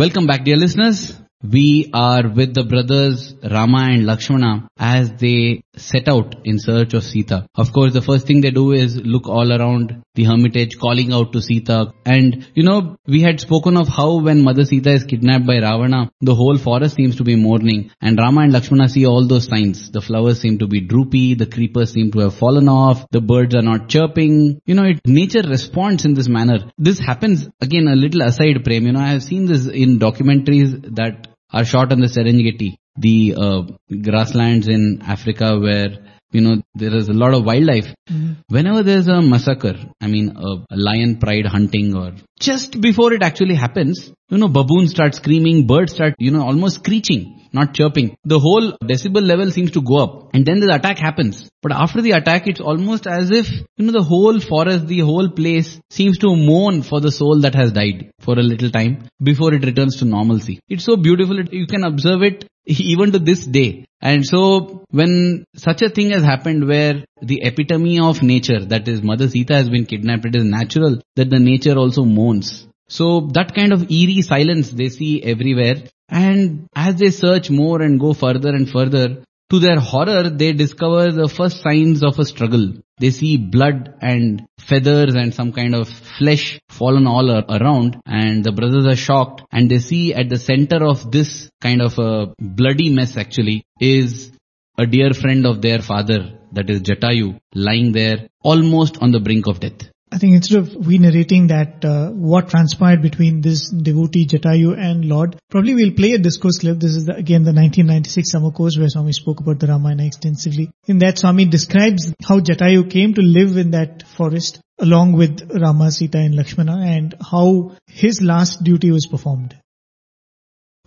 Welcome 0.02 0.26
back 0.26 0.44
dear 0.44 0.56
listeners. 0.58 1.14
We 1.44 1.92
are 1.94 2.28
with 2.28 2.56
the 2.56 2.64
brothers 2.64 3.36
Rama 3.52 3.88
and 3.92 4.06
Lakshmana 4.06 4.68
as 4.78 5.12
they 5.14 5.64
set 5.76 6.08
out 6.08 6.36
in 6.46 6.60
search 6.60 6.94
of 6.94 7.04
Sita. 7.04 7.48
Of 7.56 7.72
course, 7.74 7.94
the 7.94 8.02
first 8.02 8.28
thing 8.28 8.42
they 8.42 8.52
do 8.52 8.72
is 8.72 8.98
look 8.98 9.28
all 9.28 9.52
around 9.52 10.04
the 10.16 10.24
hermitage 10.26 10.78
calling 10.78 11.14
out 11.14 11.32
to 11.34 11.42
Sita. 11.42 11.94
And, 12.06 12.48
you 12.54 12.64
know, 12.64 12.98
we 13.08 13.22
had 13.22 13.40
spoken 13.40 13.78
of 13.78 13.88
how 13.88 14.20
when 14.20 14.44
Mother 14.44 14.66
Sita 14.66 14.92
is 14.92 15.04
kidnapped 15.06 15.46
by 15.46 15.56
Ravana, 15.56 16.12
the 16.22 16.36
whole 16.36 16.58
forest 16.58 16.96
seems 16.96 17.16
to 17.18 17.24
be 17.24 17.36
mourning. 17.36 17.92
And 18.02 18.18
Rama 18.18 18.42
and 18.42 18.54
Lakshmana 18.54 18.90
see 18.90 19.06
all 19.06 19.28
those 19.28 19.48
signs. 19.48 19.92
The 19.92 20.02
flowers 20.02 20.42
seem 20.42 20.60
to 20.60 20.68
be 20.68 20.82
droopy, 20.82 21.36
the 21.36 21.46
creepers 21.46 21.94
seem 21.94 22.12
to 22.12 22.20
have 22.20 22.36
fallen 22.36 22.68
off, 22.68 23.06
the 23.12 23.22
birds 23.22 23.56
are 23.56 23.62
not 23.62 23.90
chirping. 23.90 24.62
You 24.66 24.76
know, 24.76 24.86
it, 24.86 25.02
nature 25.06 25.44
responds 25.48 26.06
in 26.06 26.14
this 26.14 26.28
manner. 26.28 26.60
This 26.78 27.00
happens, 27.00 27.48
again, 27.60 27.88
a 27.88 27.96
little 27.96 28.22
aside, 28.22 28.64
Prem. 28.64 28.86
You 28.86 28.94
know, 28.94 29.00
I 29.00 29.10
have 29.10 29.24
seen 29.24 29.46
this 29.46 29.68
in 29.68 30.00
documentaries 30.00 30.96
that 30.96 31.28
are 31.54 31.66
shot 31.66 31.92
on 31.92 32.00
the 32.00 32.08
Serengeti, 32.08 32.78
the 32.98 33.36
uh, 33.38 33.62
grasslands 34.02 34.68
in 34.68 35.02
Africa 35.02 35.58
where 35.60 35.98
you 36.32 36.42
know 36.42 36.62
there 36.76 36.96
is 36.96 37.10
a 37.10 37.14
lot 37.14 37.34
of 37.34 37.46
wildlife. 37.46 37.94
Mm-hmm. 38.10 38.34
Whenever 38.50 38.84
there's 38.84 39.08
a 39.08 39.22
massacre, 39.22 39.78
I 40.00 40.08
mean 40.08 40.36
a, 40.36 40.52
a 40.76 40.78
lion 40.78 41.18
pride 41.20 41.46
hunting 41.46 41.96
or 41.96 42.14
just 42.40 42.80
before 42.82 43.14
it 43.14 43.24
actually 43.24 43.56
happens, 43.56 44.12
you 44.30 44.38
know 44.38 44.48
baboons 44.48 44.92
start 44.92 45.16
screaming, 45.16 45.68
birds 45.68 45.94
start 45.94 46.16
you 46.20 46.32
know 46.32 46.46
almost 46.46 46.76
screeching. 46.84 47.38
Not 47.54 47.74
chirping. 47.74 48.16
The 48.24 48.40
whole 48.40 48.78
decibel 48.82 49.22
level 49.22 49.52
seems 49.52 49.72
to 49.72 49.82
go 49.82 49.98
up 49.98 50.30
and 50.34 50.46
then 50.46 50.62
the 50.62 50.74
attack 50.74 50.98
happens. 50.98 51.50
But 51.62 51.74
after 51.74 52.02
the 52.02 52.12
attack, 52.12 52.48
it's 52.48 52.62
almost 52.62 53.08
as 53.08 53.30
if, 53.30 53.52
you 53.76 53.86
know, 53.86 53.92
the 53.92 54.04
whole 54.04 54.40
forest, 54.40 54.88
the 54.88 55.00
whole 55.00 55.30
place 55.30 55.78
seems 55.90 56.18
to 56.20 56.34
mourn 56.34 56.82
for 56.82 57.02
the 57.02 57.12
soul 57.12 57.42
that 57.42 57.56
has 57.56 57.74
died 57.74 58.12
for 58.20 58.40
a 58.40 58.42
little 58.42 58.70
time 58.70 59.04
before 59.22 59.54
it 59.54 59.66
returns 59.66 59.98
to 59.98 60.06
normalcy. 60.06 60.62
It's 60.70 60.86
so 60.86 60.96
beautiful. 60.96 61.40
It, 61.40 61.52
you 61.52 61.68
can 61.68 61.84
observe 61.84 62.24
it 62.24 62.46
even 62.66 63.12
to 63.12 63.20
this 63.20 63.46
day. 63.46 63.86
And 64.02 64.26
so 64.26 64.84
when 64.90 65.46
such 65.56 65.82
a 65.84 65.90
thing 65.90 66.10
has 66.10 66.24
happened 66.24 66.68
where 66.68 67.06
the 67.22 67.42
epitome 67.44 68.00
of 68.00 68.24
nature, 68.24 68.66
that 68.66 68.88
is 68.88 69.04
Mother 69.04 69.30
Sita 69.30 69.54
has 69.54 69.70
been 69.70 69.86
kidnapped, 69.86 70.26
it 70.26 70.36
is 70.36 70.44
natural 70.44 71.02
that 71.16 71.30
the 71.30 71.40
nature 71.40 71.78
also 71.78 72.04
mourns. 72.04 72.68
So 72.90 73.30
that 73.34 73.54
kind 73.54 73.72
of 73.72 73.92
eerie 73.92 74.22
silence 74.22 74.72
they 74.72 74.90
see 74.90 75.22
everywhere. 75.24 75.84
And 76.10 76.68
as 76.76 76.96
they 76.96 77.12
search 77.12 77.50
more 77.50 77.82
and 77.82 78.00
go 78.00 78.14
further 78.14 78.50
and 78.50 78.70
further, 78.70 79.24
to 79.52 79.60
their 79.60 79.82
horror, 79.82 80.30
they 80.30 80.54
discover 80.54 81.12
the 81.12 81.28
first 81.28 81.62
signs 81.62 82.04
of 82.04 82.18
a 82.18 82.24
struggle. 82.24 82.72
They 83.00 83.12
see 83.12 83.36
blood 83.36 83.96
and 84.02 84.48
feathers 84.58 85.14
and 85.14 85.34
some 85.34 85.52
kind 85.52 85.76
of 85.76 85.90
flesh 85.90 86.62
fallen 86.70 87.06
all 87.06 87.30
ar- 87.30 87.44
around 87.50 88.02
and 88.06 88.46
the 88.46 88.54
brothers 88.54 88.86
are 88.86 88.96
shocked 88.96 89.42
and 89.52 89.70
they 89.70 89.80
see 89.80 90.14
at 90.14 90.30
the 90.30 90.40
center 90.40 90.86
of 90.86 91.12
this 91.12 91.50
kind 91.60 91.82
of 91.82 92.00
a 92.00 92.34
bloody 92.40 92.90
mess 92.90 93.18
actually 93.18 93.66
is 93.82 94.32
a 94.78 94.86
dear 94.86 95.14
friend 95.14 95.46
of 95.46 95.62
their 95.62 95.80
father, 95.80 96.40
that 96.54 96.70
is 96.70 96.82
Jatayu, 96.82 97.38
lying 97.54 97.92
there 97.92 98.30
almost 98.42 99.00
on 99.02 99.12
the 99.12 99.20
brink 99.20 99.48
of 99.48 99.60
death. 99.60 99.91
I 100.13 100.19
think 100.19 100.35
instead 100.35 100.59
of 100.59 100.87
we 100.87 100.99
narrating 100.99 101.49
that 101.49 101.85
uh, 101.85 102.11
what 102.11 102.49
transpired 102.49 103.03
between 103.03 103.41
this 103.41 103.61
devotee 103.89 104.27
Jatayu 104.27 104.79
and 104.79 105.05
Lord, 105.05 105.37
probably 105.51 105.75
we'll 105.75 105.95
play 105.95 106.13
a 106.13 106.19
discourse 106.19 106.59
clip. 106.59 106.79
This 106.79 106.95
is 106.95 107.07
the, 107.07 107.17
again 107.17 107.43
the 107.43 107.53
1996 107.53 108.31
summer 108.31 108.53
course 108.53 108.79
where 108.79 108.89
Swami 108.89 109.13
spoke 109.13 109.41
about 109.41 109.59
the 109.59 109.67
Ramayana 109.67 110.07
extensively. 110.07 110.71
In 110.87 110.99
that, 110.99 111.19
Swami 111.19 111.47
describes 111.47 112.15
how 112.29 112.39
Jatayu 112.41 112.89
came 112.89 113.15
to 113.15 113.21
live 113.21 113.57
in 113.57 113.73
that 113.73 114.05
forest 114.17 114.61
along 114.79 115.13
with 115.15 115.51
Rama, 115.65 115.91
Sita, 115.91 116.19
and 116.19 116.37
Lakshmana, 116.37 116.77
and 116.97 117.15
how 117.33 117.73
his 118.03 118.21
last 118.23 118.63
duty 118.63 118.91
was 118.91 119.07
performed. 119.07 119.55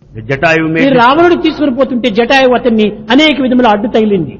The 0.02 0.22
Jatayu 0.30 0.62
ఈ 0.66 0.72
made 0.74 0.86
this- 0.86 0.98
రావణుడు 1.00 1.36
తీసుకుని 1.46 1.72
పోతుంటే 1.80 2.08
జటాయు 2.10 2.48
అతన్ని 2.58 2.86
అనేక 3.14 3.36
విధముల 3.44 3.68
అడ్డు 3.74 3.88
తగిలింది 3.96 4.34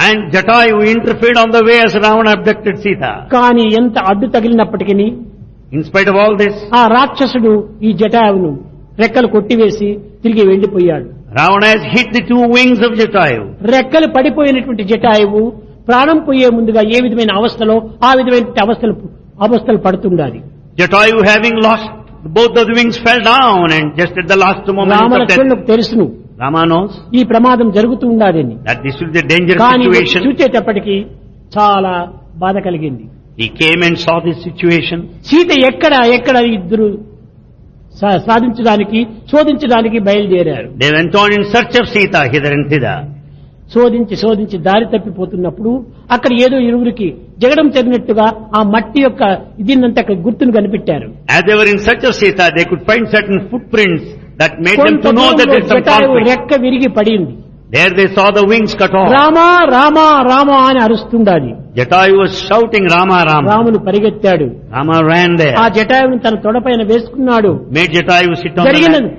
and 0.00 0.18
Jatayu 0.32 0.78
interfered 0.86 1.36
on 1.36 1.50
the 1.50 1.62
way 1.64 1.78
as 1.80 1.94
Ravana 1.96 2.32
abducted 2.36 2.76
Sita. 2.84 3.12
కానీ 3.34 3.64
ఎంత 3.80 3.96
అడ్డు 4.10 4.26
తగిలినప్పటికీ 4.34 4.94
In 5.72 5.82
spite 5.82 6.08
of 6.08 6.16
all 6.22 6.34
this, 6.36 6.56
ఆ 6.78 6.82
రాక్షసుడు 6.96 7.52
ఈ 7.82 7.92
జటాయువును 8.02 8.50
రెక్కలు 8.98 9.28
కొట్టివేసి 9.34 9.88
తిరిగి 10.24 10.44
వెళ్లిపోయాడు 10.50 11.08
Ravana 11.38 11.66
has 11.72 11.82
hit 11.94 12.08
the 12.12 12.22
two 12.30 12.42
wings 12.54 12.80
of 12.86 12.92
Jatayu. 13.00 13.42
రెక్కలు 13.74 14.08
పడిపోయినటువంటి 14.16 14.84
జటాయువు 14.92 15.42
ప్రాణం 15.88 16.18
పోయే 16.26 16.48
ముందుగా 16.54 16.82
ఏ 16.94 17.00
విధమైన 17.04 17.32
అవస్థలో 17.40 17.76
ఆ 18.08 18.12
విధమైన 18.18 18.46
అవస్థలు 18.64 18.94
అవస్థలు 19.46 19.80
పడుతుండాలి 19.86 20.40
Jatayu 20.80 21.18
having 21.32 21.56
lost 21.66 21.90
both 22.36 22.54
of 22.60 22.64
the 22.68 22.76
wings 22.78 22.96
fell 23.04 23.20
down 23.26 23.64
and 23.76 23.86
just 24.00 24.14
at 24.22 24.28
the 24.32 24.38
last 24.44 24.64
moment 24.68 24.92
of 24.92 24.96
death, 24.96 25.04
రామలక్ష్మణులకు 25.04 25.64
తెలుసును 25.72 26.06
రామానోస్ 26.43 26.95
ఈ 27.19 27.21
ప్రమాదం 27.31 27.67
జరుగుతూ 27.77 28.05
ఉండాలని 28.13 28.55
దట్ 28.67 28.81
దిస్ 28.85 28.99
విల్ 29.01 29.13
చాలా 31.57 31.93
బాధ 32.43 32.57
కలిగింది. 32.67 33.05
He 33.39 33.47
came 33.61 33.81
and 33.87 33.99
saw 34.03 34.13
this 34.25 34.41
situation 34.47 35.01
Sita 35.29 35.51
ఎక్కడ 35.69 35.93
ఎక్కడ 36.17 36.37
ఇద్దరు 36.57 36.87
సాధించడానికి 38.27 38.99
శోధించడానికి 39.31 39.97
బయలుదేరారు. 39.99 40.67
They 40.81 40.87
went 40.97 41.17
on 41.21 41.33
in 41.37 41.47
search 41.53 41.75
of 41.81 41.89
Sita 41.95 42.15
hither 42.33 42.55
and 42.57 42.69
hither 42.73 42.95
శోధించి 43.73 44.15
శోధించి 44.21 44.57
దారి 44.67 44.85
తప్పిపోతున్నప్పుడు 44.93 45.71
అక్కడ 46.15 46.31
ఏదో 46.45 46.57
ఇరువురికి 46.67 47.07
జగడం 47.43 47.67
చదివినట్టుగా 47.75 48.25
ఆ 48.57 48.61
మట్టి 48.73 48.99
యొక్క 49.01 49.21
దీన్నంత 49.67 49.99
గుర్తును 50.25 50.51
కనిపెట్టారు. 50.57 51.07
As 51.35 51.49
ever 51.55 51.69
in 51.73 51.83
search 51.87 52.05
of 52.09 52.17
Sita 52.21 52.49
they 52.57 52.63
could 52.71 52.85
find 52.89 53.09
certain 53.13 53.41
footprints 53.73 54.09
that 54.41 54.57
made 54.67 54.99
to 55.05 55.13
know 55.21 55.27
రెక్క 56.31 56.61
విరిగి 56.65 56.91
పడింది. 56.97 57.33
There 57.75 57.93
they 57.97 58.05
saw 58.15 58.23
the 58.37 58.39
wings 58.51 58.75
cut 58.79 58.95
off 58.99 59.11
Rama 59.17 59.47
Rama 59.75 60.05
Rama 60.31 60.57
అని 60.69 60.79
అరుస్తుండాలి. 60.85 61.51
జటాయు 61.77 62.15
వాస్ 62.21 62.37
షౌటింగ్ 62.49 62.89
రామా 62.95 63.17
రామ 63.29 63.43
రాముడు 63.51 63.79
పరిగెత్తాడు. 63.87 64.47
రామా 64.75 64.97
ర్యాన్ 65.11 65.35
దే 65.41 65.49
ఆ 65.63 65.65
జటాయువుని 65.77 66.19
తన 66.25 66.35
తొడపైన 66.45 66.81
వేసుకున్నాడు. 66.91 67.51
మేడ్ 67.77 67.93
జటాయు 67.97 68.33
సిట్ 68.41 68.59
ఆన్ 68.59 69.09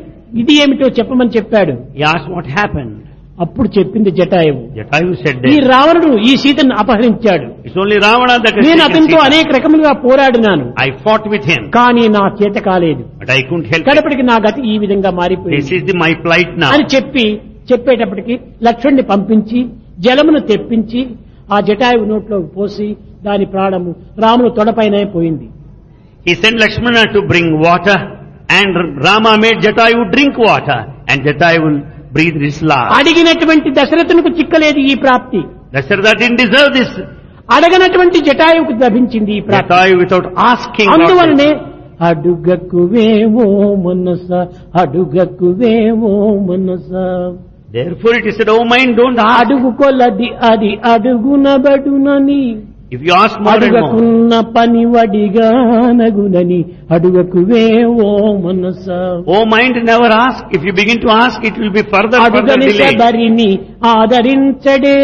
ఇది 0.42 0.54
ఏమిటో 0.62 0.86
చెప్పమని 0.98 1.32
చెప్పాడు. 1.36 1.74
యాస్ 2.04 2.26
వాట్ 2.34 2.50
హ్యాపెన్ 2.58 2.92
అప్పుడు 3.40 3.68
చెప్పింది 3.78 4.10
జటాయువు. 4.10 4.74
జటాయువు 4.76 5.14
ఈ 5.50 5.58
రావణుడు 5.58 6.18
ఈ 6.18 6.36
సీతను 6.36 6.74
అపహరించాడు. 6.78 7.46
ఓన్లీ 7.80 7.96
రావణ 7.96 8.36
దగ్గర 8.36 8.60
నేను 8.60 8.82
అతనితో 8.82 9.16
అనేక 9.16 9.56
రకములుగా 9.56 9.92
పోరాడినాను. 9.92 10.72
ఐ 10.80 10.90
ఫాట్ 10.90 11.28
విత్ 11.28 11.50
హెన్ 11.50 11.70
కానీ 11.70 12.08
నా 12.08 12.36
చేత 12.42 12.54
కాలేదు. 12.54 13.04
ఐ 13.30 13.40
కుంట్ 13.40 14.24
నా 14.24 14.36
గతి 14.36 14.74
ఈ 14.74 14.78
విధంగా 14.78 15.10
మారిపోయింది. 15.10 15.92
మై 15.92 16.12
ఫ్లైట్ 16.12 16.60
నా 16.60 16.68
అని 16.68 16.84
చెప్పి 16.96 17.40
చెప్పేటప్పటికి 17.72 18.40
లక్ష్మణ్ణి 18.62 19.02
పంపించి 19.02 19.66
జలమును 19.98 20.40
తెప్పించి 20.40 21.06
ఆ 21.52 21.60
జటాయువు 21.60 22.04
నోట్లో 22.04 22.40
పోసి 22.40 22.96
దాని 23.24 23.44
ప్రాణము 23.44 23.96
రాముడు 24.18 24.48
తొడపైనే 24.48 25.04
పోయింది. 25.04 25.48
He 26.30 26.34
send 26.34 26.60
Lakshmana 26.60 27.04
to 27.14 27.18
bring 27.18 27.64
water 27.66 28.02
and 28.52 29.06
Rama 29.06 29.36
made 29.36 29.62
Jatayu 29.62 30.04
drink 30.04 30.40
water 30.40 31.12
and 31.12 31.24
జటాయువు 31.24 31.91
బ్రీత్ 32.12 32.36
ఇస్లా 32.36 32.74
అడిగినటువంటి 32.74 33.70
దశరథునికి 33.70 34.28
చిక్కలేదు 34.28 34.78
ఈ 34.78 34.94
ప్రాప్తి. 34.94 35.40
దశరథ 35.74 36.18
డిన్ 36.18 36.36
అడగనటువంటి 37.50 38.18
జటాయువుకు 38.18 38.72
లభించింది 38.84 39.36
ఈ 39.36 39.40
ప్రాప్తి. 39.40 39.96
వితౌట్ 39.96 40.26
ఆస్కింగ్ 40.38 40.92
అందువల్లనే 40.92 41.50
అడుగకు 42.02 42.80
వేమో 42.84 43.74
మనస 43.74 44.46
అడుగకు 44.80 45.46
వేమో 45.46 46.12
మనస 46.50 46.90
therefore 47.94 48.16
it 48.16 48.26
is 48.26 48.46
though 48.46 48.56
mind 48.62 48.96
don't 48.96 49.20
అడుగుకోలది 49.20 50.30
అది 50.52 50.78
అడుగునబడునని. 50.92 52.62
If 52.92 53.02
you 53.08 53.12
ask 53.14 53.40
more 53.40 53.52
and 53.54 53.64
more 53.64 53.78
అడుగకున్న 53.82 54.34
పనివడిగా 54.56 55.48
నగునని 56.00 56.60
అడుగకువే 56.90 57.64
ఓ 58.06 58.08
మనస. 58.46 58.86
O 59.34 59.38
mind 59.54 59.78
never 59.90 60.14
ask 60.18 60.50
if 60.56 60.66
you 60.66 60.72
begin 60.72 61.00
to 61.00 61.08
ask 61.22 61.46
it 61.46 61.58
will 61.58 61.74
be 61.78 61.84
further 61.94 62.22
further 62.26 62.60
delay 62.64 62.86
శబరిని 62.92 63.50
ఆదరించడే. 63.94 64.98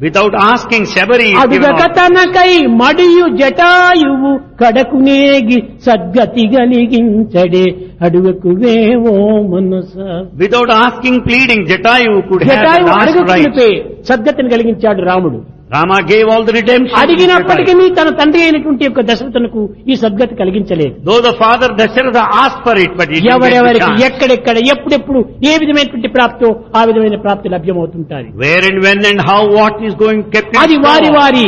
without 0.00 0.36
asking 0.42 0.86
Shabari 0.86 1.28
అడుగక 1.42 1.82
తనకై 1.96 2.52
మడియు 2.82 3.24
జటాయువు 3.40 4.30
కడకునేగి 4.60 5.58
సద్గతి 5.86 6.44
గలిగించడే. 6.54 7.66
అడుగకువే 8.06 8.76
ఓ 9.12 9.14
మనస. 9.54 9.92
Without 10.34 10.70
asking 10.84 11.20
pleading 11.26 11.66
Jatayu 11.66 12.38
Jatayu 12.44 12.92
అడుగుకుంటే 13.00 13.68
సద్గతిని 14.08 14.50
కలిగించాడు 14.50 15.02
రాముడు. 15.02 15.40
Rama 15.69 15.97
gave 16.03 16.25
all 16.27 16.43
the 16.43 16.53
redemption. 16.53 16.93
to 16.93 17.01
అడిగినప్పటికీ 17.01 17.71
Jatayu. 17.71 17.93
తన 17.97 18.09
తండ్రి 18.19 18.41
అయినటువంటి 18.45 18.83
యొక్క 18.87 19.01
దశరథునకు 19.09 19.61
ఈ 19.91 19.95
సద్గతి 20.03 20.33
కలిగించలేదు 20.41 20.93
Though 21.07 21.21
the 21.21 21.33
father 21.35 21.69
Dasharatha 21.79 22.23
asked 22.43 22.61
for 22.67 22.75
it, 22.77 22.91
but 22.99 23.07
he 23.07 23.17
didn't 23.17 23.27
get 23.27 23.33
the 23.35 23.39
ఎవరెవరికి 23.41 23.87
chance. 23.87 24.03
ఎక్కడెక్కడ 24.09 24.57
ఎప్పుడెప్పుడు 24.73 25.19
ఏ 25.49 25.55
విధమైనటువంటి 25.63 26.11
ప్రాప్తో 26.17 26.49
ఆ 26.79 26.83
విధమైన 26.89 27.17
ప్రాప్తి 27.25 27.49
లభ్యమవుతుంటారు 27.55 28.27
Where 28.43 28.63
and 28.69 28.79
when 28.85 29.01
and 29.11 29.21
how 29.29 29.41
what 29.51 29.77
is 29.89 29.95
going 30.03 30.21
kept 30.35 30.51
in 30.53 30.61
అది 30.63 30.77
వారి 30.87 31.07
store. 31.07 31.17
వారి 31.19 31.45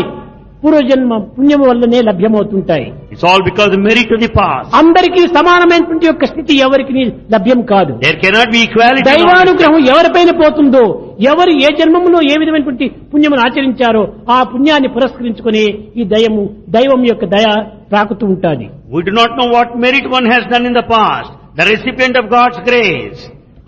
పూర్వజన్మ 0.62 1.12
పుణ్యము 1.36 1.64
వల్లనే 1.70 1.98
లభ్యమవుతుంటాయి. 2.08 2.86
It's 3.12 3.26
all 3.30 3.44
because 3.48 3.72
merit 3.86 4.14
the 4.22 4.30
past 4.38 4.66
అందరికీ 4.80 5.22
సమానమైనటువంటి 5.36 6.06
యొక్క 6.10 6.24
స్థితి 6.32 6.54
ఎవరికి 6.66 7.04
లభ్యం 7.34 7.60
కాదు. 7.72 7.92
దేర్ 8.04 8.18
కెనాట్ 8.24 8.52
బి 8.54 8.60
ఈక్వాలిటీ 8.66 9.06
దైవానుగ్రహం 9.10 9.80
ఎవరిపైన 9.92 10.30
పోతుందో 10.42 10.84
ఎవరు 11.32 11.52
ఏ 11.66 11.70
జన్మములో 11.80 12.18
ఏ 12.32 12.34
విధమైనటువంటి 12.42 12.86
పుణ్యమును 13.12 13.42
ఆచరించారో 13.46 14.02
ఆ 14.36 14.38
పుణ్యాన్ని 14.52 14.90
పురస్కరించుకుని 14.96 15.64
ఈ 16.00 16.04
దయము 16.14 16.44
దైవం 16.76 17.02
యొక్క 17.10 17.24
దయ 17.36 17.48
తాకుతూ 17.94 18.24
ఉంటుంది. 18.32 18.66
We 18.94 19.02
do 19.08 19.14
not 19.20 19.34
know 19.40 19.46
what 19.54 19.72
merit 19.84 20.08
one 20.16 20.28
has 20.32 20.48
done 20.52 20.68
in 20.70 20.78
the 20.80 20.84
past 20.94 21.32
the 21.60 21.68
recipient 21.72 22.18
of 22.22 22.28
God's 22.36 22.60
grace 22.68 23.22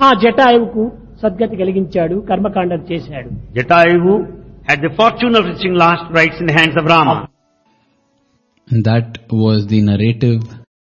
ఆ 0.07 0.11
జటాయువుకు 0.25 0.85
సద్గతి 1.23 1.57
కలిగించాడు 1.63 2.17
కర్మకాండం 2.29 2.81
చేశాడు. 2.91 3.29
Jatayu 3.57 4.15
had 4.67 4.81
the 4.81 4.95
fortune 4.97 5.35
of 5.35 5.45
reaching 5.45 5.75
last 5.75 6.13
rites 6.13 6.37
in 6.41 6.47
the 6.47 6.53
hands 6.53 6.77
of 6.77 6.85
Rama. 6.85 7.29
That 8.69 9.19
was 9.31 9.67
the 9.67 9.81
narrative 9.83 10.43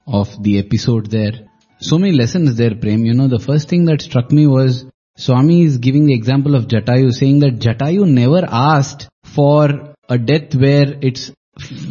of 0.06 0.42
the 0.42 0.58
episode 0.58 1.10
there. 1.10 1.32
So 1.80 1.98
many 1.98 2.12
lessons 2.12 2.56
there, 2.56 2.74
Prem. 2.74 3.04
You 3.04 3.14
know, 3.14 3.28
the 3.28 3.38
first 3.38 3.68
thing 3.68 3.84
that 3.86 4.02
struck 4.02 4.30
me 4.30 4.46
was 4.46 4.84
Swami 5.16 5.62
is 5.62 5.78
giving 5.78 6.06
the 6.06 6.14
example 6.14 6.54
of 6.54 6.66
Jatayu, 6.66 7.12
saying 7.12 7.40
that 7.40 7.58
Jatayu 7.58 8.06
never 8.06 8.44
asked 8.46 9.08
for 9.24 9.94
a 10.08 10.18
death 10.18 10.54
where 10.54 10.98
its 11.00 11.30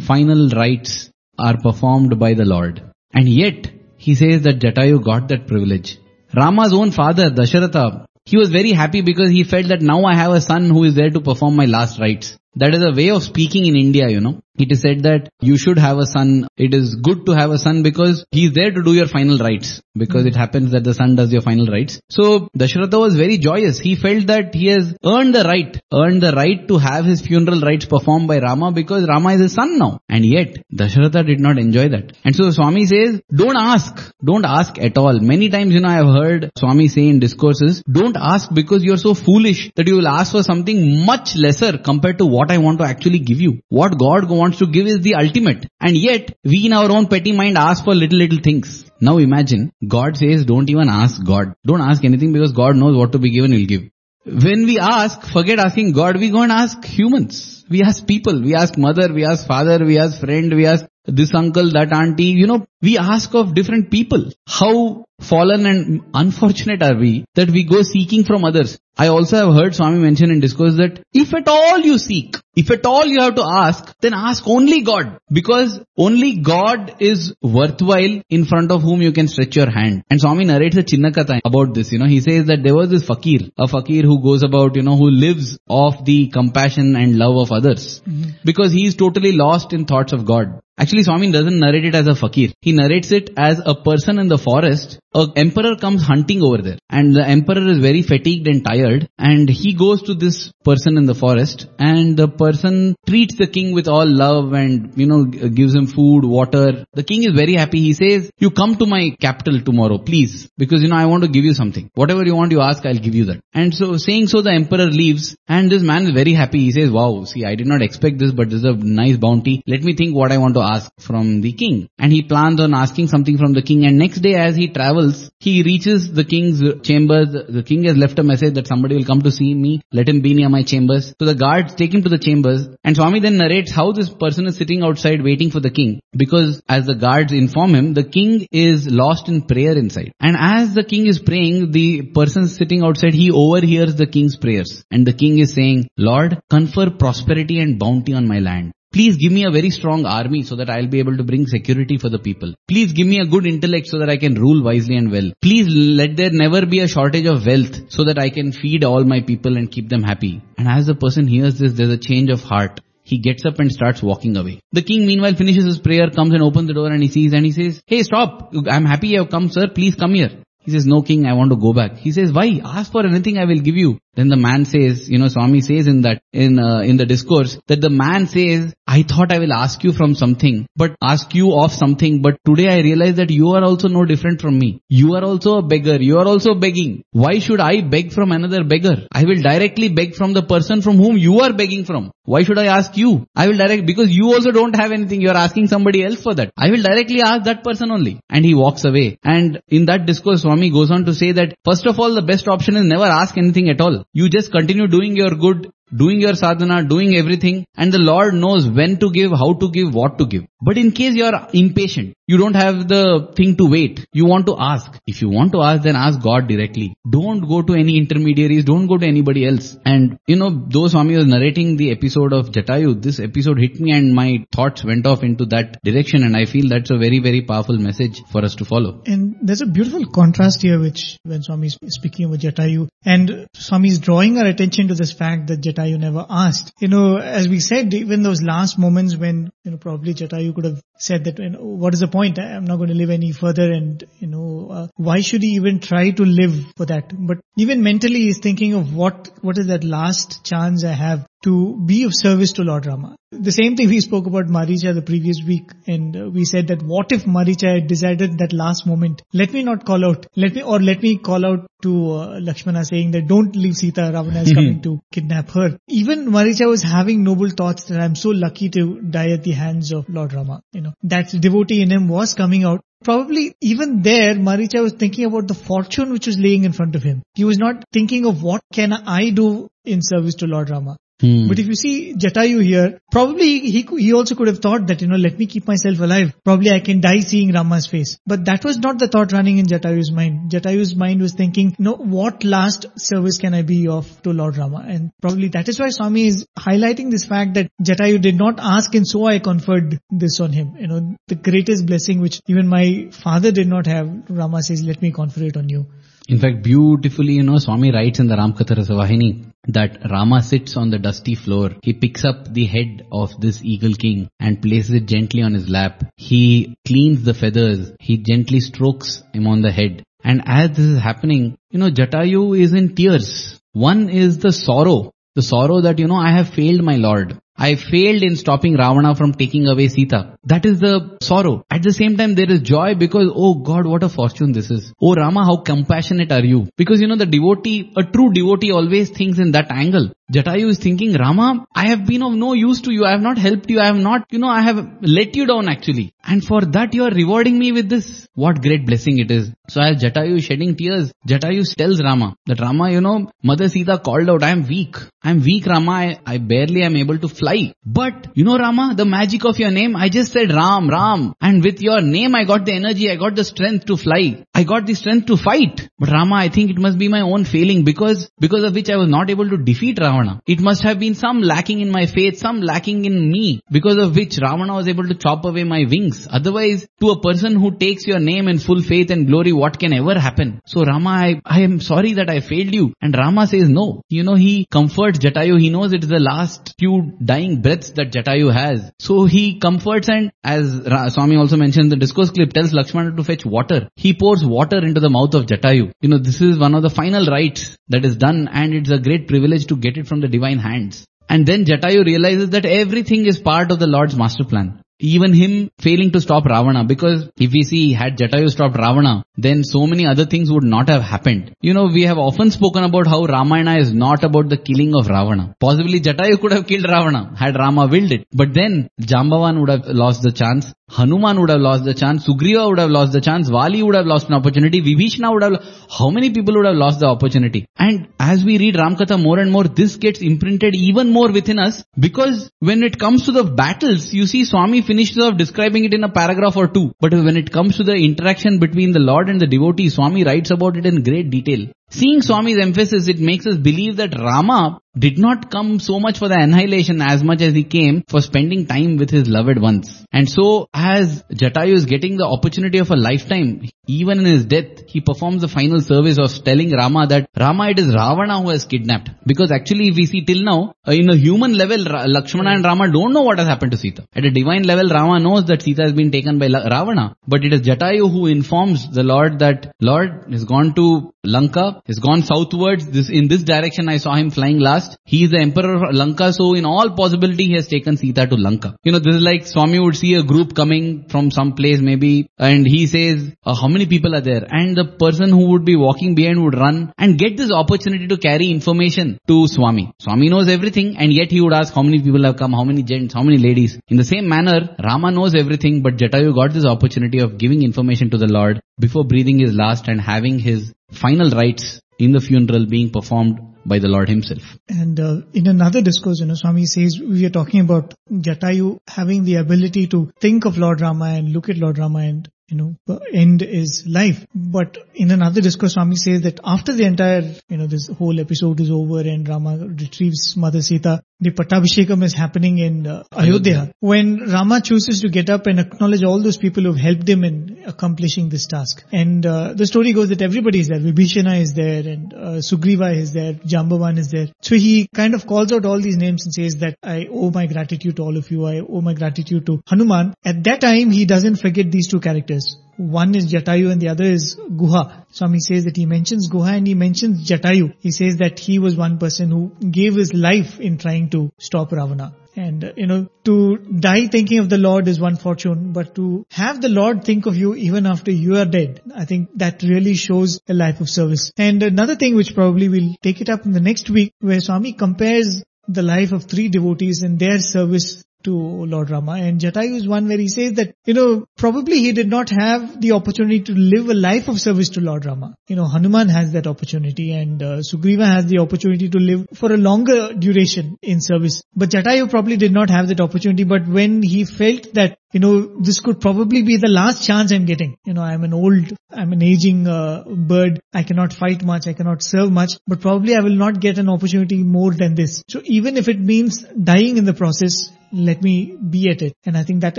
final 0.06 0.48
rites 0.50 1.10
are 1.38 1.56
performed 1.56 2.18
by 2.18 2.34
the 2.34 2.44
Lord. 2.44 2.82
And 3.12 3.28
yet, 3.28 3.70
he 3.96 4.14
says 4.14 4.42
that 4.42 4.60
Jatayu 4.60 5.02
got 5.02 5.28
that 5.28 5.46
privilege. 5.46 5.98
Rama's 6.34 6.72
own 6.72 6.90
father, 6.92 7.30
Dasharatha, 7.30 8.06
he 8.24 8.36
was 8.36 8.50
very 8.50 8.72
happy 8.72 9.00
because 9.00 9.30
he 9.30 9.44
felt 9.44 9.68
that 9.68 9.82
now 9.82 10.04
I 10.04 10.14
have 10.14 10.32
a 10.32 10.40
son 10.40 10.70
who 10.70 10.84
is 10.84 10.94
there 10.94 11.10
to 11.10 11.20
perform 11.20 11.56
my 11.56 11.66
last 11.66 11.98
rites. 11.98 12.38
That 12.56 12.74
is 12.74 12.82
a 12.82 12.92
way 12.92 13.10
of 13.10 13.22
speaking 13.22 13.66
in 13.66 13.76
India, 13.76 14.08
you 14.08 14.20
know. 14.20 14.42
It 14.58 14.72
is 14.72 14.80
said 14.82 15.02
that 15.04 15.30
you 15.40 15.56
should 15.56 15.78
have 15.78 15.98
a 15.98 16.06
son. 16.06 16.48
It 16.56 16.74
is 16.74 16.96
good 16.96 17.26
to 17.26 17.32
have 17.32 17.50
a 17.50 17.58
son 17.58 17.82
because 17.82 18.24
he 18.30 18.46
is 18.46 18.52
there 18.52 18.70
to 18.70 18.82
do 18.82 18.92
your 18.92 19.06
final 19.06 19.38
rites. 19.38 19.80
Because 19.94 20.26
it 20.26 20.36
happens 20.36 20.72
that 20.72 20.84
the 20.84 20.94
son 20.94 21.16
does 21.16 21.32
your 21.32 21.42
final 21.42 21.66
rites. 21.66 22.00
So 22.10 22.48
Dasharatha 22.56 22.98
was 23.00 23.16
very 23.16 23.38
joyous. 23.38 23.78
He 23.78 23.96
felt 23.96 24.26
that 24.28 24.54
he 24.54 24.66
has 24.68 24.94
earned 25.04 25.34
the 25.34 25.44
right, 25.44 25.80
earned 25.92 26.22
the 26.22 26.32
right 26.32 26.66
to 26.68 26.78
have 26.78 27.04
his 27.04 27.20
funeral 27.20 27.60
rites 27.60 27.86
performed 27.86 28.28
by 28.28 28.38
Rama 28.38 28.72
because 28.72 29.08
Rama 29.08 29.32
is 29.34 29.40
his 29.40 29.54
son 29.54 29.78
now. 29.78 30.00
And 30.08 30.24
yet 30.24 30.58
Dasharatha 30.72 31.26
did 31.26 31.40
not 31.40 31.58
enjoy 31.58 31.88
that. 31.88 32.12
And 32.24 32.34
so 32.34 32.50
Swami 32.50 32.86
says, 32.86 33.20
don't 33.34 33.56
ask. 33.56 34.12
Don't 34.24 34.44
ask 34.44 34.78
at 34.78 34.96
all. 34.96 35.18
Many 35.20 35.48
times, 35.48 35.74
you 35.74 35.80
know, 35.80 35.88
I 35.88 35.94
have 35.94 36.06
heard 36.06 36.50
Swami 36.56 36.88
say 36.88 37.08
in 37.08 37.18
discourses, 37.18 37.82
don't 37.90 38.16
ask 38.16 38.52
because 38.52 38.84
you're 38.84 38.96
so 38.96 39.14
foolish 39.14 39.70
that 39.76 39.86
you 39.86 39.96
will 39.96 40.08
ask 40.08 40.32
for 40.32 40.42
something 40.42 41.04
much 41.04 41.36
lesser 41.36 41.78
compared 41.78 42.18
to 42.18 42.26
what 42.26 42.50
I 42.50 42.58
want 42.58 42.78
to 42.78 42.84
actually 42.84 43.18
give 43.20 43.40
you. 43.40 43.60
What 43.68 43.98
God 43.98 44.28
wants 44.28 44.49
to 44.58 44.66
give 44.66 44.86
is 44.86 45.00
the 45.00 45.14
ultimate. 45.14 45.66
And 45.80 45.96
yet, 45.96 46.36
we 46.44 46.66
in 46.66 46.72
our 46.72 46.90
own 46.90 47.06
petty 47.06 47.32
mind 47.32 47.56
ask 47.56 47.84
for 47.84 47.94
little, 47.94 48.18
little 48.18 48.40
things. 48.42 48.90
Now 49.00 49.18
imagine, 49.18 49.72
God 49.86 50.16
says 50.16 50.44
don't 50.44 50.68
even 50.68 50.88
ask 50.88 51.24
God. 51.24 51.54
Don't 51.66 51.80
ask 51.80 52.04
anything 52.04 52.32
because 52.32 52.52
God 52.52 52.76
knows 52.76 52.96
what 52.96 53.12
to 53.12 53.18
be 53.18 53.30
given, 53.30 53.52
He'll 53.52 53.66
give. 53.66 53.90
When 54.24 54.66
we 54.66 54.78
ask, 54.78 55.22
forget 55.32 55.58
asking 55.58 55.92
God, 55.92 56.18
we 56.18 56.30
go 56.30 56.42
and 56.42 56.52
ask 56.52 56.84
humans. 56.84 57.64
We 57.70 57.82
ask 57.82 58.06
people, 58.06 58.42
we 58.42 58.54
ask 58.54 58.76
mother, 58.76 59.12
we 59.12 59.24
ask 59.24 59.46
father, 59.46 59.84
we 59.84 59.98
ask 59.98 60.20
friend, 60.20 60.54
we 60.54 60.66
ask 60.66 60.84
this 61.06 61.34
uncle, 61.34 61.70
that 61.72 61.92
auntie, 61.92 62.24
you 62.24 62.46
know, 62.46 62.66
we 62.82 62.98
ask 62.98 63.34
of 63.34 63.54
different 63.54 63.90
people. 63.90 64.30
How 64.46 65.04
fallen 65.20 65.66
and 65.66 66.02
unfortunate 66.14 66.82
are 66.82 66.98
we 66.98 67.24
that 67.34 67.50
we 67.50 67.64
go 67.64 67.82
seeking 67.82 68.24
from 68.24 68.44
others. 68.44 68.78
I 68.96 69.08
also 69.08 69.36
have 69.36 69.54
heard 69.54 69.74
Swami 69.74 69.98
mention 69.98 70.30
in 70.30 70.40
discourse 70.40 70.74
that 70.74 71.02
if 71.12 71.32
at 71.34 71.48
all 71.48 71.78
you 71.78 71.96
seek, 71.96 72.36
if 72.54 72.70
at 72.70 72.84
all 72.84 73.06
you 73.06 73.20
have 73.20 73.36
to 73.36 73.44
ask, 73.46 73.94
then 74.00 74.12
ask 74.12 74.46
only 74.46 74.82
God. 74.82 75.18
Because 75.32 75.80
only 75.96 76.36
God 76.36 76.96
is 76.98 77.34
worthwhile 77.40 78.20
in 78.28 78.44
front 78.44 78.70
of 78.70 78.82
whom 78.82 79.00
you 79.00 79.12
can 79.12 79.28
stretch 79.28 79.56
your 79.56 79.70
hand. 79.70 80.04
And 80.10 80.20
Swami 80.20 80.44
narrates 80.44 80.76
a 80.76 80.82
Chinnakatha 80.82 81.40
about 81.44 81.74
this, 81.74 81.92
you 81.92 81.98
know, 81.98 82.06
he 82.06 82.20
says 82.20 82.46
that 82.46 82.62
there 82.62 82.74
was 82.74 82.90
this 82.90 83.06
fakir, 83.06 83.50
a 83.56 83.68
fakir 83.68 84.02
who 84.02 84.22
goes 84.22 84.42
about, 84.42 84.76
you 84.76 84.82
know, 84.82 84.96
who 84.96 85.10
lives 85.10 85.58
off 85.68 86.04
the 86.04 86.28
compassion 86.28 86.96
and 86.96 87.16
love 87.16 87.36
of 87.36 87.52
others. 87.52 88.00
Mm-hmm. 88.00 88.30
Because 88.44 88.72
he 88.72 88.86
is 88.86 88.96
totally 88.96 89.32
lost 89.32 89.72
in 89.72 89.86
thoughts 89.86 90.12
of 90.12 90.26
God. 90.26 90.60
Actually, 90.80 91.02
Swami 91.02 91.30
doesn't 91.30 91.58
narrate 91.58 91.84
it 91.84 91.94
as 91.94 92.06
a 92.06 92.14
fakir. 92.14 92.52
He 92.62 92.72
narrates 92.72 93.12
it 93.12 93.30
as 93.36 93.60
a 93.64 93.74
person 93.74 94.18
in 94.18 94.28
the 94.28 94.38
forest. 94.38 94.98
A 95.12 95.26
emperor 95.34 95.74
comes 95.74 96.02
hunting 96.02 96.42
over 96.42 96.62
there. 96.62 96.78
And 96.88 97.14
the 97.14 97.26
emperor 97.26 97.68
is 97.68 97.78
very 97.78 98.02
fatigued 98.02 98.46
and 98.46 98.64
tired. 98.64 99.08
And 99.18 99.48
he 99.48 99.74
goes 99.74 100.02
to 100.02 100.14
this 100.14 100.52
person 100.64 100.96
in 100.96 101.06
the 101.06 101.14
forest. 101.14 101.66
And 101.78 102.16
the 102.16 102.28
person 102.28 102.94
treats 103.08 103.36
the 103.36 103.48
king 103.48 103.72
with 103.72 103.88
all 103.88 104.06
love 104.06 104.52
and, 104.52 104.92
you 104.96 105.06
know, 105.06 105.24
gives 105.24 105.74
him 105.74 105.88
food, 105.88 106.24
water. 106.24 106.84
The 106.92 107.02
king 107.02 107.24
is 107.24 107.34
very 107.34 107.54
happy. 107.54 107.80
He 107.80 107.92
says, 107.92 108.30
you 108.38 108.50
come 108.50 108.76
to 108.76 108.86
my 108.86 109.16
capital 109.20 109.60
tomorrow, 109.60 109.98
please. 109.98 110.48
Because, 110.56 110.82
you 110.82 110.88
know, 110.88 110.96
I 110.96 111.06
want 111.06 111.24
to 111.24 111.28
give 111.28 111.44
you 111.44 111.54
something. 111.54 111.90
Whatever 111.94 112.24
you 112.24 112.36
want, 112.36 112.52
you 112.52 112.60
ask, 112.60 112.86
I'll 112.86 112.94
give 112.94 113.16
you 113.16 113.24
that. 113.26 113.40
And 113.52 113.74
so, 113.74 113.96
saying 113.96 114.28
so, 114.28 114.42
the 114.42 114.52
emperor 114.52 114.86
leaves. 114.86 115.36
And 115.48 115.70
this 115.70 115.82
man 115.82 116.04
is 116.04 116.10
very 116.10 116.34
happy. 116.34 116.60
He 116.60 116.72
says, 116.72 116.90
wow, 116.90 117.24
see, 117.24 117.44
I 117.44 117.56
did 117.56 117.66
not 117.66 117.82
expect 117.82 118.18
this, 118.18 118.30
but 118.30 118.50
this 118.50 118.60
is 118.60 118.64
a 118.64 118.74
nice 118.74 119.16
bounty. 119.16 119.62
Let 119.66 119.82
me 119.82 119.94
think 119.96 120.14
what 120.14 120.30
I 120.30 120.38
want 120.38 120.54
to 120.54 120.62
ask 120.62 120.92
from 121.00 121.40
the 121.40 121.52
king. 121.52 121.88
And 121.98 122.12
he 122.12 122.22
plans 122.22 122.60
on 122.60 122.74
asking 122.74 123.08
something 123.08 123.38
from 123.38 123.54
the 123.54 123.62
king. 123.62 123.84
And 123.86 123.98
next 123.98 124.20
day 124.20 124.34
as 124.34 124.54
he 124.54 124.68
travels, 124.68 124.99
he 125.38 125.62
reaches 125.62 126.12
the 126.12 126.24
king's 126.24 126.60
chambers. 126.82 127.32
The 127.32 127.62
king 127.62 127.84
has 127.84 127.96
left 127.96 128.18
a 128.18 128.22
message 128.22 128.54
that 128.54 128.66
somebody 128.66 128.96
will 128.96 129.04
come 129.04 129.22
to 129.22 129.30
see 129.30 129.54
me. 129.54 129.82
Let 129.92 130.08
him 130.08 130.20
be 130.20 130.34
near 130.34 130.48
my 130.48 130.62
chambers. 130.62 131.14
So 131.18 131.24
the 131.24 131.34
guards 131.34 131.74
take 131.74 131.94
him 131.94 132.02
to 132.02 132.08
the 132.08 132.18
chambers. 132.18 132.68
And 132.84 132.96
Swami 132.96 133.20
then 133.20 133.36
narrates 133.36 133.72
how 133.72 133.92
this 133.92 134.10
person 134.10 134.46
is 134.46 134.56
sitting 134.56 134.82
outside 134.82 135.22
waiting 135.22 135.50
for 135.50 135.60
the 135.60 135.70
king. 135.70 136.00
Because 136.16 136.62
as 136.68 136.86
the 136.86 136.94
guards 136.94 137.32
inform 137.32 137.74
him, 137.74 137.94
the 137.94 138.04
king 138.04 138.46
is 138.52 138.88
lost 138.88 139.28
in 139.28 139.42
prayer 139.42 139.76
inside. 139.76 140.12
And 140.20 140.36
as 140.38 140.74
the 140.74 140.84
king 140.84 141.06
is 141.06 141.18
praying, 141.18 141.70
the 141.72 142.02
person 142.02 142.48
sitting 142.48 142.82
outside, 142.82 143.14
he 143.14 143.30
overhears 143.30 143.94
the 143.94 144.06
king's 144.06 144.36
prayers. 144.36 144.84
And 144.90 145.06
the 145.06 145.12
king 145.12 145.38
is 145.38 145.54
saying, 145.54 145.88
Lord, 145.96 146.40
confer 146.50 146.90
prosperity 146.90 147.60
and 147.60 147.78
bounty 147.78 148.14
on 148.14 148.28
my 148.28 148.38
land. 148.38 148.72
Please 148.92 149.16
give 149.16 149.30
me 149.30 149.44
a 149.44 149.52
very 149.52 149.70
strong 149.70 150.04
army 150.04 150.42
so 150.42 150.56
that 150.56 150.68
I'll 150.68 150.88
be 150.88 150.98
able 150.98 151.16
to 151.16 151.22
bring 151.22 151.46
security 151.46 151.96
for 151.96 152.08
the 152.08 152.18
people. 152.18 152.54
Please 152.68 152.92
give 152.92 153.06
me 153.06 153.20
a 153.20 153.24
good 153.24 153.46
intellect 153.46 153.86
so 153.86 154.00
that 154.00 154.10
I 154.10 154.16
can 154.16 154.34
rule 154.34 154.64
wisely 154.64 154.96
and 154.96 155.12
well. 155.12 155.30
Please 155.40 155.68
let 155.68 156.16
there 156.16 156.30
never 156.32 156.66
be 156.66 156.80
a 156.80 156.88
shortage 156.88 157.26
of 157.26 157.46
wealth 157.46 157.92
so 157.92 158.04
that 158.04 158.18
I 158.18 158.30
can 158.30 158.50
feed 158.50 158.82
all 158.82 159.04
my 159.04 159.20
people 159.20 159.56
and 159.56 159.70
keep 159.70 159.88
them 159.88 160.02
happy. 160.02 160.42
And 160.58 160.66
as 160.66 160.86
the 160.86 160.96
person 160.96 161.28
hears 161.28 161.60
this, 161.60 161.74
there's 161.74 161.90
a 161.90 161.98
change 161.98 162.30
of 162.30 162.40
heart. 162.40 162.80
He 163.04 163.18
gets 163.18 163.46
up 163.46 163.60
and 163.60 163.70
starts 163.70 164.02
walking 164.02 164.36
away. 164.36 164.60
The 164.72 164.82
king 164.82 165.06
meanwhile 165.06 165.34
finishes 165.34 165.64
his 165.64 165.78
prayer, 165.78 166.10
comes 166.10 166.34
and 166.34 166.42
opens 166.42 166.66
the 166.66 166.74
door 166.74 166.90
and 166.90 167.02
he 167.02 167.08
sees 167.08 167.32
and 167.32 167.46
he 167.46 167.52
says, 167.52 167.80
Hey 167.86 168.02
stop, 168.02 168.52
I'm 168.68 168.84
happy 168.84 169.08
you 169.08 169.20
have 169.20 169.30
come 169.30 169.50
sir, 169.50 169.68
please 169.68 169.94
come 169.94 170.14
here. 170.14 170.42
He 170.62 170.72
says, 170.72 170.86
no 170.86 171.00
king, 171.00 171.26
I 171.26 171.32
want 171.32 171.50
to 171.50 171.56
go 171.56 171.72
back. 171.72 171.96
He 171.96 172.12
says, 172.12 172.32
why? 172.32 172.60
Ask 172.62 172.92
for 172.92 173.06
anything, 173.06 173.38
I 173.38 173.46
will 173.46 173.60
give 173.60 173.76
you. 173.76 173.98
Then 174.14 174.28
the 174.28 174.36
man 174.36 174.64
says, 174.64 175.08
you 175.08 175.18
know, 175.18 175.28
Swami 175.28 175.60
says 175.60 175.86
in 175.86 176.02
that, 176.02 176.22
in, 176.32 176.58
uh, 176.58 176.80
in 176.80 176.96
the 176.96 177.06
discourse, 177.06 177.58
that 177.68 177.80
the 177.80 177.90
man 177.90 178.26
says, 178.26 178.74
I 178.86 179.04
thought 179.04 179.32
I 179.32 179.38
will 179.38 179.52
ask 179.52 179.84
you 179.84 179.92
from 179.92 180.16
something, 180.16 180.66
but 180.76 180.96
ask 181.00 181.32
you 181.34 181.52
of 181.54 181.72
something, 181.72 182.20
but 182.20 182.38
today 182.44 182.68
I 182.68 182.80
realize 182.80 183.16
that 183.16 183.30
you 183.30 183.50
are 183.50 183.62
also 183.62 183.86
no 183.86 184.04
different 184.04 184.40
from 184.40 184.58
me. 184.58 184.82
You 184.88 185.14
are 185.14 185.22
also 185.22 185.58
a 185.58 185.62
beggar, 185.62 186.02
you 186.02 186.18
are 186.18 186.26
also 186.26 186.54
begging. 186.54 187.04
Why 187.12 187.38
should 187.38 187.60
I 187.60 187.82
beg 187.82 188.12
from 188.12 188.32
another 188.32 188.64
beggar? 188.64 189.06
I 189.12 189.24
will 189.24 189.40
directly 189.40 189.88
beg 189.88 190.16
from 190.16 190.32
the 190.32 190.42
person 190.42 190.82
from 190.82 190.96
whom 190.96 191.16
you 191.16 191.38
are 191.40 191.52
begging 191.52 191.84
from. 191.84 192.10
Why 192.24 192.42
should 192.42 192.58
I 192.58 192.66
ask 192.66 192.96
you? 192.96 193.26
I 193.36 193.46
will 193.46 193.56
direct, 193.56 193.86
because 193.86 194.10
you 194.10 194.34
also 194.34 194.50
don't 194.50 194.74
have 194.74 194.92
anything, 194.92 195.20
you 195.20 195.30
are 195.30 195.36
asking 195.36 195.68
somebody 195.68 196.04
else 196.04 196.20
for 196.20 196.34
that. 196.34 196.52
I 196.56 196.70
will 196.70 196.82
directly 196.82 197.22
ask 197.22 197.44
that 197.44 197.62
person 197.62 197.90
only. 197.90 198.20
And 198.28 198.44
he 198.44 198.54
walks 198.54 198.84
away. 198.84 199.18
And 199.24 199.62
in 199.68 199.86
that 199.86 200.06
discourse, 200.06 200.42
Swami 200.42 200.70
goes 200.70 200.90
on 200.90 201.04
to 201.04 201.14
say 201.14 201.32
that, 201.32 201.54
first 201.64 201.86
of 201.86 201.98
all, 201.98 202.14
the 202.14 202.22
best 202.22 202.48
option 202.48 202.76
is 202.76 202.84
never 202.84 203.04
ask 203.04 203.38
anything 203.38 203.68
at 203.68 203.80
all. 203.80 203.99
You 204.12 204.28
just 204.28 204.50
continue 204.52 204.86
doing 204.86 205.16
your 205.16 205.30
good, 205.30 205.70
doing 205.94 206.20
your 206.20 206.34
sadhana, 206.34 206.84
doing 206.84 207.16
everything, 207.16 207.66
and 207.76 207.92
the 207.92 207.98
Lord 207.98 208.34
knows 208.34 208.68
when 208.68 208.98
to 208.98 209.10
give, 209.10 209.32
how 209.32 209.54
to 209.54 209.70
give, 209.70 209.94
what 209.94 210.18
to 210.18 210.26
give. 210.26 210.44
But 210.62 210.76
in 210.76 210.92
case 210.92 211.14
you 211.14 211.24
are 211.24 211.48
impatient, 211.52 212.14
you 212.26 212.36
don't 212.36 212.54
have 212.54 212.86
the 212.86 213.32
thing 213.34 213.56
to 213.56 213.68
wait, 213.68 214.06
you 214.12 214.26
want 214.26 214.46
to 214.46 214.56
ask. 214.58 214.98
If 215.06 215.20
you 215.22 215.28
want 215.30 215.52
to 215.52 215.62
ask, 215.62 215.82
then 215.82 215.96
ask 215.96 216.20
God 216.22 216.48
directly. 216.48 216.94
Don't 217.08 217.40
go 217.48 217.62
to 217.62 217.74
any 217.74 217.96
intermediaries, 217.96 218.64
don't 218.64 218.86
go 218.86 218.98
to 218.98 219.06
anybody 219.06 219.46
else. 219.46 219.76
And 219.84 220.18
you 220.26 220.36
know, 220.36 220.50
though 220.50 220.86
Swami 220.88 221.16
was 221.16 221.26
narrating 221.26 221.76
the 221.76 221.90
episode 221.90 222.32
of 222.32 222.50
Jatayu, 222.50 223.02
this 223.02 223.18
episode 223.18 223.58
hit 223.58 223.80
me 223.80 223.92
and 223.92 224.14
my 224.14 224.44
thoughts 224.52 224.84
went 224.84 225.06
off 225.06 225.22
into 225.22 225.46
that 225.46 225.82
direction 225.82 226.22
and 226.22 226.36
I 226.36 226.44
feel 226.44 226.68
that's 226.68 226.90
a 226.90 226.98
very, 226.98 227.18
very 227.18 227.42
powerful 227.42 227.78
message 227.78 228.22
for 228.30 228.44
us 228.44 228.54
to 228.56 228.64
follow. 228.64 229.02
And 229.06 229.36
there's 229.42 229.62
a 229.62 229.66
beautiful 229.66 230.06
contrast 230.06 230.62
here 230.62 230.78
which 230.78 231.18
when 231.24 231.42
Swami 231.42 231.68
is 231.68 231.78
speaking 231.88 232.26
about 232.26 232.40
Jatayu 232.40 232.88
and 233.04 233.46
Swami 233.54 233.88
is 233.88 233.98
drawing 233.98 234.38
our 234.38 234.46
attention 234.46 234.88
to 234.88 234.94
this 234.94 235.12
fact 235.12 235.48
that 235.48 235.62
Jatayu 235.62 235.79
never 235.98 236.26
asked. 236.28 236.72
You 236.80 236.88
know, 236.88 237.18
as 237.18 237.48
we 237.48 237.60
said, 237.60 237.92
even 237.94 238.22
those 238.22 238.42
last 238.42 238.78
moments 238.78 239.16
when 239.16 239.50
you 239.64 239.70
know, 239.70 239.76
probably 239.76 240.14
Jatayu 240.14 240.54
could 240.54 240.64
have 240.64 240.82
said 241.00 241.24
that, 241.24 241.38
you 241.38 241.50
know, 241.50 241.60
what 241.60 241.94
is 241.94 242.00
the 242.00 242.08
point? 242.08 242.38
I- 242.38 242.52
I'm 242.54 242.64
not 242.64 242.76
going 242.76 242.90
to 242.90 242.94
live 242.94 243.10
any 243.10 243.32
further 243.32 243.70
and, 243.72 244.04
you 244.18 244.26
know, 244.26 244.68
uh, 244.70 244.86
why 244.96 245.20
should 245.20 245.42
he 245.42 245.50
even 245.54 245.80
try 245.80 246.10
to 246.10 246.24
live 246.24 246.54
for 246.76 246.86
that? 246.86 247.12
But 247.16 247.38
even 247.56 247.82
mentally 247.82 248.20
he's 248.20 248.38
thinking 248.38 248.74
of 248.74 248.94
what, 248.94 249.30
what 249.40 249.58
is 249.58 249.66
that 249.68 249.84
last 249.84 250.44
chance 250.44 250.84
I 250.84 250.92
have 250.92 251.26
to 251.42 251.82
be 251.86 252.04
of 252.04 252.12
service 252.14 252.52
to 252.52 252.62
Lord 252.62 252.86
Rama. 252.86 253.16
The 253.32 253.52
same 253.52 253.76
thing 253.76 253.88
we 253.88 254.00
spoke 254.00 254.26
about 254.26 254.46
Maricha 254.46 254.94
the 254.94 255.02
previous 255.02 255.42
week 255.46 255.70
and 255.86 256.16
uh, 256.16 256.28
we 256.28 256.44
said 256.44 256.66
that 256.68 256.82
what 256.82 257.12
if 257.12 257.24
Maricha 257.24 257.74
had 257.74 257.86
decided 257.86 258.38
that 258.38 258.52
last 258.52 258.86
moment, 258.86 259.22
let 259.32 259.52
me 259.52 259.62
not 259.62 259.86
call 259.86 260.04
out, 260.04 260.26
let 260.36 260.54
me, 260.54 260.62
or 260.62 260.80
let 260.80 261.02
me 261.02 261.16
call 261.16 261.46
out 261.46 261.66
to 261.82 262.12
uh, 262.12 262.40
Lakshmana 262.40 262.84
saying 262.84 263.12
that 263.12 263.26
don't 263.26 263.56
leave 263.56 263.76
Sita, 263.76 264.10
Ravana 264.12 264.42
is 264.42 264.52
coming 264.58 264.82
to 264.82 265.00
kidnap 265.12 265.48
her. 265.50 265.78
Even 265.88 266.26
Maricha 266.26 266.68
was 266.68 266.82
having 266.82 267.22
noble 267.24 267.48
thoughts 267.48 267.84
that 267.84 268.00
I'm 268.00 268.16
so 268.16 268.30
lucky 268.30 268.68
to 268.70 269.00
die 269.00 269.30
at 269.30 269.44
the 269.44 269.52
hands 269.52 269.92
of 269.92 270.08
Lord 270.08 270.34
Rama. 270.34 270.60
You 270.72 270.82
know, 270.90 270.94
that 271.04 271.40
devotee 271.40 271.82
in 271.82 271.90
him 271.90 272.08
was 272.08 272.34
coming 272.34 272.64
out. 272.64 272.80
Probably 273.02 273.54
even 273.60 274.02
there, 274.02 274.34
Maricha 274.34 274.82
was 274.82 274.92
thinking 274.92 275.24
about 275.24 275.48
the 275.48 275.54
fortune 275.54 276.12
which 276.12 276.26
was 276.26 276.38
laying 276.38 276.64
in 276.64 276.72
front 276.72 276.96
of 276.96 277.02
him. 277.02 277.22
He 277.34 277.44
was 277.44 277.58
not 277.58 277.84
thinking 277.92 278.26
of 278.26 278.42
what 278.42 278.62
can 278.72 278.92
I 278.92 279.30
do 279.30 279.68
in 279.84 280.00
service 280.02 280.34
to 280.36 280.46
Lord 280.46 280.70
Rama. 280.70 280.96
Hmm. 281.20 281.48
But 281.48 281.58
if 281.58 281.66
you 281.66 281.74
see 281.74 282.14
Jatayu 282.14 282.62
here, 282.64 282.98
probably 283.10 283.60
he 283.60 283.86
he 283.98 284.12
also 284.14 284.34
could 284.34 284.48
have 284.48 284.60
thought 284.60 284.86
that 284.86 285.02
you 285.02 285.08
know 285.08 285.16
let 285.16 285.38
me 285.38 285.46
keep 285.46 285.66
myself 285.66 286.00
alive. 286.00 286.34
Probably 286.44 286.70
I 286.70 286.80
can 286.80 287.00
die 287.00 287.20
seeing 287.20 287.52
Rama's 287.52 287.86
face. 287.86 288.18
But 288.26 288.46
that 288.46 288.64
was 288.64 288.78
not 288.78 288.98
the 288.98 289.08
thought 289.08 289.32
running 289.32 289.58
in 289.58 289.66
Jatayu's 289.66 290.10
mind. 290.10 290.50
Jatayu's 290.50 290.94
mind 290.96 291.20
was 291.20 291.34
thinking, 291.34 291.74
no, 291.78 291.94
what 291.94 292.42
last 292.44 292.86
service 292.96 293.38
can 293.38 293.54
I 293.54 293.62
be 293.62 293.88
of 293.88 294.22
to 294.22 294.32
Lord 294.32 294.56
Rama? 294.56 294.84
And 294.88 295.10
probably 295.20 295.48
that 295.48 295.68
is 295.68 295.78
why 295.78 295.90
Swami 295.90 296.26
is 296.26 296.46
highlighting 296.58 297.10
this 297.10 297.26
fact 297.26 297.54
that 297.54 297.70
Jatayu 297.82 298.20
did 298.20 298.36
not 298.36 298.58
ask, 298.58 298.94
and 298.94 299.06
so 299.06 299.26
I 299.26 299.38
conferred 299.38 299.98
this 300.10 300.40
on 300.40 300.52
him. 300.52 300.76
You 300.78 300.88
know, 300.88 301.16
the 301.28 301.34
greatest 301.34 301.86
blessing 301.86 302.20
which 302.20 302.40
even 302.46 302.66
my 302.68 303.10
father 303.12 303.52
did 303.52 303.68
not 303.68 303.86
have. 303.86 304.10
Rama 304.28 304.62
says, 304.62 304.82
let 304.82 305.02
me 305.02 305.12
confer 305.12 305.44
it 305.44 305.56
on 305.56 305.68
you. 305.68 305.86
In 306.28 306.38
fact, 306.38 306.62
beautifully, 306.62 307.34
you 307.34 307.42
know, 307.42 307.58
Swami 307.58 307.92
writes 307.92 308.20
in 308.20 308.28
the 308.28 308.36
Ramkatha 308.36 308.76
Rasavahini 308.76 309.49
that 309.66 309.98
Rama 310.10 310.42
sits 310.42 310.76
on 310.76 310.90
the 310.90 310.98
dusty 310.98 311.34
floor. 311.34 311.70
He 311.82 311.92
picks 311.92 312.24
up 312.24 312.52
the 312.52 312.66
head 312.66 313.06
of 313.12 313.40
this 313.40 313.60
eagle 313.62 313.94
king 313.94 314.28
and 314.38 314.62
places 314.62 314.94
it 314.94 315.06
gently 315.06 315.42
on 315.42 315.54
his 315.54 315.68
lap. 315.68 316.04
He 316.16 316.76
cleans 316.86 317.24
the 317.24 317.34
feathers. 317.34 317.92
He 318.00 318.18
gently 318.18 318.60
strokes 318.60 319.22
him 319.32 319.46
on 319.46 319.62
the 319.62 319.70
head. 319.70 320.02
And 320.24 320.42
as 320.46 320.70
this 320.70 320.86
is 320.86 321.00
happening, 321.00 321.56
you 321.70 321.78
know, 321.78 321.90
Jatayu 321.90 322.58
is 322.58 322.72
in 322.72 322.94
tears. 322.94 323.60
One 323.72 324.08
is 324.08 324.38
the 324.38 324.52
sorrow. 324.52 325.12
The 325.34 325.42
sorrow 325.42 325.80
that, 325.82 325.98
you 325.98 326.08
know, 326.08 326.16
I 326.16 326.32
have 326.32 326.50
failed 326.50 326.82
my 326.82 326.96
Lord. 326.96 327.38
I 327.60 327.74
failed 327.74 328.22
in 328.22 328.36
stopping 328.36 328.74
Ravana 328.74 329.14
from 329.14 329.34
taking 329.34 329.68
away 329.68 329.88
Sita. 329.88 330.38
That 330.44 330.64
is 330.64 330.80
the 330.80 331.18
sorrow. 331.20 331.66
At 331.70 331.82
the 331.82 331.92
same 331.92 332.16
time, 332.16 332.34
there 332.34 332.50
is 332.50 332.62
joy 332.62 332.94
because, 332.94 333.30
oh 333.34 333.54
God, 333.54 333.86
what 333.86 334.02
a 334.02 334.08
fortune 334.08 334.52
this 334.52 334.70
is. 334.70 334.94
Oh 335.00 335.14
Rama, 335.14 335.44
how 335.44 335.58
compassionate 335.58 336.32
are 336.32 336.44
you? 336.44 336.68
Because 336.78 337.02
you 337.02 337.06
know, 337.06 337.16
the 337.16 337.26
devotee, 337.26 337.92
a 337.98 338.02
true 338.02 338.32
devotee 338.32 338.72
always 338.72 339.10
thinks 339.10 339.38
in 339.38 339.52
that 339.52 339.70
angle. 339.70 340.10
Jatayu 340.30 340.68
is 340.68 340.78
thinking, 340.78 341.14
Rama, 341.14 341.66
I 341.74 341.88
have 341.88 342.06
been 342.06 342.22
of 342.22 342.32
no 342.34 342.52
use 342.52 342.80
to 342.82 342.92
you. 342.92 343.04
I 343.04 343.10
have 343.10 343.20
not 343.20 343.36
helped 343.36 343.68
you. 343.68 343.80
I 343.80 343.86
have 343.86 343.96
not, 343.96 344.26
you 344.30 344.38
know, 344.38 344.48
I 344.48 344.62
have 344.62 344.98
let 345.02 345.34
you 345.34 345.46
down 345.46 345.68
actually. 345.68 346.14
And 346.22 346.44
for 346.44 346.60
that 346.60 346.94
you 346.94 347.04
are 347.04 347.10
rewarding 347.10 347.58
me 347.58 347.72
with 347.72 347.88
this. 347.88 348.28
What 348.34 348.62
great 348.62 348.86
blessing 348.86 349.18
it 349.18 349.30
is. 349.30 349.50
So 349.68 349.80
as 349.80 350.02
Jatayu 350.02 350.36
is 350.36 350.44
shedding 350.44 350.76
tears, 350.76 351.12
Jatayu 351.28 351.64
tells 351.74 352.00
Rama 352.00 352.36
that 352.46 352.60
Rama, 352.60 352.90
you 352.90 353.00
know, 353.00 353.30
Mother 353.42 353.68
Sita 353.68 353.98
called 353.98 354.30
out, 354.30 354.42
I 354.42 354.50
am 354.50 354.66
weak. 354.66 354.96
I 355.22 355.30
am 355.30 355.40
weak 355.42 355.66
Rama. 355.66 355.92
I, 355.92 356.18
I 356.26 356.38
barely 356.38 356.82
am 356.82 356.96
able 356.96 357.18
to 357.18 357.28
fly. 357.28 357.74
But, 357.84 358.28
you 358.34 358.44
know 358.44 358.56
Rama, 358.56 358.94
the 358.96 359.04
magic 359.04 359.44
of 359.44 359.58
your 359.58 359.70
name, 359.72 359.96
I 359.96 360.08
just 360.08 360.32
said 360.32 360.52
Ram, 360.52 360.88
Ram. 360.88 361.34
And 361.40 361.64
with 361.64 361.80
your 361.80 362.00
name 362.02 362.36
I 362.36 362.44
got 362.44 362.66
the 362.66 362.72
energy, 362.72 363.10
I 363.10 363.16
got 363.16 363.34
the 363.34 363.44
strength 363.44 363.86
to 363.86 363.96
fly. 363.96 364.44
I 364.54 364.62
got 364.62 364.86
the 364.86 364.94
strength 364.94 365.26
to 365.26 365.36
fight. 365.36 365.88
But 365.98 366.10
Rama, 366.10 366.36
I 366.36 366.48
think 366.50 366.70
it 366.70 366.78
must 366.78 366.98
be 366.98 367.08
my 367.08 367.22
own 367.22 367.44
failing 367.44 367.84
because, 367.84 368.30
because 368.38 368.62
of 368.62 368.74
which 368.74 368.90
I 368.90 368.96
was 368.96 369.08
not 369.08 369.28
able 369.28 369.48
to 369.48 369.56
defeat 369.56 369.98
Ravana. 369.98 370.19
It 370.46 370.60
must 370.60 370.82
have 370.82 370.98
been 370.98 371.14
some 371.14 371.40
lacking 371.40 371.80
in 371.80 371.90
my 371.90 372.06
faith, 372.06 372.38
some 372.38 372.60
lacking 372.60 373.04
in 373.04 373.30
me, 373.30 373.60
because 373.70 373.98
of 373.98 374.14
which 374.14 374.38
Ravana 374.38 374.74
was 374.74 374.88
able 374.88 375.06
to 375.08 375.14
chop 375.14 375.44
away 375.44 375.64
my 375.64 375.84
wings. 375.88 376.26
Otherwise, 376.30 376.86
to 377.00 377.10
a 377.10 377.20
person 377.20 377.56
who 377.56 377.76
takes 377.76 378.06
your 378.06 378.18
name 378.18 378.48
in 378.48 378.58
full 378.58 378.82
faith 378.82 379.10
and 379.10 379.26
glory, 379.26 379.52
what 379.52 379.78
can 379.78 379.92
ever 379.92 380.18
happen? 380.18 380.60
So 380.66 380.82
Rama, 380.82 381.10
I, 381.10 381.40
I 381.44 381.60
am 381.60 381.80
sorry 381.80 382.14
that 382.14 382.30
I 382.30 382.40
failed 382.40 382.74
you. 382.74 382.92
And 383.00 383.16
Rama 383.16 383.46
says 383.46 383.68
no. 383.68 384.02
You 384.08 384.22
know, 384.22 384.34
he 384.34 384.66
comforts 384.70 385.18
Jatayu. 385.18 385.60
He 385.60 385.70
knows 385.70 385.92
it 385.92 386.04
is 386.04 386.10
the 386.10 386.18
last 386.18 386.74
few 386.78 387.12
dying 387.22 387.60
breaths 387.62 387.90
that 387.92 388.12
Jatayu 388.12 388.52
has. 388.52 388.90
So 388.98 389.24
he 389.24 389.58
comforts 389.58 390.08
and 390.08 390.32
as 390.42 390.80
Ra- 390.86 391.08
Swami 391.08 391.36
also 391.36 391.56
mentioned, 391.56 391.92
the 391.92 391.96
discourse 391.96 392.30
clip 392.30 392.52
tells 392.52 392.72
Lakshmana 392.72 393.16
to 393.16 393.24
fetch 393.24 393.44
water. 393.44 393.88
He 393.96 394.14
pours 394.14 394.44
water 394.44 394.78
into 394.78 395.00
the 395.00 395.10
mouth 395.10 395.34
of 395.34 395.46
Jatayu. 395.46 395.92
You 396.00 396.08
know, 396.08 396.18
this 396.18 396.40
is 396.40 396.58
one 396.58 396.74
of 396.74 396.82
the 396.82 396.90
final 396.90 397.26
rites 397.26 397.76
that 397.88 398.04
is 398.04 398.16
done 398.16 398.48
and 398.52 398.74
it's 398.74 398.90
a 398.90 398.98
great 398.98 399.28
privilege 399.28 399.66
to 399.66 399.76
get 399.76 399.96
it 399.96 400.06
from 400.10 400.20
the 400.20 400.28
divine 400.36 400.58
hands. 400.58 401.06
And 401.30 401.46
then 401.46 401.64
Jatayu 401.64 402.04
realizes 402.04 402.50
that 402.50 402.66
everything 402.66 403.24
is 403.24 403.38
part 403.38 403.70
of 403.72 403.78
the 403.78 403.86
Lord's 403.96 404.16
master 404.22 404.44
plan. 404.44 404.82
Even 404.98 405.32
him 405.32 405.52
failing 405.84 406.10
to 406.12 406.20
stop 406.20 406.44
Ravana 406.44 406.84
because 406.84 407.20
if 407.44 407.52
we 407.52 407.62
see 407.62 407.92
had 407.94 408.18
Jatayu 408.18 408.50
stopped 408.50 408.76
Ravana, 408.76 409.24
then 409.36 409.62
so 409.64 409.86
many 409.86 410.06
other 410.06 410.26
things 410.26 410.50
would 410.52 410.64
not 410.64 410.90
have 410.90 411.02
happened. 411.02 411.54
You 411.62 411.72
know, 411.72 411.86
we 411.86 412.02
have 412.02 412.18
often 412.18 412.50
spoken 412.50 412.84
about 412.84 413.06
how 413.06 413.24
Ramayana 413.24 413.78
is 413.78 413.94
not 413.94 414.24
about 414.24 414.50
the 414.50 414.58
killing 414.58 414.94
of 414.94 415.08
Ravana. 415.08 415.54
Possibly 415.58 416.00
Jatayu 416.00 416.38
could 416.40 416.52
have 416.52 416.66
killed 416.66 416.84
Ravana 416.84 417.34
had 417.38 417.56
Rama 417.56 417.86
willed 417.86 418.12
it. 418.12 418.26
But 418.32 418.52
then 418.52 418.90
Jambavan 419.00 419.60
would 419.60 419.70
have 419.70 419.86
lost 419.86 420.20
the 420.22 420.32
chance. 420.32 420.66
Hanuman 420.96 421.40
would 421.40 421.50
have 421.50 421.60
lost 421.60 421.84
the 421.84 421.94
chance. 421.94 422.26
Sugriva 422.26 422.68
would 422.68 422.78
have 422.78 422.90
lost 422.90 423.12
the 423.12 423.20
chance. 423.20 423.48
Vali 423.48 423.82
would 423.82 423.94
have 423.94 424.06
lost 424.06 424.28
an 424.28 424.34
opportunity. 424.34 424.80
Vibhishana 424.82 425.32
would 425.32 425.42
have, 425.42 425.64
how 425.98 426.10
many 426.10 426.30
people 426.30 426.54
would 426.56 426.66
have 426.66 426.76
lost 426.76 427.00
the 427.00 427.06
opportunity? 427.06 427.66
And 427.78 428.08
as 428.18 428.44
we 428.44 428.58
read 428.58 428.74
Ramkatha 428.74 429.22
more 429.22 429.38
and 429.38 429.52
more, 429.52 429.64
this 429.64 429.96
gets 429.96 430.20
imprinted 430.20 430.74
even 430.74 431.12
more 431.12 431.30
within 431.30 431.58
us 431.58 431.84
because 431.98 432.50
when 432.58 432.82
it 432.82 432.98
comes 432.98 433.24
to 433.26 433.32
the 433.32 433.44
battles, 433.44 434.12
you 434.12 434.26
see 434.26 434.44
Swami 434.44 434.82
finishes 434.82 435.18
off 435.18 435.36
describing 435.36 435.84
it 435.84 435.94
in 435.94 436.02
a 436.02 436.08
paragraph 436.08 436.56
or 436.56 436.66
two. 436.66 436.92
But 437.00 437.12
when 437.12 437.36
it 437.36 437.52
comes 437.52 437.76
to 437.76 437.84
the 437.84 437.94
interaction 437.94 438.58
between 438.58 438.92
the 438.92 438.98
Lord 438.98 439.28
and 439.28 439.40
the 439.40 439.46
devotee, 439.46 439.90
Swami 439.90 440.24
writes 440.24 440.50
about 440.50 440.76
it 440.76 440.86
in 440.86 441.04
great 441.04 441.30
detail. 441.30 441.68
Seeing 441.90 442.22
Swami's 442.22 442.58
emphasis, 442.58 443.08
it 443.08 443.18
makes 443.18 443.46
us 443.46 443.56
believe 443.56 443.96
that 443.96 444.16
Rama 444.16 444.80
did 444.98 445.18
not 445.18 445.50
come 445.50 445.78
so 445.78 446.00
much 446.00 446.18
for 446.18 446.28
the 446.28 446.34
annihilation 446.38 447.00
as 447.00 447.22
much 447.22 447.40
as 447.42 447.54
he 447.54 447.64
came 447.64 448.02
for 448.08 448.20
spending 448.20 448.66
time 448.66 448.96
with 448.96 449.10
his 449.10 449.28
loved 449.28 449.58
ones. 449.60 450.04
And 450.12 450.28
so, 450.28 450.68
as 450.74 451.22
Jatayu 451.32 451.74
is 451.74 451.86
getting 451.86 452.16
the 452.16 452.26
opportunity 452.26 452.78
of 452.78 452.90
a 452.90 452.96
lifetime, 452.96 453.62
even 453.86 454.18
in 454.20 454.24
his 454.24 454.44
death, 454.44 454.88
he 454.88 455.00
performs 455.00 455.42
the 455.42 455.48
final 455.48 455.80
service 455.80 456.18
of 456.18 456.44
telling 456.44 456.70
Rama 456.72 457.06
that 457.06 457.28
Rama, 457.38 457.70
it 457.70 457.78
is 457.78 457.94
Ravana 457.94 458.42
who 458.42 458.50
has 458.50 458.64
kidnapped. 458.64 459.10
Because 459.24 459.52
actually, 459.52 459.88
if 459.88 459.96
we 459.96 460.06
see 460.06 460.24
till 460.24 460.42
now, 460.44 460.74
uh, 460.86 460.92
in 460.92 461.08
a 461.08 461.16
human 461.16 461.54
level, 461.54 461.78
Lakshmana 461.78 462.50
and 462.50 462.64
Rama 462.64 462.90
don't 462.90 463.12
know 463.12 463.22
what 463.22 463.38
has 463.38 463.46
happened 463.46 463.72
to 463.72 463.78
Sita. 463.78 464.06
At 464.14 464.24
a 464.24 464.30
divine 464.30 464.64
level, 464.64 464.88
Rama 464.88 465.20
knows 465.20 465.44
that 465.46 465.62
Sita 465.62 465.82
has 465.82 465.92
been 465.92 466.10
taken 466.10 466.38
by 466.38 466.46
Ravana. 466.46 467.16
But 467.26 467.44
it 467.44 467.52
is 467.52 467.60
Jatayu 467.60 468.10
who 468.10 468.26
informs 468.26 468.90
the 468.90 469.02
Lord 469.02 469.38
that 469.40 469.72
Lord 469.80 470.26
has 470.30 470.44
gone 470.44 470.74
to 470.74 471.12
Lanka, 471.24 471.82
has 471.86 471.98
gone 471.98 472.22
southwards. 472.22 472.86
This 472.86 473.10
in 473.10 473.28
this 473.28 473.42
direction, 473.42 473.88
I 473.88 473.98
saw 473.98 474.14
him 474.14 474.30
flying 474.30 474.58
last. 474.58 474.89
He 475.04 475.24
is 475.24 475.30
the 475.30 475.40
emperor 475.40 475.74
of 475.74 475.94
Lanka, 475.94 476.32
so 476.32 476.54
in 476.54 476.64
all 476.64 476.90
possibility, 476.90 477.46
he 477.46 477.54
has 477.54 477.68
taken 477.68 477.96
Sita 477.96 478.26
to 478.26 478.36
Lanka. 478.36 478.76
You 478.84 478.92
know, 478.92 478.98
this 478.98 479.16
is 479.16 479.22
like 479.22 479.46
Swami 479.46 479.80
would 479.80 479.96
see 479.96 480.14
a 480.14 480.22
group 480.22 480.54
coming 480.54 481.06
from 481.08 481.30
some 481.30 481.52
place 481.52 481.80
maybe, 481.80 482.28
and 482.38 482.66
he 482.66 482.86
says, 482.86 483.32
uh, 483.44 483.54
how 483.54 483.68
many 483.68 483.86
people 483.86 484.14
are 484.14 484.20
there? 484.20 484.46
And 484.48 484.76
the 484.76 484.84
person 484.84 485.30
who 485.30 485.50
would 485.50 485.64
be 485.64 485.76
walking 485.76 486.14
behind 486.14 486.42
would 486.44 486.56
run 486.56 486.92
and 486.98 487.18
get 487.18 487.36
this 487.36 487.52
opportunity 487.52 488.06
to 488.06 488.16
carry 488.16 488.50
information 488.50 489.18
to 489.28 489.46
Swami. 489.48 489.92
Swami 490.00 490.28
knows 490.28 490.48
everything, 490.48 490.96
and 490.96 491.12
yet 491.12 491.30
he 491.30 491.40
would 491.40 491.52
ask 491.52 491.74
how 491.74 491.82
many 491.82 492.00
people 492.00 492.24
have 492.24 492.36
come, 492.36 492.52
how 492.52 492.64
many 492.64 492.82
gents, 492.82 493.14
how 493.14 493.22
many 493.22 493.38
ladies. 493.38 493.78
In 493.88 493.96
the 493.96 494.04
same 494.04 494.28
manner, 494.28 494.76
Rama 494.82 495.10
knows 495.10 495.34
everything, 495.34 495.82
but 495.82 495.96
Jatayu 495.96 496.34
got 496.34 496.52
this 496.52 496.64
opportunity 496.64 497.18
of 497.18 497.38
giving 497.38 497.62
information 497.62 498.10
to 498.10 498.18
the 498.18 498.26
Lord 498.26 498.60
before 498.78 499.04
breathing 499.04 499.38
his 499.38 499.52
last 499.52 499.88
and 499.88 500.00
having 500.00 500.38
his 500.38 500.72
final 500.90 501.30
rites 501.30 501.80
in 501.98 502.12
the 502.12 502.20
funeral 502.20 502.66
being 502.66 502.90
performed 502.90 503.38
by 503.64 503.78
the 503.78 503.88
Lord 503.88 504.08
himself. 504.08 504.42
And 504.68 504.98
uh, 504.98 505.20
in 505.32 505.46
another 505.46 505.80
discourse, 505.80 506.20
you 506.20 506.26
know, 506.26 506.34
Swami 506.34 506.66
says 506.66 507.00
we 507.00 507.24
are 507.26 507.30
talking 507.30 507.60
about 507.60 507.94
Jatayu 508.10 508.78
having 508.88 509.24
the 509.24 509.36
ability 509.36 509.86
to 509.88 510.10
think 510.20 510.44
of 510.44 510.58
Lord 510.58 510.80
Rama 510.80 511.06
and 511.06 511.32
look 511.32 511.48
at 511.48 511.56
Lord 511.56 511.78
Rama 511.78 512.00
and 512.00 512.30
you 512.50 512.56
know 512.56 512.98
end 513.12 513.42
is 513.42 513.84
life. 513.86 514.26
But 514.34 514.78
in 514.94 515.10
another 515.10 515.40
discourse, 515.40 515.74
Swami 515.74 515.96
says 515.96 516.22
that 516.22 516.40
after 516.44 516.72
the 516.72 516.84
entire 516.84 517.22
you 517.48 517.56
know 517.56 517.66
this 517.66 517.88
whole 517.88 518.20
episode 518.20 518.60
is 518.60 518.70
over 518.70 519.00
and 519.00 519.28
Rama 519.28 519.56
retrieves 519.58 520.36
Mother 520.36 520.62
Sita, 520.62 521.02
the 521.20 521.30
Pattabhishekam 521.30 522.02
is 522.02 522.14
happening 522.14 522.58
in 522.58 522.86
uh, 522.86 523.02
Ayodhya, 523.12 523.72
when 523.80 524.30
Rama 524.30 524.60
chooses 524.60 525.00
to 525.02 525.08
get 525.08 525.28
up 525.28 525.46
and 525.46 525.60
acknowledge 525.60 526.02
all 526.02 526.22
those 526.22 526.38
people 526.38 526.62
who've 526.62 526.76
helped 526.76 527.08
him 527.08 527.24
in 527.24 527.62
accomplishing 527.66 528.30
this 528.30 528.46
task. 528.46 528.84
And 528.90 529.26
uh, 529.26 529.52
the 529.54 529.66
story 529.66 529.92
goes 529.92 530.08
that 530.08 530.22
everybody 530.22 530.60
is 530.60 530.68
there. 530.68 530.80
Vibhishana 530.80 531.40
is 531.40 531.52
there 531.52 531.86
and 531.86 532.14
uh, 532.14 532.40
Sugriva 532.40 532.96
is 532.96 533.12
there, 533.12 533.34
Jambavan 533.34 533.98
is 533.98 534.10
there. 534.10 534.28
So 534.40 534.56
he 534.56 534.88
kind 534.94 535.14
of 535.14 535.26
calls 535.26 535.52
out 535.52 535.66
all 535.66 535.80
these 535.80 535.98
names 535.98 536.24
and 536.24 536.32
says 536.32 536.60
that 536.60 536.78
I 536.82 537.06
owe 537.10 537.30
my 537.30 537.46
gratitude 537.46 537.96
to 537.96 538.02
all 538.02 538.16
of 538.16 538.30
you. 538.30 538.46
I 538.46 538.60
owe 538.60 538.80
my 538.80 538.94
gratitude 538.94 539.46
to 539.46 539.62
Hanuman. 539.66 540.14
At 540.24 540.42
that 540.44 540.62
time, 540.62 540.90
he 540.90 541.04
doesn't 541.04 541.36
forget 541.36 541.70
these 541.70 541.88
two 541.88 542.00
characters. 542.00 542.39
One 542.76 543.14
is 543.14 543.32
Jatayu 543.32 543.70
and 543.70 543.80
the 543.80 543.88
other 543.88 544.04
is 544.04 544.36
Guha. 544.36 545.04
Swami 545.10 545.40
says 545.40 545.64
that 545.64 545.76
he 545.76 545.84
mentions 545.86 546.30
Guha 546.30 546.56
and 546.56 546.66
he 546.66 546.74
mentions 546.74 547.28
Jatayu. 547.28 547.74
He 547.78 547.90
says 547.90 548.16
that 548.18 548.38
he 548.38 548.58
was 548.58 548.76
one 548.76 548.98
person 548.98 549.30
who 549.30 549.52
gave 549.70 549.94
his 549.94 550.14
life 550.14 550.58
in 550.58 550.78
trying 550.78 551.10
to 551.10 551.30
stop 551.38 551.72
Ravana. 551.72 552.14
And, 552.36 552.72
you 552.76 552.86
know, 552.86 553.08
to 553.24 553.58
die 553.58 554.06
thinking 554.06 554.38
of 554.38 554.48
the 554.48 554.56
Lord 554.56 554.88
is 554.88 555.00
one 555.00 555.16
fortune, 555.16 555.72
but 555.72 555.94
to 555.96 556.24
have 556.30 556.60
the 556.62 556.68
Lord 556.68 557.04
think 557.04 557.26
of 557.26 557.36
you 557.36 557.54
even 557.54 557.86
after 557.86 558.12
you 558.12 558.36
are 558.36 558.44
dead, 558.44 558.80
I 558.94 559.04
think 559.04 559.30
that 559.36 559.62
really 559.62 559.94
shows 559.94 560.40
a 560.48 560.54
life 560.54 560.80
of 560.80 560.88
service. 560.88 561.32
And 561.36 561.62
another 561.62 561.96
thing 561.96 562.14
which 562.14 562.34
probably 562.34 562.68
we'll 562.68 562.94
take 563.02 563.20
it 563.20 563.28
up 563.28 563.44
in 563.44 563.52
the 563.52 563.60
next 563.60 563.90
week, 563.90 564.14
where 564.20 564.40
Swami 564.40 564.72
compares 564.72 565.42
the 565.68 565.82
life 565.82 566.12
of 566.12 566.24
three 566.24 566.48
devotees 566.48 567.02
and 567.02 567.18
their 567.18 567.38
service 567.40 568.02
to 568.24 568.32
Lord 568.32 568.90
Rama. 568.90 569.12
And 569.12 569.40
Jatayu 569.40 569.76
is 569.76 569.88
one 569.88 570.08
where 570.08 570.18
he 570.18 570.28
says 570.28 570.54
that, 570.54 570.74
you 570.84 570.94
know, 570.94 571.26
probably 571.36 571.78
he 571.78 571.92
did 571.92 572.08
not 572.08 572.30
have 572.30 572.80
the 572.80 572.92
opportunity 572.92 573.40
to 573.40 573.52
live 573.52 573.88
a 573.88 573.94
life 573.94 574.28
of 574.28 574.40
service 574.40 574.70
to 574.70 574.80
Lord 574.80 575.06
Rama. 575.06 575.34
You 575.48 575.56
know, 575.56 575.66
Hanuman 575.66 576.08
has 576.08 576.32
that 576.32 576.46
opportunity 576.46 577.12
and 577.12 577.42
uh, 577.42 577.56
Sugriva 577.58 578.06
has 578.06 578.26
the 578.26 578.38
opportunity 578.38 578.88
to 578.88 578.98
live 578.98 579.26
for 579.34 579.52
a 579.52 579.56
longer 579.56 580.12
duration 580.14 580.78
in 580.82 581.00
service. 581.00 581.42
But 581.54 581.70
Jatayu 581.70 582.10
probably 582.10 582.36
did 582.36 582.52
not 582.52 582.70
have 582.70 582.88
that 582.88 583.00
opportunity. 583.00 583.44
But 583.44 583.66
when 583.66 584.02
he 584.02 584.24
felt 584.24 584.74
that, 584.74 584.98
you 585.12 585.20
know, 585.20 585.60
this 585.60 585.80
could 585.80 586.00
probably 586.00 586.42
be 586.42 586.56
the 586.56 586.68
last 586.68 587.04
chance 587.04 587.32
I'm 587.32 587.44
getting. 587.44 587.76
You 587.84 587.94
know, 587.94 588.02
I'm 588.02 588.22
an 588.22 588.32
old, 588.32 588.72
I'm 588.90 589.12
an 589.12 589.22
aging 589.22 589.66
uh, 589.66 590.04
bird. 590.04 590.60
I 590.72 590.84
cannot 590.84 591.12
fight 591.12 591.44
much. 591.44 591.66
I 591.66 591.72
cannot 591.72 592.02
serve 592.02 592.30
much. 592.30 592.52
But 592.66 592.80
probably 592.80 593.16
I 593.16 593.20
will 593.20 593.36
not 593.36 593.60
get 593.60 593.78
an 593.78 593.88
opportunity 593.88 594.42
more 594.44 594.72
than 594.72 594.94
this. 594.94 595.22
So 595.28 595.40
even 595.44 595.76
if 595.76 595.88
it 595.88 595.98
means 595.98 596.44
dying 596.44 596.96
in 596.96 597.04
the 597.04 597.14
process, 597.14 597.70
let 597.92 598.22
me 598.22 598.56
be 598.56 598.88
at 598.90 599.02
it. 599.02 599.14
And 599.24 599.36
I 599.36 599.44
think 599.44 599.62
that 599.62 599.78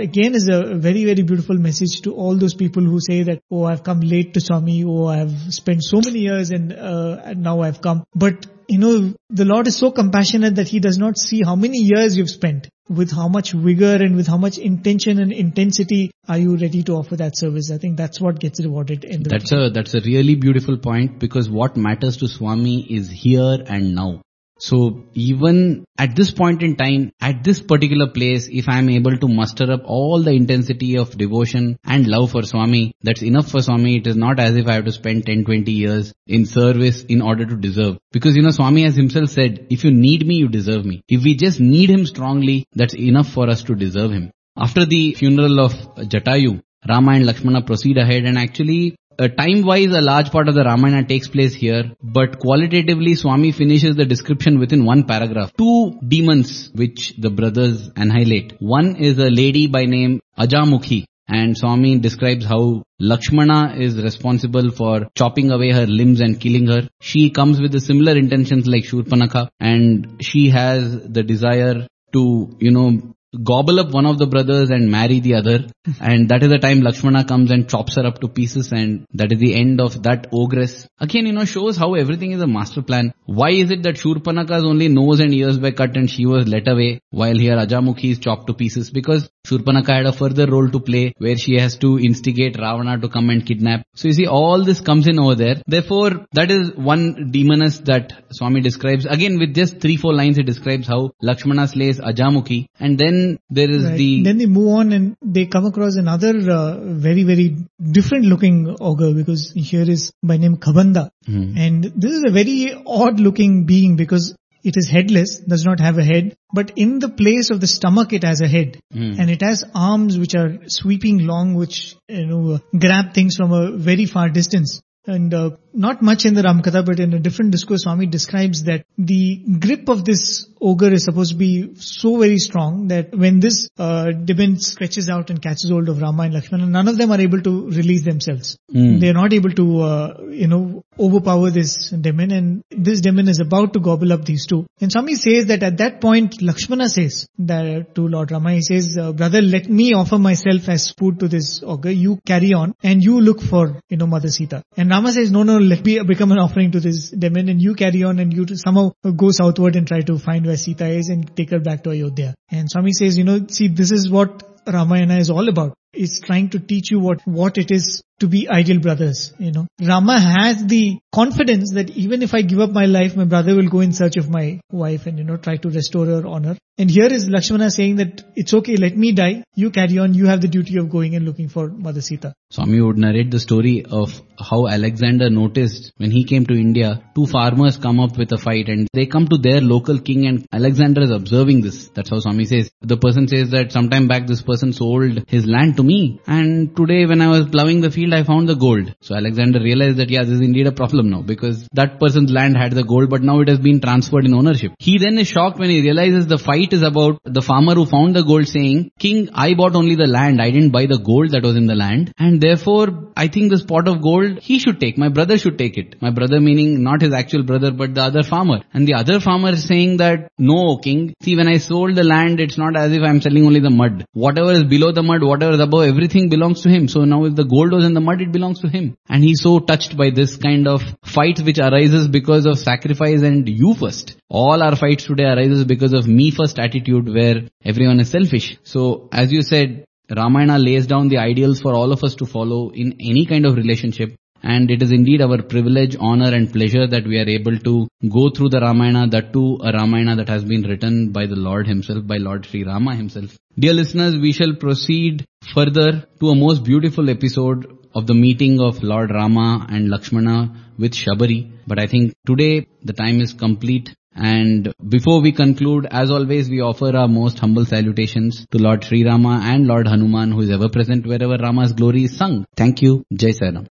again 0.00 0.34
is 0.34 0.48
a 0.48 0.74
very, 0.76 1.04
very 1.04 1.22
beautiful 1.22 1.56
message 1.56 2.02
to 2.02 2.14
all 2.14 2.36
those 2.36 2.54
people 2.54 2.82
who 2.82 3.00
say 3.00 3.22
that, 3.24 3.42
oh, 3.50 3.64
I've 3.64 3.82
come 3.82 4.00
late 4.00 4.34
to 4.34 4.40
Swami, 4.40 4.84
oh, 4.84 5.06
I've 5.06 5.52
spent 5.52 5.82
so 5.82 6.00
many 6.04 6.20
years 6.20 6.50
and, 6.50 6.72
uh, 6.72 7.20
and 7.24 7.42
now 7.42 7.60
I've 7.60 7.80
come. 7.80 8.04
But, 8.14 8.46
you 8.68 8.78
know, 8.78 9.14
the 9.30 9.44
Lord 9.44 9.66
is 9.66 9.76
so 9.76 9.90
compassionate 9.90 10.56
that 10.56 10.68
He 10.68 10.80
does 10.80 10.98
not 10.98 11.18
see 11.18 11.42
how 11.44 11.56
many 11.56 11.78
years 11.78 12.16
you've 12.16 12.30
spent. 12.30 12.68
With 12.88 13.12
how 13.12 13.28
much 13.28 13.52
vigor 13.52 13.94
and 13.94 14.16
with 14.16 14.26
how 14.26 14.36
much 14.36 14.58
intention 14.58 15.18
and 15.20 15.32
intensity 15.32 16.10
are 16.28 16.36
you 16.36 16.56
ready 16.56 16.82
to 16.82 16.92
offer 16.94 17.16
that 17.16 17.38
service? 17.38 17.70
I 17.70 17.78
think 17.78 17.96
that's 17.96 18.20
what 18.20 18.38
gets 18.38 18.60
rewarded 18.60 19.04
in 19.04 19.22
the 19.22 19.30
That's 19.30 19.52
a 19.52 19.70
that's 19.70 19.94
a 19.94 20.00
really 20.00 20.34
beautiful 20.34 20.76
point 20.76 21.18
because 21.18 21.48
what 21.48 21.76
matters 21.76 22.18
to 22.18 22.28
Swami 22.28 22.80
is 22.80 23.08
here 23.08 23.56
and 23.66 23.94
now. 23.94 24.20
So 24.62 25.02
even 25.14 25.84
at 25.98 26.14
this 26.14 26.30
point 26.30 26.62
in 26.62 26.76
time, 26.76 27.10
at 27.20 27.42
this 27.42 27.60
particular 27.60 28.06
place, 28.06 28.48
if 28.48 28.68
I 28.68 28.78
am 28.78 28.90
able 28.90 29.16
to 29.18 29.26
muster 29.26 29.72
up 29.72 29.82
all 29.84 30.22
the 30.22 30.30
intensity 30.30 30.96
of 30.98 31.18
devotion 31.18 31.80
and 31.84 32.06
love 32.06 32.30
for 32.30 32.44
Swami, 32.44 32.92
that's 33.02 33.24
enough 33.24 33.50
for 33.50 33.60
Swami. 33.60 33.96
It 33.96 34.06
is 34.06 34.14
not 34.14 34.38
as 34.38 34.54
if 34.54 34.68
I 34.68 34.74
have 34.74 34.84
to 34.84 34.92
spend 34.92 35.26
10, 35.26 35.46
20 35.46 35.72
years 35.72 36.12
in 36.28 36.46
service 36.46 37.02
in 37.02 37.22
order 37.22 37.44
to 37.44 37.56
deserve. 37.56 37.98
Because 38.12 38.36
you 38.36 38.42
know, 38.42 38.52
Swami 38.52 38.84
has 38.84 38.94
himself 38.94 39.30
said, 39.30 39.66
if 39.68 39.82
you 39.82 39.90
need 39.90 40.24
me, 40.24 40.36
you 40.36 40.48
deserve 40.48 40.84
me. 40.84 41.02
If 41.08 41.24
we 41.24 41.34
just 41.34 41.58
need 41.58 41.90
him 41.90 42.06
strongly, 42.06 42.64
that's 42.72 42.94
enough 42.94 43.30
for 43.30 43.50
us 43.50 43.64
to 43.64 43.74
deserve 43.74 44.12
him. 44.12 44.30
After 44.56 44.86
the 44.86 45.14
funeral 45.14 45.58
of 45.58 45.72
Jatayu, 45.96 46.62
Rama 46.88 47.12
and 47.12 47.26
Lakshmana 47.26 47.62
proceed 47.62 47.96
ahead 47.96 48.24
and 48.24 48.38
actually 48.38 48.96
uh, 49.18 49.28
time-wise, 49.28 49.92
a 49.92 50.00
large 50.00 50.30
part 50.30 50.48
of 50.48 50.54
the 50.54 50.64
Ramayana 50.64 51.06
takes 51.06 51.28
place 51.28 51.54
here, 51.54 51.92
but 52.02 52.38
qualitatively, 52.38 53.14
Swami 53.14 53.52
finishes 53.52 53.96
the 53.96 54.04
description 54.04 54.58
within 54.58 54.84
one 54.84 55.04
paragraph. 55.04 55.52
Two 55.56 55.98
demons 56.06 56.70
which 56.74 57.14
the 57.18 57.30
brothers 57.30 57.90
annihilate. 57.96 58.54
One 58.60 58.96
is 58.96 59.18
a 59.18 59.30
lady 59.30 59.66
by 59.66 59.84
name 59.84 60.20
Ajamukhi, 60.38 61.04
and 61.28 61.56
Swami 61.56 61.98
describes 61.98 62.44
how 62.44 62.82
Lakshmana 62.98 63.74
is 63.76 64.00
responsible 64.02 64.70
for 64.70 65.08
chopping 65.14 65.50
away 65.50 65.72
her 65.72 65.86
limbs 65.86 66.20
and 66.20 66.40
killing 66.40 66.66
her. 66.66 66.88
She 67.00 67.30
comes 67.30 67.60
with 67.60 67.72
the 67.72 67.80
similar 67.80 68.16
intentions 68.16 68.66
like 68.66 68.84
Shurpanakha, 68.84 69.48
and 69.60 70.18
she 70.20 70.50
has 70.50 71.08
the 71.08 71.22
desire 71.22 71.86
to, 72.12 72.56
you 72.58 72.70
know, 72.70 73.14
gobble 73.42 73.80
up 73.80 73.92
one 73.92 74.06
of 74.06 74.18
the 74.18 74.26
brothers 74.26 74.70
and 74.70 74.90
marry 74.90 75.20
the 75.20 75.34
other. 75.34 75.66
and 76.00 76.28
that 76.28 76.42
is 76.42 76.50
the 76.50 76.58
time 76.58 76.80
Lakshmana 76.80 77.24
comes 77.24 77.50
and 77.50 77.68
chops 77.68 77.96
her 77.96 78.06
up 78.06 78.20
to 78.20 78.28
pieces 78.28 78.72
and 78.72 79.06
that 79.14 79.32
is 79.32 79.38
the 79.38 79.54
end 79.54 79.80
of 79.80 80.02
that 80.02 80.28
ogress. 80.32 80.86
Again, 81.00 81.26
you 81.26 81.32
know, 81.32 81.44
shows 81.44 81.76
how 81.76 81.94
everything 81.94 82.32
is 82.32 82.42
a 82.42 82.46
master 82.46 82.82
plan. 82.82 83.12
Why 83.24 83.50
is 83.50 83.70
it 83.70 83.82
that 83.84 83.96
Shurpanaka's 83.96 84.64
only 84.64 84.88
nose 84.88 85.20
and 85.20 85.34
ears 85.34 85.58
were 85.58 85.72
cut 85.72 85.96
and 85.96 86.10
she 86.10 86.26
was 86.26 86.46
let 86.46 86.68
away 86.68 87.00
while 87.10 87.36
here 87.36 87.56
Ajamukhi 87.56 88.10
is 88.12 88.18
chopped 88.18 88.46
to 88.48 88.54
pieces? 88.54 88.90
Because 88.90 89.30
Shurpanaka 89.46 89.96
had 89.96 90.06
a 90.06 90.12
further 90.12 90.46
role 90.46 90.68
to 90.70 90.78
play 90.78 91.14
where 91.18 91.36
she 91.36 91.58
has 91.58 91.76
to 91.78 91.98
instigate 91.98 92.56
Ravana 92.56 92.98
to 93.00 93.08
come 93.08 93.30
and 93.30 93.44
kidnap. 93.44 93.82
So 93.94 94.08
you 94.08 94.14
see, 94.14 94.26
all 94.26 94.64
this 94.64 94.80
comes 94.80 95.08
in 95.08 95.18
over 95.18 95.34
there. 95.34 95.56
Therefore, 95.66 96.26
that 96.32 96.50
is 96.50 96.72
one 96.74 97.30
demoness 97.32 97.78
that 97.80 98.12
Swami 98.30 98.60
describes. 98.60 99.06
Again, 99.06 99.38
with 99.38 99.54
just 99.54 99.80
three, 99.80 99.96
four 99.96 100.14
lines, 100.14 100.36
he 100.36 100.42
describes 100.42 100.86
how 100.86 101.10
Lakshmana 101.20 101.66
slays 101.68 101.98
Ajamukhi 101.98 102.66
and 102.78 102.98
then 102.98 103.21
there 103.50 103.70
is 103.70 103.84
Right. 103.84 103.96
the 103.96 104.22
Then 104.24 104.38
they 104.38 104.46
move 104.46 104.68
on 104.80 104.92
and 104.92 105.16
they 105.22 105.46
come 105.46 105.66
across 105.66 105.96
another 105.96 106.34
uh, 106.58 106.78
very, 107.06 107.24
very 107.24 107.56
different 107.98 108.26
looking 108.26 108.76
ogre 108.80 109.12
because 109.14 109.52
here 109.54 109.88
is 109.96 110.12
by 110.22 110.36
name 110.36 110.56
Kabandha. 110.56 111.10
Hmm. 111.26 111.56
And 111.56 111.84
this 111.96 112.12
is 112.12 112.24
a 112.28 112.32
very 112.32 112.74
odd 112.86 113.20
looking 113.20 113.64
being 113.64 113.96
because 113.96 114.34
it 114.64 114.76
is 114.76 114.88
headless, 114.88 115.38
does 115.38 115.64
not 115.64 115.80
have 115.80 115.98
a 115.98 116.04
head, 116.04 116.36
but 116.54 116.72
in 116.76 116.98
the 117.00 117.08
place 117.08 117.50
of 117.50 117.60
the 117.60 117.66
stomach 117.66 118.12
it 118.12 118.24
has 118.24 118.40
a 118.40 118.48
head. 118.48 118.78
Hmm. 118.92 119.14
And 119.18 119.30
it 119.30 119.42
has 119.42 119.64
arms 119.74 120.18
which 120.18 120.34
are 120.34 120.58
sweeping 120.66 121.18
long 121.32 121.54
which, 121.54 121.96
you 122.08 122.26
know, 122.26 122.60
grab 122.78 123.12
things 123.14 123.36
from 123.36 123.52
a 123.52 123.76
very 123.76 124.06
far 124.06 124.28
distance. 124.28 124.80
And 125.04 125.34
uh, 125.34 125.50
not 125.74 126.00
much 126.00 126.24
in 126.26 126.34
the 126.34 126.42
Ramkatha, 126.42 126.86
but 126.86 127.00
in 127.00 127.12
a 127.12 127.18
different 127.18 127.50
discourse, 127.50 127.82
Swami 127.82 128.06
describes 128.06 128.62
that 128.64 128.84
the 128.96 129.42
grip 129.58 129.88
of 129.88 130.04
this 130.04 130.46
ogre 130.62 130.92
is 130.92 131.04
supposed 131.04 131.32
to 131.32 131.36
be 131.36 131.74
so 131.76 132.16
very 132.18 132.38
strong 132.38 132.88
that 132.88 133.14
when 133.14 133.40
this 133.40 133.68
uh, 133.78 134.12
demon 134.12 134.58
stretches 134.58 135.08
out 135.08 135.30
and 135.30 135.42
catches 135.42 135.70
hold 135.70 135.88
of 135.88 136.00
Rama 136.00 136.22
and 136.24 136.34
Lakshmana, 136.34 136.66
none 136.66 136.88
of 136.88 136.96
them 136.96 137.10
are 137.10 137.20
able 137.20 137.42
to 137.42 137.68
release 137.70 138.04
themselves. 138.04 138.56
Hmm. 138.70 138.98
They 138.98 139.08
are 139.08 139.18
not 139.20 139.32
able 139.32 139.50
to, 139.50 139.80
uh, 139.80 140.16
you 140.30 140.46
know, 140.46 140.82
overpower 140.98 141.50
this 141.50 141.90
demon, 141.90 142.30
and 142.30 142.62
this 142.70 143.00
demon 143.00 143.28
is 143.28 143.40
about 143.40 143.72
to 143.72 143.80
gobble 143.80 144.12
up 144.12 144.24
these 144.24 144.46
two. 144.46 144.66
And 144.80 144.92
Swami 144.92 145.16
says 145.16 145.46
that 145.46 145.62
at 145.62 145.78
that 145.78 146.00
point, 146.00 146.40
Lakshmana 146.40 146.88
says 146.88 147.26
that 147.38 147.94
to 147.96 148.06
Lord 148.06 148.30
Rama, 148.30 148.52
he 148.52 148.62
says, 148.62 148.96
uh, 148.96 149.12
"Brother, 149.12 149.42
let 149.42 149.68
me 149.68 149.92
offer 149.94 150.18
myself 150.18 150.68
as 150.68 150.90
food 150.90 151.18
to 151.20 151.28
this 151.28 151.62
ogre. 151.64 151.90
You 151.90 152.18
carry 152.26 152.52
on, 152.52 152.74
and 152.82 153.02
you 153.02 153.20
look 153.20 153.40
for, 153.40 153.80
you 153.88 153.96
know, 153.96 154.06
Mother 154.06 154.28
Sita." 154.28 154.62
And 154.76 154.90
Rama 154.90 155.12
says, 155.12 155.30
"No, 155.30 155.42
no, 155.42 155.58
let 155.58 155.84
me 155.84 155.98
become 156.14 156.32
an 156.32 156.38
offering 156.38 156.70
to 156.72 156.80
this 156.80 157.10
demon, 157.10 157.48
and 157.48 157.60
you 157.60 157.74
carry 157.74 158.04
on, 158.04 158.18
and 158.18 158.32
you 158.32 158.46
somehow 158.54 158.92
go 159.16 159.30
southward 159.30 159.76
and 159.76 159.86
try 159.86 160.00
to 160.00 160.18
find 160.18 160.46
where 160.52 160.62
Sita 160.64 160.88
is 161.02 161.08
and 161.08 161.36
take 161.36 161.50
her 161.50 161.60
back 161.68 161.84
to 161.84 161.90
Ayodhya." 161.90 162.34
And 162.50 162.70
Swami 162.70 162.92
says, 162.92 163.18
"You 163.18 163.24
know, 163.24 163.38
see, 163.58 163.68
this 163.68 163.92
is 164.00 164.10
what 164.10 164.42
Ramayana 164.78 165.16
is 165.26 165.30
all 165.30 165.48
about." 165.48 165.78
It's 165.92 166.20
trying 166.20 166.50
to 166.50 166.58
teach 166.58 166.90
you 166.90 167.00
what, 167.00 167.20
what 167.26 167.58
it 167.58 167.70
is 167.70 168.02
to 168.20 168.28
be 168.28 168.48
ideal 168.48 168.78
brothers, 168.78 169.32
you 169.38 169.52
know. 169.52 169.66
Rama 169.80 170.18
has 170.20 170.64
the 170.66 170.98
confidence 171.12 171.72
that 171.74 171.90
even 171.90 172.22
if 172.22 172.34
I 172.34 172.42
give 172.42 172.60
up 172.60 172.70
my 172.70 172.86
life, 172.86 173.16
my 173.16 173.24
brother 173.24 173.54
will 173.56 173.68
go 173.68 173.80
in 173.80 173.92
search 173.92 174.16
of 174.16 174.30
my 174.30 174.60
wife 174.70 175.06
and, 175.06 175.18
you 175.18 175.24
know, 175.24 175.36
try 175.36 175.56
to 175.56 175.68
restore 175.68 176.06
her 176.06 176.26
honor. 176.26 176.56
And 176.78 176.90
here 176.90 177.06
is 177.06 177.28
Lakshmana 177.28 177.70
saying 177.70 177.96
that 177.96 178.22
it's 178.34 178.54
okay, 178.54 178.76
let 178.76 178.96
me 178.96 179.12
die, 179.12 179.44
you 179.54 179.70
carry 179.70 179.98
on, 179.98 180.14
you 180.14 180.26
have 180.26 180.40
the 180.40 180.48
duty 180.48 180.78
of 180.78 180.88
going 180.88 181.14
and 181.14 181.26
looking 181.26 181.48
for 181.48 181.68
Mother 181.68 182.00
Sita. 182.00 182.32
Swami 182.50 182.80
would 182.80 182.96
narrate 182.96 183.30
the 183.30 183.40
story 183.40 183.84
of 183.84 184.22
how 184.38 184.66
Alexander 184.66 185.28
noticed 185.28 185.92
when 185.98 186.10
he 186.10 186.24
came 186.24 186.46
to 186.46 186.54
India, 186.54 187.02
two 187.14 187.26
farmers 187.26 187.76
come 187.76 188.00
up 188.00 188.16
with 188.16 188.32
a 188.32 188.38
fight 188.38 188.68
and 188.68 188.88
they 188.94 189.04
come 189.04 189.28
to 189.28 189.36
their 189.36 189.60
local 189.60 189.98
king 189.98 190.26
and 190.26 190.46
Alexander 190.50 191.02
is 191.02 191.10
observing 191.10 191.60
this. 191.60 191.88
That's 191.94 192.08
how 192.08 192.20
Swami 192.20 192.46
says. 192.46 192.70
The 192.80 192.96
person 192.96 193.28
says 193.28 193.50
that 193.50 193.72
sometime 193.72 194.08
back 194.08 194.26
this 194.26 194.42
person 194.42 194.72
sold 194.72 195.24
his 195.28 195.46
land 195.46 195.76
to 195.76 195.81
me. 195.82 196.20
And 196.26 196.76
today 196.76 197.06
when 197.06 197.20
I 197.20 197.28
was 197.28 197.48
plowing 197.48 197.80
the 197.80 197.90
field, 197.90 198.14
I 198.14 198.22
found 198.24 198.48
the 198.48 198.54
gold. 198.54 198.94
So 199.00 199.14
Alexander 199.14 199.60
realized 199.60 199.96
that, 199.98 200.10
yeah, 200.10 200.22
this 200.22 200.30
is 200.30 200.40
indeed 200.40 200.66
a 200.66 200.72
problem 200.72 201.10
now 201.10 201.22
because 201.22 201.68
that 201.72 201.98
person's 202.00 202.30
land 202.30 202.56
had 202.56 202.72
the 202.72 202.84
gold, 202.84 203.10
but 203.10 203.22
now 203.22 203.40
it 203.40 203.48
has 203.48 203.58
been 203.58 203.80
transferred 203.80 204.26
in 204.26 204.34
ownership. 204.34 204.72
He 204.78 204.98
then 204.98 205.18
is 205.18 205.28
shocked 205.28 205.58
when 205.58 205.70
he 205.70 205.80
realizes 205.80 206.26
the 206.26 206.38
fight 206.38 206.72
is 206.72 206.82
about 206.82 207.20
the 207.24 207.42
farmer 207.42 207.74
who 207.74 207.86
found 207.86 208.14
the 208.14 208.22
gold 208.22 208.48
saying, 208.48 208.90
King, 208.98 209.30
I 209.34 209.54
bought 209.54 209.74
only 209.74 209.94
the 209.94 210.06
land. 210.06 210.40
I 210.40 210.50
didn't 210.50 210.70
buy 210.70 210.86
the 210.86 210.98
gold 210.98 211.30
that 211.32 211.42
was 211.42 211.56
in 211.56 211.66
the 211.66 211.74
land. 211.74 212.12
And 212.18 212.40
therefore, 212.40 213.12
I 213.16 213.28
think 213.28 213.50
this 213.50 213.64
pot 213.64 213.88
of 213.88 214.02
gold 214.02 214.38
he 214.40 214.58
should 214.58 214.80
take. 214.80 214.98
My 214.98 215.08
brother 215.08 215.38
should 215.38 215.58
take 215.58 215.76
it. 215.76 216.00
My 216.00 216.10
brother 216.10 216.40
meaning 216.40 216.82
not 216.82 217.02
his 217.02 217.12
actual 217.12 217.42
brother, 217.42 217.70
but 217.70 217.94
the 217.94 218.02
other 218.02 218.22
farmer. 218.22 218.60
And 218.72 218.86
the 218.86 218.94
other 218.94 219.20
farmer 219.20 219.50
is 219.50 219.64
saying 219.64 219.96
that, 219.98 220.30
no, 220.38 220.78
king. 220.78 221.14
See, 221.22 221.36
when 221.36 221.48
I 221.48 221.58
sold 221.58 221.94
the 221.94 222.04
land, 222.04 222.40
it's 222.40 222.58
not 222.58 222.76
as 222.76 222.92
if 222.92 223.02
I'm 223.02 223.20
selling 223.20 223.46
only 223.46 223.60
the 223.60 223.70
mud. 223.70 224.04
Whatever 224.12 224.52
is 224.52 224.64
below 224.64 224.92
the 224.92 225.02
mud, 225.02 225.22
whatever 225.22 225.52
is 225.52 225.60
above, 225.60 225.71
everything 225.80 226.28
belongs 226.28 226.62
to 226.62 226.68
him. 226.68 226.88
So 226.88 227.04
now 227.04 227.24
if 227.24 227.34
the 227.34 227.44
gold 227.44 227.72
was 227.72 227.84
in 227.84 227.94
the 227.94 228.00
mud, 228.00 228.20
it 228.20 228.32
belongs 228.32 228.60
to 228.60 228.68
him. 228.68 228.96
And 229.08 229.24
he's 229.24 229.42
so 229.42 229.58
touched 229.58 229.96
by 229.96 230.10
this 230.10 230.36
kind 230.36 230.68
of 230.68 230.82
fight 231.04 231.40
which 231.40 231.58
arises 231.58 232.08
because 232.08 232.46
of 232.46 232.58
sacrifice 232.58 233.22
and 233.22 233.48
you 233.48 233.74
first. 233.74 234.16
All 234.28 234.62
our 234.62 234.76
fights 234.76 235.04
today 235.04 235.24
arises 235.24 235.64
because 235.64 235.92
of 235.92 236.06
me 236.06 236.30
first 236.30 236.58
attitude 236.58 237.08
where 237.08 237.42
everyone 237.64 238.00
is 238.00 238.10
selfish. 238.10 238.58
So 238.64 239.08
as 239.12 239.32
you 239.32 239.42
said, 239.42 239.84
Ramayana 240.14 240.58
lays 240.58 240.86
down 240.86 241.08
the 241.08 241.18
ideals 241.18 241.60
for 241.60 241.74
all 241.74 241.92
of 241.92 242.04
us 242.04 242.16
to 242.16 242.26
follow 242.26 242.70
in 242.70 242.96
any 243.00 243.24
kind 243.24 243.46
of 243.46 243.56
relationship. 243.56 244.14
And 244.44 244.70
it 244.72 244.82
is 244.82 244.90
indeed 244.90 245.22
our 245.22 245.40
privilege, 245.40 245.96
honor 246.00 246.34
and 246.34 246.52
pleasure 246.52 246.86
that 246.88 247.06
we 247.06 247.18
are 247.18 247.28
able 247.28 247.56
to 247.58 247.86
go 248.10 248.28
through 248.28 248.48
the 248.48 248.60
Ramayana, 248.60 249.06
that 249.10 249.32
too 249.32 249.58
a 249.62 249.72
Ramayana 249.72 250.16
that 250.16 250.28
has 250.28 250.44
been 250.44 250.62
written 250.62 251.12
by 251.12 251.26
the 251.26 251.36
Lord 251.36 251.68
himself, 251.68 252.04
by 252.06 252.16
Lord 252.16 252.44
Sri 252.44 252.64
Rama 252.64 252.96
himself. 252.96 253.36
Dear 253.56 253.74
listeners, 253.74 254.16
we 254.16 254.32
shall 254.32 254.54
proceed 254.56 255.24
further 255.54 256.06
to 256.20 256.30
a 256.30 256.34
most 256.34 256.64
beautiful 256.64 257.10
episode 257.10 257.78
of 257.94 258.06
the 258.06 258.14
meeting 258.14 258.60
of 258.60 258.82
Lord 258.82 259.10
Rama 259.10 259.66
and 259.68 259.90
Lakshmana 259.90 260.54
with 260.78 260.92
Shabari. 260.92 261.50
But 261.66 261.78
I 261.78 261.86
think 261.86 262.14
today 262.26 262.66
the 262.82 262.92
time 262.92 263.20
is 263.20 263.32
complete. 263.32 263.94
And 264.14 264.72
before 264.86 265.22
we 265.22 265.32
conclude, 265.32 265.86
as 265.90 266.10
always, 266.10 266.48
we 266.48 266.60
offer 266.60 266.94
our 266.96 267.08
most 267.08 267.38
humble 267.38 267.64
salutations 267.64 268.46
to 268.50 268.58
Lord 268.58 268.84
Sri 268.84 269.04
Rama 269.04 269.40
and 269.42 269.66
Lord 269.66 269.86
Hanuman, 269.88 270.32
who 270.32 270.40
is 270.40 270.50
ever 270.50 270.68
present 270.68 271.06
wherever 271.06 271.36
Rama's 271.36 271.72
glory 271.72 272.04
is 272.04 272.16
sung. 272.16 272.44
Thank 272.56 272.82
you. 272.82 273.04
Jai 273.12 273.30
Saram. 273.30 273.68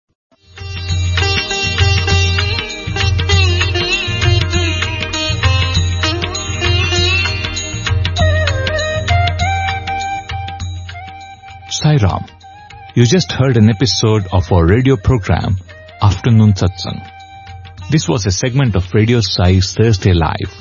Sai 11.77 11.97
Ram. 12.01 12.25
You 12.95 13.05
just 13.05 13.31
heard 13.31 13.55
an 13.55 13.69
episode 13.69 14.25
of 14.33 14.51
our 14.51 14.65
radio 14.65 14.95
program, 14.97 15.57
Afternoon 16.01 16.53
Satsang. 16.53 17.05
This 17.91 18.09
was 18.09 18.25
a 18.25 18.31
segment 18.31 18.75
of 18.75 18.95
Radio 18.95 19.19
Sai's 19.21 19.75
Thursday 19.75 20.13
Live, 20.13 20.51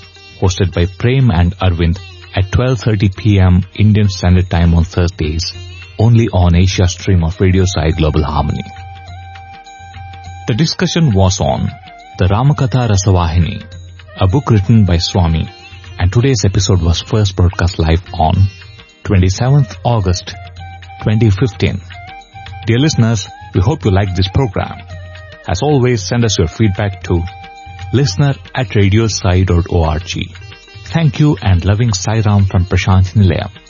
hosted 0.41 0.75
by 0.75 0.85
Prem 0.99 1.31
and 1.31 1.57
Arvind 1.57 1.99
at 2.35 2.53
12.30 2.53 3.17
p.m. 3.17 3.63
Indian 3.79 4.11
Standard 4.11 4.51
Time 4.51 4.75
on 4.75 4.85
Thursdays, 4.85 5.55
only 5.99 6.29
on 6.29 6.55
Asia 6.55 6.87
stream 6.87 7.25
of 7.25 7.41
Radio 7.41 7.65
Sai 7.65 7.93
Global 7.93 8.23
Harmony. 8.23 8.65
The 10.49 10.55
discussion 10.55 11.15
was 11.15 11.41
on 11.41 11.71
the 12.19 12.27
Ramakatha 12.27 12.91
Rasavahini, 12.91 13.65
a 14.21 14.29
book 14.29 14.51
written 14.51 14.85
by 14.85 14.99
Swami, 14.99 15.49
and 15.99 16.13
today's 16.13 16.45
episode 16.45 16.83
was 16.83 17.01
first 17.01 17.37
broadcast 17.37 17.79
live 17.79 18.05
on 18.13 18.35
27th 19.05 19.79
August 19.83 20.35
2015. 21.07 21.81
Dear 22.67 22.79
listeners, 22.81 23.29
we 23.55 23.61
hope 23.61 23.85
you 23.85 23.93
liked 23.93 24.17
this 24.17 24.29
program. 24.35 24.85
As 25.47 25.63
always, 25.63 26.05
send 26.05 26.25
us 26.25 26.37
your 26.37 26.49
feedback 26.49 27.05
to 27.05 27.23
listener 27.93 28.35
at 28.55 28.67
radiosai.org. 28.71 30.11
Thank 30.87 31.21
you 31.21 31.37
and 31.41 31.65
loving 31.65 31.93
Sai 31.93 32.21
Ram 32.21 32.47
from 32.47 32.65
Prasanthi 32.65 33.23
Nilayam. 33.23 33.66